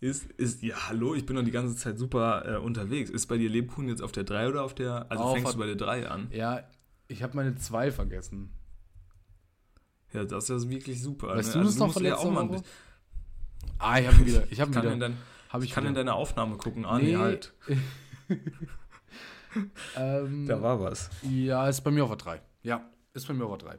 [0.00, 3.08] Ist, ist, ja, hallo, ich bin doch die ganze Zeit super äh, unterwegs.
[3.10, 5.58] Ist bei dir Lebkuchen jetzt auf der 3 oder auf der, also Auf- fängst du
[5.58, 6.28] bei der 3 an?
[6.32, 6.62] Ja,
[7.08, 8.50] ich habe meine 2 vergessen.
[10.12, 11.28] Ja, das ist wirklich super.
[11.28, 11.52] Weißt ne?
[11.54, 12.66] du Also das noch musst von ja auch mal bisschen-
[13.78, 14.44] Ah, ich habe ihn wieder.
[14.50, 14.96] Ich habe in wieder.
[14.96, 15.16] dein,
[15.48, 16.00] Hab ich ich kann in wieder.
[16.00, 16.84] deine Aufnahme gucken.
[16.84, 17.04] Ah, Nee.
[17.12, 17.54] nee, halt.
[19.96, 21.10] ähm, Da war was.
[21.22, 22.42] ja, ist bei mir auf der 3.
[22.62, 22.84] Ja,
[23.14, 23.78] ist bei mir auf der 3.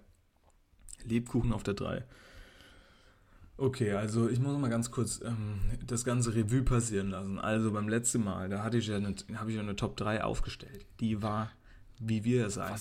[1.06, 2.04] Lebkuchen auf der 3.
[3.60, 7.40] Okay, also ich muss noch mal ganz kurz ähm, das ganze Revue passieren lassen.
[7.40, 10.24] Also beim letzten Mal, da hatte ich ja eine, habe ich ja eine Top 3
[10.24, 10.86] aufgestellt.
[11.00, 11.52] Die war,
[12.00, 12.80] wie wir es sagen,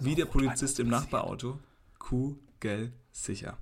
[0.00, 0.88] wie der Polizist im?
[0.88, 1.60] Nachbarauto,
[2.00, 3.56] kugelsicher.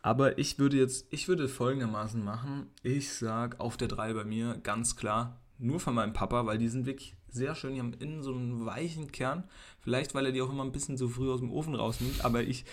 [0.00, 2.68] Aber ich würde jetzt, ich würde folgendermaßen machen.
[2.84, 6.68] Ich sag auf der 3 bei mir ganz klar, nur von meinem Papa, weil die
[6.68, 7.74] sind wirklich sehr schön.
[7.74, 9.44] Die haben innen so einen weichen Kern.
[9.80, 12.24] Vielleicht, weil er die auch immer ein bisschen so früh aus dem Ofen rausnimmt.
[12.24, 12.64] Aber ich,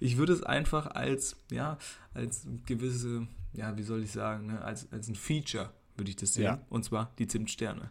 [0.00, 1.78] ich würde es einfach als, ja,
[2.14, 6.34] als gewisse, ja, wie soll ich sagen, ne, als, als ein Feature würde ich das
[6.34, 6.44] sehen.
[6.44, 6.60] Ja.
[6.68, 7.90] Und zwar die Zimtsterne.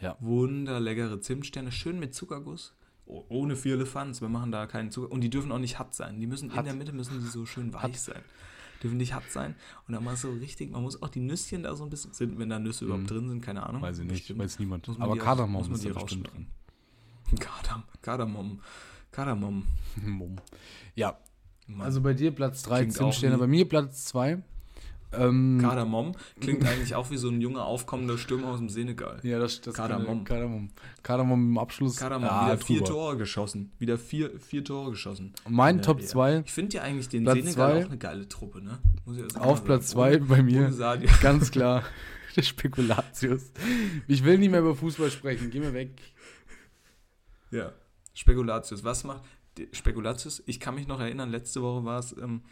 [0.00, 0.16] Ja.
[0.20, 2.74] Wunderleckere Zimtsterne, schön mit Zuckerguss.
[3.06, 5.12] Oh, ohne Firlefanz, wir machen da keinen Zucker.
[5.12, 6.20] Und die dürfen auch nicht hart sein.
[6.20, 6.66] Die müssen in Hart.
[6.66, 7.96] der Mitte müssen die so schön weich Hart.
[7.96, 8.22] sein.
[8.82, 9.54] Dürfen nicht hart sein.
[9.86, 12.38] Und dann mal so richtig, man muss auch die Nüsschen da so ein bisschen, sind,
[12.38, 13.80] wenn da Nüsse überhaupt drin sind, keine Ahnung.
[13.80, 13.86] Mhm.
[13.86, 14.40] Weiß ich nicht, Bestimmt.
[14.40, 14.88] weiß niemand.
[14.88, 16.48] Aber die Kardamom muss man ist die drin.
[17.38, 18.60] Kardam, Kardamom.
[19.12, 19.64] Kardamom.
[20.04, 20.36] Mumm.
[20.94, 21.18] Ja,
[21.68, 21.82] Mann.
[21.86, 24.42] also bei dir Platz 3 Klingt auch Zimtsterne, wie- bei mir Platz 2.
[25.14, 29.20] Ähm, Kardamom klingt eigentlich auch wie so ein junger, aufkommender Stürmer aus dem Senegal.
[29.22, 30.24] ja, das, das Kardamom.
[30.24, 30.70] Kardamom.
[31.02, 31.96] Kardamom im Abschluss.
[31.96, 32.88] Kardamom, ja, wieder vier drüber.
[32.90, 33.72] Tore geschossen.
[33.78, 35.34] Wieder vier, vier Tore geschossen.
[35.46, 36.06] Mein Ja, Top ja.
[36.06, 37.84] 2 Ich finde ja eigentlich den Platz Senegal zwei.
[37.84, 38.78] auch eine geile Truppe, ne?
[39.04, 39.62] Muss ich erst mal auf.
[39.64, 40.72] Platz 2 Ohne- bei mir.
[40.80, 41.06] ohne.
[41.20, 41.82] Ganz klar.
[42.36, 43.52] Der Spekulatius.
[44.08, 45.50] Ich will nicht mehr über Fußball sprechen.
[45.50, 45.90] Geh mir weg.
[47.50, 47.72] Ja.
[48.14, 48.84] Spekulatius.
[48.84, 49.22] Was macht
[49.72, 50.42] Spekulatius?
[50.46, 52.42] Ich kann mich noch erinnern, letzte Woche war es, ähm,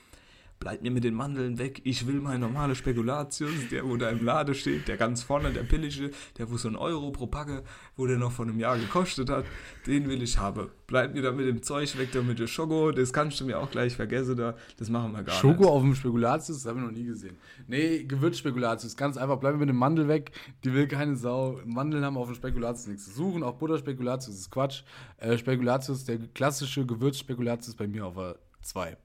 [0.60, 4.22] bleibt mir mit den Mandeln weg, ich will mein normale Spekulatius, der wo da im
[4.22, 7.64] Lade steht, der ganz vorne, der billige, der wo so ein Euro pro Packe,
[7.96, 9.46] wo der noch vor einem Jahr gekostet hat,
[9.86, 10.68] den will ich haben.
[10.86, 13.58] Bleibt mir da mit dem Zeug weg, da mit der Schoko, das kannst du mir
[13.58, 15.70] auch gleich vergessen, da, das machen wir gar Schoko nicht.
[15.70, 17.36] auf dem Spekulatius, das habe ich noch nie gesehen.
[17.66, 19.38] Nee, Gewürzspekulatius, ganz einfach.
[19.38, 20.32] Bleib mir mit dem Mandel weg.
[20.64, 21.58] Die will keine Sau.
[21.64, 23.42] Mandeln haben auf dem Spekulatius nichts zu suchen.
[23.42, 24.82] Auch Butterspekulatius ist Quatsch.
[25.16, 28.96] Äh, Spekulatius, der klassische Gewürzspekulatius bei mir auf der 2.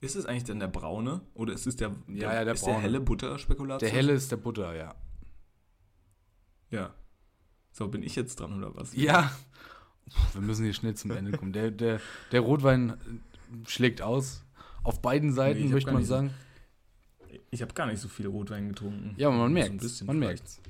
[0.00, 2.74] Ist es eigentlich denn der braune oder ist es der, Ja, ja, der ist braune.
[2.74, 3.90] der helle Butterspekulatius?
[3.90, 4.94] Der helle ist der Butter, ja.
[6.70, 6.94] Ja.
[7.72, 8.94] So, bin ich jetzt dran oder was?
[8.94, 9.30] Ja.
[10.32, 11.52] Wir müssen hier schnell zum Ende kommen.
[11.52, 12.00] Der, der,
[12.32, 13.20] der Rotwein
[13.66, 14.44] schlägt aus.
[14.84, 16.32] Auf beiden Seiten, Nee, möchte man nicht sagen.
[17.50, 19.14] Ich habe gar nicht so viel Rotwein getrunken.
[19.16, 20.60] Ja, aber man merkt bisschen Man merkt's.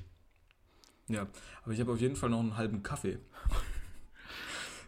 [1.07, 1.27] Ja,
[1.63, 3.19] aber ich habe auf jeden Fall noch einen halben Kaffee.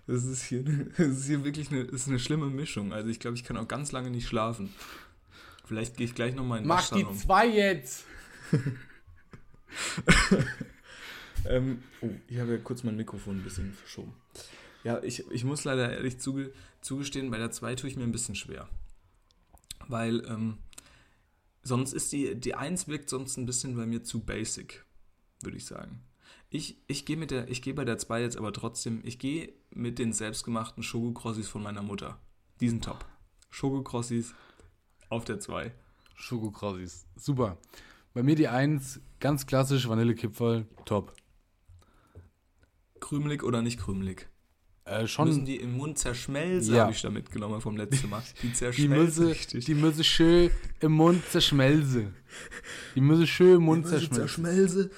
[0.07, 0.63] Das ist hier,
[0.97, 2.93] das ist hier wirklich eine, ist eine schlimme Mischung.
[2.93, 4.73] Also ich glaube, ich kann auch ganz lange nicht schlafen.
[5.65, 8.05] Vielleicht gehe ich gleich nochmal in den Mach die zwei jetzt!
[11.45, 14.13] Ähm, oh, ich habe ja kurz mein Mikrofon ein bisschen verschoben.
[14.83, 18.11] Ja, ich, ich muss leider ehrlich zuge, zugestehen, bei der 2 tue ich mir ein
[18.11, 18.67] bisschen schwer.
[19.87, 20.57] Weil ähm,
[21.63, 24.85] sonst ist die, die 1 wirkt sonst ein bisschen bei mir zu basic,
[25.41, 26.01] würde ich sagen.
[26.53, 29.53] Ich, ich gehe mit der, ich gehe bei der 2 jetzt aber trotzdem, ich gehe
[29.73, 32.19] mit den selbstgemachten Schokokrossis von meiner Mutter.
[32.59, 33.05] Die sind top.
[33.49, 34.35] Schokokrossis
[35.07, 35.71] auf der 2.
[36.13, 37.05] Schokokrausis.
[37.15, 37.57] Super.
[38.13, 41.15] Bei mir die 1, ganz klassisch Vanillekipferl, top.
[42.99, 44.27] Krümelig oder nicht krümelig?
[44.83, 46.81] Äh, Müssen schon die im Mund zerschmelzen, Ja.
[46.83, 48.23] habe ich da mitgenommen vom letzten Mal.
[48.41, 52.13] Die zerschmelzen die müsse schön im Mund zerschmelzen.
[52.95, 54.89] Die müsse schön im Mund zerschmelzen.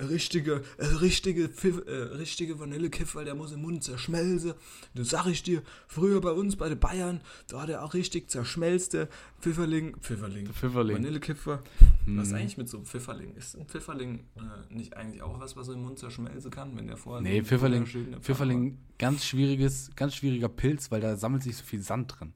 [0.00, 4.54] Richtige, äh, richtige, Pfiff, äh, richtige Vanillekiffer, der muss im Mund zerschmelzen.
[4.94, 8.30] Das sag ich dir, früher bei uns, bei den Bayern, da hat er auch richtig
[8.30, 9.08] zerschmelzte
[9.40, 10.96] Pfifferling, Pfifferling, Pfifferling.
[10.96, 11.62] Vanillekiffer.
[12.06, 13.34] Was eigentlich mit so einem Pfifferling?
[13.34, 16.96] Ist ein Pfifferling äh, nicht eigentlich auch was, was im Mund zerschmelzen kann, wenn der
[16.96, 17.86] vorher Nee, so Pfifferling,
[18.20, 22.32] Pfifferling, ganz schwieriges, ganz schwieriger Pilz, weil da sammelt sich so viel Sand drin.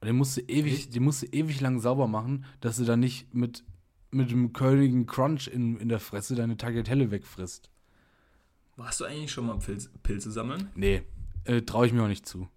[0.00, 3.00] Und den musst du ewig, den musst du ewig lang sauber machen, dass du dann
[3.00, 3.64] nicht mit,
[4.10, 7.70] mit dem körnigen Crunch in, in der Fresse deine Tagliatelle wegfrisst.
[8.76, 10.70] Warst du eigentlich schon mal Pilz, Pilze sammeln?
[10.74, 11.02] Nee,
[11.44, 12.48] äh, traue ich mir auch nicht zu.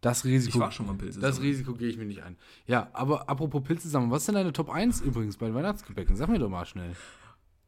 [0.00, 1.50] Das Risiko, Ich war schon mal Pilze das sammeln.
[1.50, 2.36] Risiko gehe ich mir nicht ein.
[2.66, 6.14] Ja, aber apropos Pilze sammeln, was ist denn deine Top 1 übrigens bei den Weihnachtsgebäcken?
[6.16, 6.92] Sag mir doch mal schnell.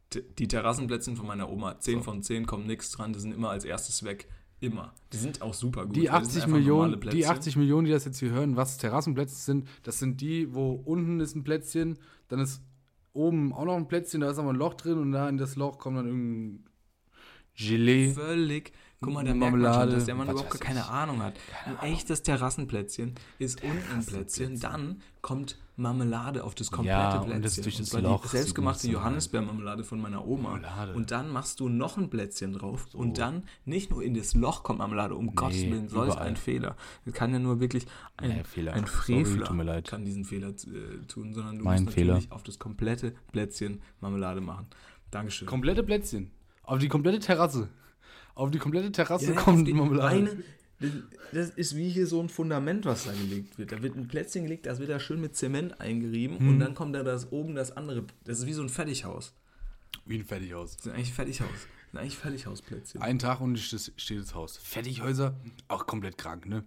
[0.09, 3.49] T- Die Terrassenplätzchen von meiner Oma, 10 von 10, kommt nichts dran, die sind immer
[3.49, 4.29] als erstes weg.
[4.59, 4.93] Immer.
[5.13, 5.95] Die sind auch super gut.
[5.95, 7.31] Die weil das 80 sind einfach normale Millionen, die Plätzchen.
[7.31, 11.19] 80 Millionen, die das jetzt hier hören, was Terrassenplätze sind, das sind die, wo unten
[11.19, 11.97] ist ein Plätzchen,
[12.29, 12.61] dann ist
[13.17, 15.55] oben auch noch ein Plätzchen, da ist aber ein Loch drin und da in das
[15.55, 16.63] Loch kommt dann irgendein
[17.55, 18.13] Gelee.
[18.13, 18.71] Völlig.
[19.01, 20.87] Guck mal, da merkt man schon, Marmelade, dass der Mann was überhaupt gar keine.
[20.89, 21.35] Ahnung hat.
[21.65, 27.25] ein echtes Terrassenplätzchen ist unten ein Plätzchen, dann kommt Marmelade auf das komplette Ja, und
[27.27, 27.41] Plätzchen.
[27.43, 30.49] das durch das zwar Loch die selbstgemachte so Johannisbeermarmelade von meiner Oma.
[30.49, 30.93] Marmelade.
[30.93, 34.63] Und dann machst du noch ein Plätzchen drauf und dann nicht nur in das Loch
[34.63, 36.27] kommt Marmelade, um Gottes Willen, solch überall.
[36.29, 36.75] ein Fehler.
[37.05, 37.85] Das kann ja nur wirklich
[38.17, 38.73] ein, Nee, Fehler.
[38.73, 39.87] ein Sorry, Frevler tut mir leid.
[39.87, 42.13] kann diesen Fehler äh, tun, sondern du Mein musst Fehler.
[42.15, 44.65] natürlich auf das komplette Plätzchen Marmelade machen.
[45.11, 45.47] Dankeschön.
[45.47, 46.31] Komplette Plätzchen.
[46.63, 47.69] Auf die komplette Terrasse.
[48.33, 50.15] Auf die komplette Terrasse Ja, kommt Marmelade.
[50.15, 50.43] Eine,
[51.31, 53.71] das, ist wie hier so ein Fundament, was da gelegt wird.
[53.71, 56.49] Da wird ein Plätzchen gelegt, das wird da schön mit Zement eingerieben Hm.
[56.49, 58.03] und dann kommt da das oben das andere.
[58.25, 59.33] Das ist wie so ein Fertighaus.
[60.05, 60.75] Wie ein Fertighaus.
[60.75, 61.49] Das sind eigentlich Fertighaus.
[61.51, 61.61] Das
[61.91, 63.01] sind eigentlich Fertighausplätzchen.
[63.01, 64.57] Ein Tag und steht das Haus.
[64.57, 65.35] Fertighäuser,
[65.67, 66.63] auch komplett krank, ne?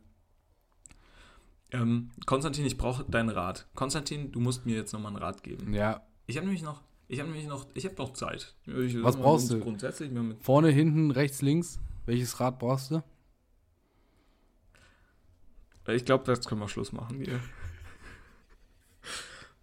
[1.72, 3.66] Ähm, Konstantin, ich brauche deinen Rat.
[3.74, 5.72] Konstantin, du musst mir jetzt nochmal einen Rat geben.
[5.72, 8.54] Ja, Ich habe nämlich noch, ich habe nämlich noch, ich habe noch Zeit.
[8.66, 9.60] Ich, Was brauchst du?
[10.40, 11.78] Vorne, hinten, rechts, links.
[12.06, 13.02] Welches Rad brauchst du?
[15.94, 17.40] Ich glaube, das können wir Schluss machen hier.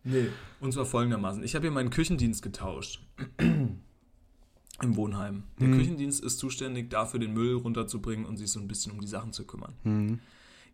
[0.03, 0.27] nee,
[0.59, 1.43] und zwar folgendermaßen.
[1.43, 3.01] Ich habe hier meinen Küchendienst getauscht.
[3.39, 5.43] Im Wohnheim.
[5.59, 9.07] Der Küchendienst ist zuständig dafür, den Müll runterzubringen und sich so ein bisschen um die
[9.07, 9.73] Sachen zu kümmern.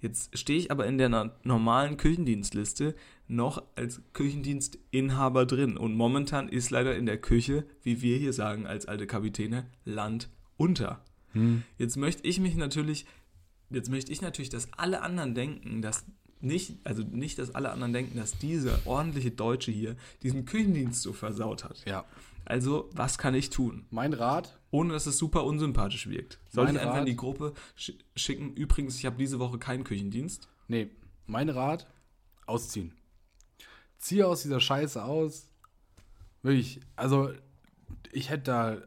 [0.02, 2.96] Jetzt stehe ich aber in der normalen Küchendienstliste
[3.30, 5.78] noch als Küchendienstinhaber drin.
[5.78, 10.28] Und momentan ist leider in der Küche, wie wir hier sagen als alte Kapitäne, Land
[10.58, 11.02] unter.
[11.78, 13.06] Jetzt möchte ich mich natürlich,
[13.74, 16.06] jetzt möchte ich natürlich, dass alle anderen denken, dass
[16.42, 21.14] nicht, also nicht, dass alle anderen denken, dass dieser ordentliche Deutsche hier diesen Küchendienst so
[21.14, 21.84] versaut hat.
[21.86, 22.06] Ja.
[22.46, 23.86] Also, was kann ich tun?
[23.90, 26.40] Mein Rat, Ohne dass es super unsympathisch wirkt.
[26.50, 28.54] Soll ich einfach in Rat- die Gruppe sch schicken?
[28.56, 30.50] Übrigens, ich habe diese Woche keinen Küchendienst.
[30.68, 30.90] nee,
[31.26, 31.88] mein Rat,
[32.46, 32.92] ausziehen.
[33.98, 35.48] Ziehe aus dieser Scheiße aus.
[36.42, 37.32] Wirklich, also
[38.12, 38.78] ich hätte da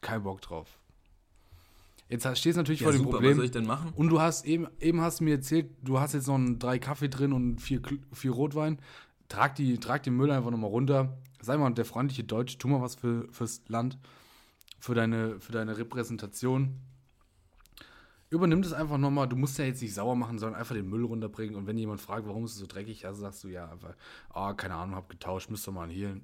[0.00, 0.78] keinen Bock drauf.
[2.12, 3.36] Jetzt stehst du natürlich vor dem was Problem.
[3.36, 3.90] soll ich denn machen?
[3.96, 6.78] Und du hast eben, eben hast du mir erzählt, du hast jetzt noch einen, drei
[6.78, 7.80] Kaffee drin und vier,
[8.12, 8.78] vier Rotwein.
[9.30, 11.16] Trag, die, trag den Müll einfach nochmal runter.
[11.40, 13.96] Sei mal der freundliche Deutsche, tu mal was für, fürs Land,
[14.78, 16.80] für deine, für deine Repräsentation.
[18.28, 19.26] Übernimm das einfach nochmal.
[19.26, 21.56] Du musst ja jetzt nicht sauer machen, sondern einfach den Müll runterbringen.
[21.56, 23.96] Und wenn jemand fragt, warum ist es so dreckig, also sagst du ja einfach,
[24.34, 26.20] ah, keine Ahnung, hab getauscht, müsst ihr mal hier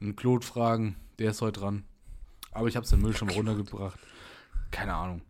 [0.00, 1.82] einen Claude fragen, der ist heute dran.
[2.52, 3.98] Aber ich hab's den Müll schon mal runtergebracht.
[4.70, 5.22] Keine Ahnung.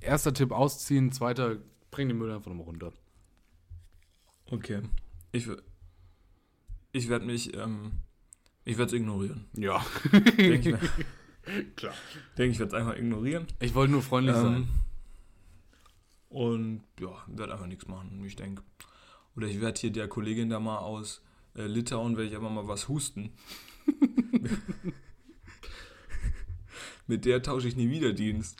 [0.00, 1.56] Erster Tipp ausziehen, zweiter
[1.90, 2.92] bring den Müll einfach nochmal runter.
[4.46, 4.82] Okay.
[5.32, 5.48] Ich,
[6.92, 7.92] ich werde mich, ähm,
[8.64, 9.46] ich werde es ignorieren.
[9.56, 9.84] Ja,
[10.36, 10.78] Denke
[11.46, 11.94] ich, klar.
[12.38, 13.46] denk, ich werde es einfach ignorieren.
[13.60, 14.68] Ich wollte nur freundlich Ähm, sein.
[16.28, 18.62] und ja, werde einfach nichts machen, ich denke.
[19.36, 21.22] Oder ich werde hier der Kollegin da mal aus
[21.56, 23.30] äh, Litauen, werde ich einfach mal was husten.
[27.06, 28.56] Mit der tausche ich nie wieder Dienst.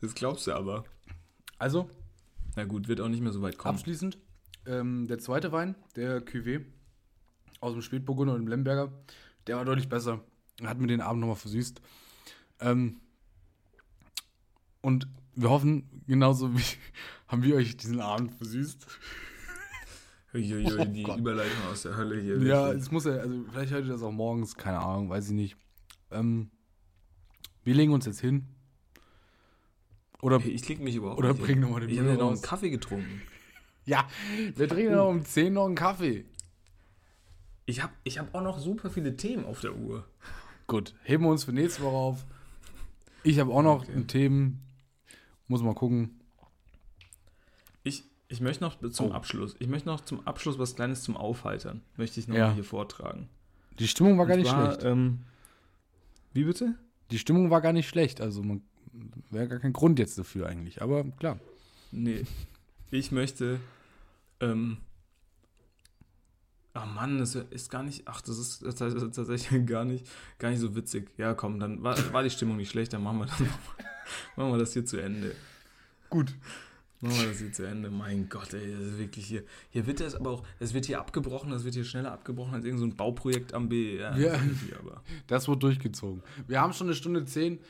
[0.00, 0.84] Das glaubst du aber.
[1.58, 1.90] Also,
[2.56, 3.74] Na gut, wird auch nicht mehr so weit kommen.
[3.76, 4.18] abschließend,
[4.66, 6.64] ähm, der zweite Wein, der Cuvée
[7.60, 8.92] aus dem Spätburgunder und dem Lemberger,
[9.46, 10.20] der war deutlich besser.
[10.62, 11.80] Hat mir den Abend nochmal versüßt.
[12.60, 13.00] Ähm,
[14.80, 16.62] und wir hoffen, genauso wie
[17.28, 18.86] haben wir euch diesen Abend versüßt.
[20.34, 21.18] Uiuiui, Oh die Gott.
[21.18, 22.38] Überleitung aus der Hölle hier.
[22.42, 25.34] Ja, es muss ja, also vielleicht hört ihr das auch morgens, keine Ahnung, weiß ich
[25.34, 25.56] nicht.
[26.10, 26.50] Ähm,
[27.68, 28.46] wir legen uns jetzt hin.
[30.22, 31.60] Oder, ich leg mich überhaupt Oder bring hin.
[31.60, 33.20] noch mal den Ich habe ja noch einen Kaffee getrunken.
[33.84, 34.08] ja,
[34.56, 36.24] wir trinken noch um 10 noch einen Kaffee.
[37.66, 40.06] Ich habe ich hab auch noch super viele Themen auf der Uhr.
[40.66, 42.24] Gut, heben wir uns für nächste Woche auf.
[43.22, 44.04] Ich habe auch noch Okay.
[44.06, 44.62] Themen.
[45.46, 46.18] Muss mal gucken.
[47.82, 49.12] Ich, ich möchte noch zum Oh.
[49.12, 51.82] Abschluss, ich möchte noch zum Abschluss was Kleines zum Aufheitern.
[51.98, 52.54] Möchte ich noch Ja.
[52.54, 53.28] hier vortragen.
[53.78, 54.84] Die Stimmung war gar nicht zwar, schlecht.
[54.84, 55.20] Ähm,
[56.32, 56.74] wie bitte?
[57.10, 58.62] Die Stimmung war gar nicht schlecht, also man
[59.30, 61.38] wäre gar kein Grund jetzt dafür eigentlich, aber klar.
[61.90, 62.24] Nee.
[62.90, 63.60] Ich möchte.
[64.40, 64.78] Ähm,
[66.74, 68.02] oh Mann, das ist gar nicht.
[68.06, 70.06] Ach, das ist tats- tatsächlich gar nicht,
[70.38, 71.10] gar nicht so witzig.
[71.16, 73.38] Ja, komm, dann war, war die Stimmung nicht schlecht, dann machen wir das,
[74.36, 75.34] machen wir das hier zu Ende.
[76.10, 76.34] Gut.
[77.00, 77.90] Machen wir das hier zu Ende.
[77.90, 79.44] Mein Gott, ey, das ist wirklich hier.
[79.70, 82.64] Hier wird das aber auch, es wird hier abgebrochen, das wird hier schneller abgebrochen als
[82.64, 83.98] irgend so ein Bauprojekt am B.
[83.98, 84.40] Ja, Ja.
[85.28, 86.22] das wurde durchgezogen.
[86.48, 87.60] Wir haben schon eine Stunde zehn.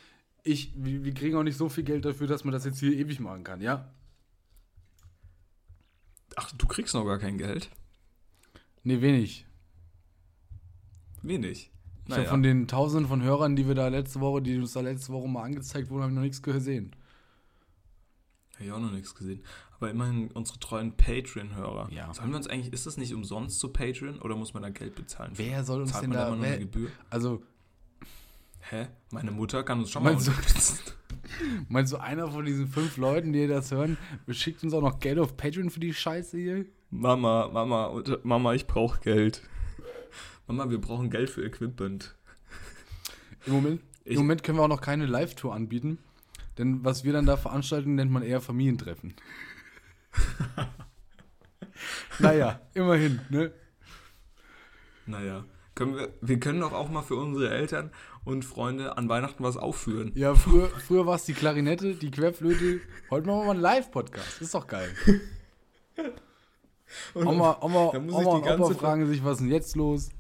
[0.45, 3.21] Ich, wir, kriegen auch nicht so viel Geld dafür, dass man das jetzt hier ewig
[3.21, 3.93] machen kann, ja?
[6.37, 7.71] Ach, du kriegst noch gar kein Geld?
[8.83, 9.45] Nee, wenig.
[11.23, 11.71] Wenig.
[12.07, 14.81] Ich habe von den tausenden von Hörern, die wir da letzte Woche, die uns da
[14.81, 16.93] letzte Woche mal angezeigt wurden, habe ich noch nichts gesehen.
[18.59, 19.43] Habe ich auch noch nichts gesehen.
[19.77, 21.89] Aber immerhin unsere treuen Patreon-Hörer.
[21.93, 22.13] Ja.
[22.13, 24.97] Sollen wir uns eigentlich, ist das nicht umsonst zu Patreon oder muss man da Geld
[24.97, 25.31] bezahlen?
[25.37, 26.91] Wer soll uns Zahlt denn man da immer nur eine Gebühr?
[27.11, 27.43] also,
[28.71, 28.89] Hä?
[29.13, 30.79] Meine Mutter kann uns schon mal unterstützen.
[31.69, 33.97] meinst du, einer von diesen fünf Leuten, die das hören,
[34.29, 36.67] schickt uns auch noch Geld auf Patreon für die Scheiße hier?
[36.91, 39.43] Mama, Mama, Mama, ich brauche Geld.
[40.49, 42.15] Mama, wir brauchen Geld für Equipment.
[43.47, 45.99] Im Moment, Ich- Im Moment können wir auch noch keine Live-Tour anbieten.
[46.59, 49.15] Denn was wir dann da veranstalten, nennt man eher Familientreffen.
[52.19, 53.53] naja, immerhin, ne?
[55.07, 55.45] Naja,
[55.75, 57.91] können wir, wir können doch auch mal für unsere Eltern
[58.25, 60.13] und Freunde an Weihnachten was aufführen.
[60.15, 62.81] Ja, früher, früher war es die Klarinette, die Querflöte.
[63.11, 64.43] Heute machen wir mal einen Live-Podcast.
[64.43, 64.91] Ist doch geil.
[67.15, 70.11] Oma, Oma, Oma die und Opa fragen sich, was ist denn jetzt los?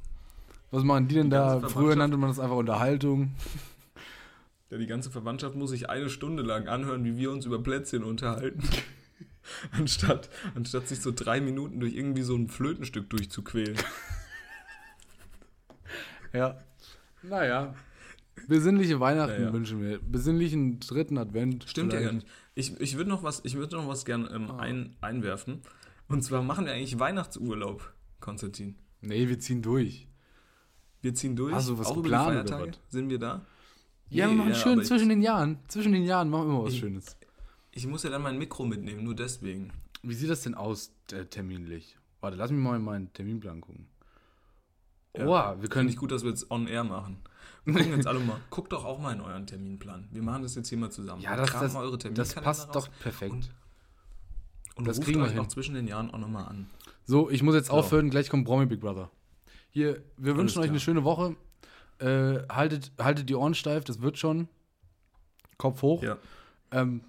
[0.70, 1.60] Was machen die denn Die da?
[1.60, 3.34] Früher nannte man das einfach Unterhaltung.
[4.70, 8.04] Ja, die ganze Verwandtschaft muss sich eine Stunde lang anhören, wie wir uns über Plätzchen
[8.04, 8.62] unterhalten.
[9.72, 13.76] anstatt, anstatt sich so drei Minuten durch irgendwie so ein Flötenstück durchzuquälen.
[16.32, 16.58] Ja.
[17.22, 17.74] Naja.
[18.46, 19.52] Besinnliche Weihnachten Naja.
[19.52, 19.98] wünschen wir.
[20.00, 21.64] Besinnlichen dritten Advent.
[21.68, 22.12] Stimmt ja vielleicht.
[22.12, 22.26] gar nicht.
[22.54, 24.58] Ich, ich würde noch was, ich würde noch was gerne ähm, Ah.
[24.58, 25.62] ein, einwerfen.
[26.08, 28.76] Und zwar machen wir eigentlich Weihnachtsurlaub, Konstantin.
[29.00, 30.08] Nee, wir ziehen durch.
[31.00, 31.54] Wir ziehen durch.
[31.54, 32.72] Hast du was auch über die geplant Feiertage.
[32.88, 33.46] Sind wir da?
[34.10, 35.58] Ja, Nee, wir machen schön aber zwischen den Jahren.
[35.68, 37.16] Zwischen den Jahren machen wir immer was Ich- Schönes.
[37.72, 39.72] Ich, muss ja dann mein Mikro mitnehmen, nur deswegen.
[40.02, 41.96] Wie sieht das denn aus, äh, terminlich?
[42.20, 43.86] Warte, lass mich mal in meinen Terminplan gucken.
[45.16, 45.88] Ja, Oha, wir Finde können.
[45.88, 47.18] ich gut, dass wir jetzt on air machen.
[47.64, 48.40] Wir gucken jetzt alle mal.
[48.50, 50.08] Guckt doch auch mal in euren Terminplan.
[50.10, 51.20] Wir machen das jetzt hier mal zusammen.
[51.22, 51.74] Ja, das, das,
[52.14, 53.32] das passt doch perfekt.
[53.32, 53.50] Und,
[54.76, 55.38] und das kriegen wir euch hin.
[55.38, 56.68] noch zwischen den Jahren auch nochmal an.
[57.04, 57.74] So, ich muss jetzt So.
[57.74, 59.10] aufhören, gleich kommt Promi Big Brother.
[59.70, 60.70] Hier, wir Alles wünschen euch klar.
[60.70, 61.36] eine schöne Woche.
[62.00, 64.48] Äh, haltet, haltet die Ohren steif, das wird schon.
[65.56, 66.02] Kopf hoch.
[66.02, 66.16] Ja.
[66.70, 67.00] Ähm,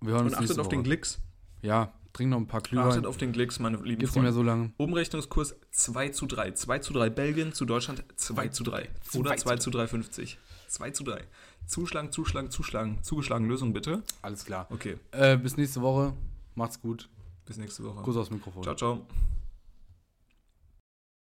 [0.00, 0.82] wir hören Und uns achtet auf den.
[0.82, 1.20] Glicks.
[1.62, 3.06] Ja, trink noch ein paar Achtet Glühwein.
[3.06, 4.32] auf den Glicks, meine lieben Gibt's nicht mehr Freunde.
[4.32, 4.72] so lange.
[4.76, 6.52] Umrechnungskurs 2 zu 3.
[6.52, 8.88] 2 zu 3 Belgien, zu Deutschland 2 zu 3.
[9.16, 10.38] Oder 2 zu 3, 50.
[10.68, 11.22] 2 zu 3.
[11.66, 12.98] Zuschlagen, zuschlagen, zuschlagen.
[13.02, 14.02] Zugeschlagen, Lösung bitte.
[14.22, 14.66] Alles klar.
[14.70, 16.12] Okay, Äh, bis nächste Woche.
[16.54, 17.08] Macht's gut.
[17.46, 18.02] bis nächste Woche.
[18.02, 18.62] Kuss aufs Mikrofon.
[18.62, 19.06] Ciao, ciao.